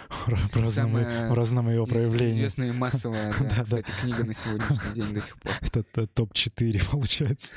в 0.26 0.56
разном, 0.56 0.92
в 0.94 1.32
разном 1.34 1.68
ее 1.68 1.86
проявлении. 1.86 2.32
Известная 2.38 2.72
массовая, 2.72 3.32
да, 3.32 3.38
Да-да. 3.48 3.62
кстати, 3.62 3.92
книга 4.00 4.24
на 4.24 4.32
сегодняшний 4.32 4.94
день 4.94 5.14
до 5.14 5.20
сих 5.20 5.36
пор. 5.40 5.52
Это 5.62 5.82
т- 5.82 6.06
топ-4 6.06 6.90
получается. 6.90 7.54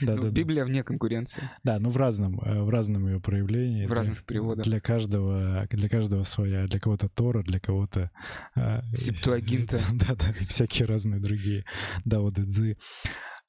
Да, 0.00 0.14
Ну, 0.16 0.16
да, 0.16 0.22
да. 0.22 0.28
Библия 0.30 0.64
вне 0.64 0.82
конкуренции. 0.82 1.48
Да, 1.64 1.78
ну 1.78 1.90
в 1.90 1.96
разном, 1.96 2.40
э, 2.40 2.62
в 2.62 2.68
разном 2.70 3.06
ее 3.08 3.20
проявлении. 3.20 3.84
В 3.84 3.88
Для- 3.88 3.96
разных 3.96 4.24
переводах. 4.24 4.64
Для 4.64 4.80
каждого, 4.80 5.66
для 5.70 5.88
каждого 5.88 6.22
своя. 6.24 6.66
Для 6.66 6.80
кого-то 6.80 7.08
Тора, 7.08 7.42
для 7.42 7.60
кого-то... 7.60 8.10
э, 8.56 8.80
Септуагинта. 8.94 9.80
Да, 9.92 10.14
да, 10.14 10.30
и 10.40 10.44
всякие 10.46 10.86
разные 10.86 11.20
другие. 11.20 11.64
Даоды 12.04 12.44
Цзы. 12.44 12.76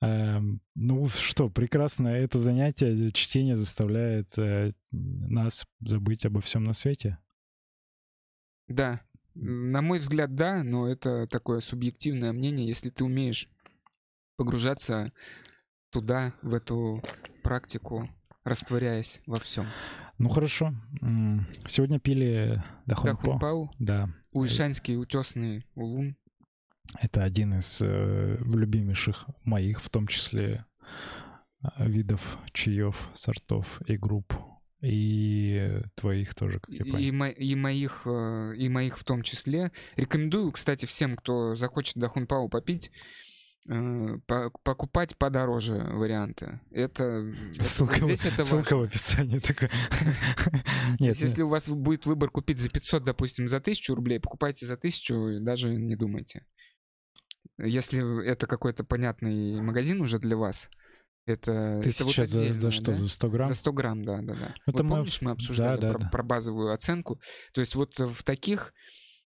Эм, 0.02 0.60
Ну 0.76 1.08
что, 1.08 1.50
прекрасно. 1.50 2.10
Это 2.10 2.38
занятие, 2.38 3.10
чтение 3.14 3.56
заставляет 3.56 4.38
э, 4.38 4.74
нас 4.92 5.66
забыть 5.80 6.26
обо 6.26 6.42
всем 6.42 6.64
на 6.66 6.74
свете. 6.74 7.18
Да, 8.68 9.02
на 9.36 9.82
мой 9.82 10.00
взгляд, 10.00 10.36
да, 10.36 10.64
но 10.64 10.88
это 10.88 11.28
такое 11.28 11.60
субъективное 11.60 12.34
мнение. 12.34 12.68
Если 12.68 12.90
ты 12.90 13.04
умеешь 13.04 13.50
погружаться 14.38 15.12
туда, 15.92 16.34
в 16.42 16.54
эту 16.54 17.02
практику, 17.44 18.10
растворяясь 18.44 19.22
во 19.26 19.36
всем. 19.40 19.68
Ну 20.18 20.30
хорошо. 20.30 20.74
Сегодня 21.68 22.00
пили. 22.00 22.64
Дахунпау, 22.86 23.72
Да, 23.80 24.10
Уишанский 24.32 24.98
утесный 24.98 25.66
улун. 25.76 26.16
это 27.00 27.24
один 27.24 27.54
из 27.56 27.82
э, 27.82 28.38
любимейших 28.40 29.28
моих, 29.44 29.82
в 29.82 29.90
том 29.90 30.08
числе 30.08 30.66
э, 31.64 31.88
видов 31.88 32.38
чаев, 32.52 33.10
сортов 33.14 33.82
и 33.88 33.98
групп. 33.98 34.34
И 34.84 35.82
твоих 35.96 36.36
тоже, 36.36 36.60
как 36.60 36.70
я 36.70 36.84
понял. 36.84 36.98
И, 37.00 37.12
мо- 37.12 37.30
и 37.30 37.56
моих, 37.56 38.02
э, 38.06 38.54
и 38.58 38.68
моих 38.68 38.98
в 39.00 39.04
том 39.06 39.22
числе. 39.24 39.72
Рекомендую, 39.96 40.52
кстати, 40.52 40.86
всем, 40.86 41.16
кто 41.16 41.56
захочет 41.56 41.96
до 41.96 42.10
Хунпау 42.10 42.50
попить, 42.50 42.92
э, 43.70 44.18
по- 44.28 44.52
покупать 44.64 45.18
подороже 45.18 45.76
варианты. 45.76 46.60
Это, 46.72 47.04
это- 47.56 47.64
Ссылка, 47.64 47.94
в- 47.94 48.04
здесь 48.04 48.26
это 48.26 48.44
ссылка 48.44 48.74
важно. 48.76 48.78
в 48.78 48.90
описании 48.90 49.40
такая. 49.40 49.72
Нет, 51.00 51.16
если 51.18 51.44
у 51.44 51.48
вас 51.48 51.70
будет 51.70 52.06
выбор 52.06 52.30
купить 52.30 52.60
за 52.60 52.70
500, 52.70 53.06
допустим, 53.06 53.48
за 53.48 53.62
1000 53.62 53.96
рублей, 53.96 54.20
покупайте 54.20 54.66
за 54.66 54.76
1000 54.76 55.38
и 55.38 55.40
даже 55.40 55.74
не 55.74 55.96
думайте. 55.96 56.46
Если 57.58 58.26
это 58.26 58.48
какой-то 58.48 58.84
понятный 58.84 59.62
магазин 59.62 60.02
уже 60.02 60.20
для 60.20 60.36
вас, 60.36 60.70
это, 61.26 61.52
это 61.52 61.82
тысяча 61.84 62.22
вот 62.22 62.28
за, 62.28 62.54
за 62.54 62.72
что, 62.72 62.92
да? 62.92 62.96
за 62.96 63.08
100 63.08 63.30
грамм? 63.30 63.48
За 63.48 63.54
100 63.56 63.74
грамм, 63.74 64.04
да, 64.04 64.18
да, 64.22 64.34
да. 64.36 64.56
Это 64.66 64.78
вот 64.78 64.84
мы 64.84 64.90
помнишь, 64.90 65.22
мы 65.22 65.32
обсуждали 65.32 65.80
да, 65.80 65.92
про, 65.94 66.00
да. 66.00 66.10
про 66.10 66.24
базовую 66.24 66.74
оценку. 66.74 67.22
То 67.54 67.62
есть 67.62 67.76
вот 67.76 67.98
в 67.98 68.24
таких 68.24 68.74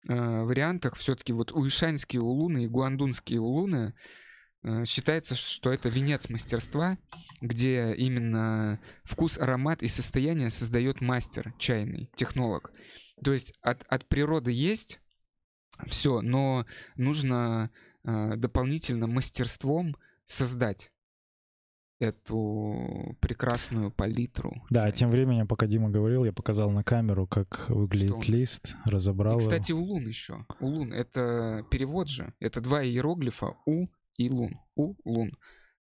э, 0.10 0.14
вариантах 0.14 0.96
все-таки 0.96 1.32
вот 1.32 1.52
уишанские 1.52 2.22
улуны 2.22 2.66
и 2.66 2.68
гуандунские 2.68 3.40
улуны 3.40 3.94
э, 4.64 4.84
считается, 4.84 5.36
что 5.36 5.72
это 5.72 5.88
венец 5.88 6.28
мастерства, 6.30 6.98
где 7.42 7.94
именно 7.94 8.82
вкус, 9.06 9.38
аромат 9.38 9.82
и 9.82 9.88
состояние 9.88 10.50
создает 10.50 11.00
мастер 11.00 11.54
чайный, 11.58 12.12
технолог. 12.16 12.72
То 13.24 13.32
есть 13.32 13.54
от, 13.62 13.84
от 13.88 14.08
природы 14.08 14.52
есть 14.52 15.00
все, 15.86 16.22
но 16.22 16.66
нужно 16.98 17.72
э, 18.04 18.36
дополнительно 18.36 19.08
мастерством 19.08 19.96
создать 20.26 20.92
эту 22.00 23.18
прекрасную 23.20 23.92
палитру. 23.92 24.54
Да, 24.70 24.92
тем 24.92 25.10
временем, 25.10 25.48
пока 25.48 25.68
Дима 25.68 25.90
говорил, 25.90 26.24
я 26.26 26.34
показал 26.34 26.70
на 26.70 26.84
камеру, 26.84 27.28
как 27.28 27.70
выглядит 27.70 28.28
лист, 28.30 28.76
разобрал 28.86 29.38
И, 29.38 29.42
кстати, 29.42 29.72
улун 29.72 30.06
еще. 30.08 30.46
Улун— 30.60 30.94
это 30.94 31.66
перевод 31.72 32.10
же. 32.10 32.34
Это 32.40 32.62
два 32.62 32.84
иероглифа 32.84 33.56
У 33.66 33.88
и 34.18 34.30
Лун. 34.30 34.60
У, 34.76 34.96
Лун. 35.06 35.32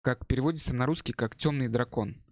Как 0.03 0.27
переводится 0.27 0.75
на 0.75 0.87
русский 0.87 1.13
как 1.13 1.37
темный 1.37 1.69
дракон. 1.69 2.23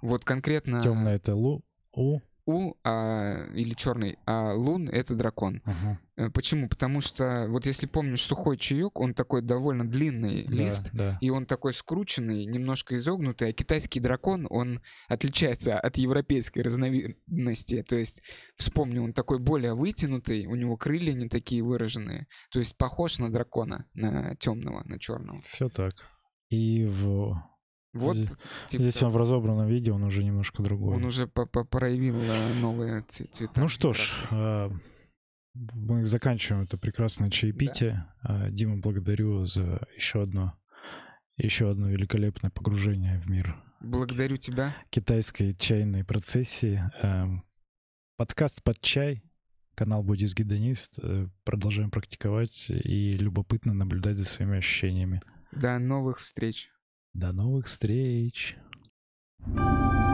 Вот 0.00 0.24
конкретно 0.24 0.80
Темное 0.80 1.16
это 1.16 1.34
лу, 1.34 1.64
у. 1.92 2.20
У 2.46 2.74
а, 2.84 3.44
или 3.54 3.74
черный, 3.74 4.18
а 4.24 4.54
Лун— 4.54 4.88
это 4.90 5.16
дракон. 5.16 5.62
Ага. 5.64 5.98
Э, 6.16 6.30
Почему? 6.30 6.68
Потому 6.68 7.00
что, 7.00 7.46
вот 7.48 7.66
если 7.66 7.86
помнишь 7.86 8.22
сухой 8.22 8.56
чаек, 8.56 9.00
он 9.00 9.14
такой 9.14 9.42
довольно 9.42 9.84
длинный 9.84 10.44
Да, 10.44 10.54
лист, 10.54 10.90
да. 10.92 11.18
и 11.20 11.28
он 11.28 11.46
такой 11.46 11.72
скрученный, 11.72 12.46
немножко 12.46 12.96
изогнутый, 12.96 13.48
а 13.48 13.52
китайский 13.52 13.98
дракон, 13.98 14.46
он 14.48 14.80
отличается 15.08 15.76
от 15.78 15.98
европейской 15.98 16.60
разновидности. 16.60 17.82
То 17.82 17.96
есть, 17.96 18.22
вспомни, 18.56 19.00
он 19.00 19.12
такой 19.12 19.40
более 19.40 19.74
вытянутый, 19.74 20.46
у 20.46 20.54
него 20.54 20.76
крылья 20.76 21.14
не 21.14 21.28
такие 21.28 21.62
выраженные. 21.62 22.28
То 22.52 22.60
есть 22.60 22.76
похож 22.76 23.18
на 23.18 23.30
дракона, 23.30 23.86
на 23.94 24.36
темного, 24.36 24.84
на 24.84 25.00
черного. 25.00 25.38
Все 25.42 25.68
так. 25.68 25.94
И 26.48 26.84
в... 26.84 27.36
Вот, 27.98 28.16
Здесь- 28.16 28.30
типа 28.68 28.82
Здесь 28.82 29.02
он 29.02 29.10
в 29.10 29.16
разобранном 29.16 29.66
виде, 29.66 29.92
он 29.92 30.02
уже 30.04 30.22
немножко 30.24 30.62
другой. 30.62 30.96
он 30.96 31.04
уже 31.04 31.26
проявил 31.26 32.20
э, 32.20 32.60
новые 32.60 33.02
цвета. 33.08 33.48
Ну 33.60 33.68
что 33.68 33.92
ж, 33.92 34.14
а, 34.30 34.70
мы 35.54 36.06
заканчиваем 36.06 36.64
это 36.64 36.76
прекрасное 36.78 37.30
чаепитие. 37.30 38.06
А, 38.22 38.50
Дима, 38.50 38.76
благодарю 38.78 39.44
за 39.44 39.86
еще 39.96 40.22
одно, 40.22 40.54
еще 41.36 41.70
одно 41.70 41.88
великолепное 41.88 42.50
погружение 42.50 43.18
в 43.18 43.28
мир 43.30 43.54
Благодарю 43.80 44.36
тебя. 44.36 44.74
китайской 44.90 45.52
чайной 45.54 46.04
процессии. 46.04 46.82
Подкаст 48.16 48.62
под 48.62 48.80
чай, 48.80 49.22
канал 49.74 50.02
Буддист 50.02 50.34
Гедонист. 50.36 50.94
Э, 51.02 51.26
Продолжаем 51.44 51.90
практиковать 51.90 52.70
и 52.70 53.12
любопытно 53.18 53.74
наблюдать 53.74 54.16
за 54.16 54.24
своими 54.24 54.56
ощущениями. 54.58 55.20
До 55.52 55.78
новых 55.78 56.18
встреч. 56.20 56.70
До 57.16 57.32
новых 57.32 57.64
встреч! 57.64 58.58
thank 59.42 60.05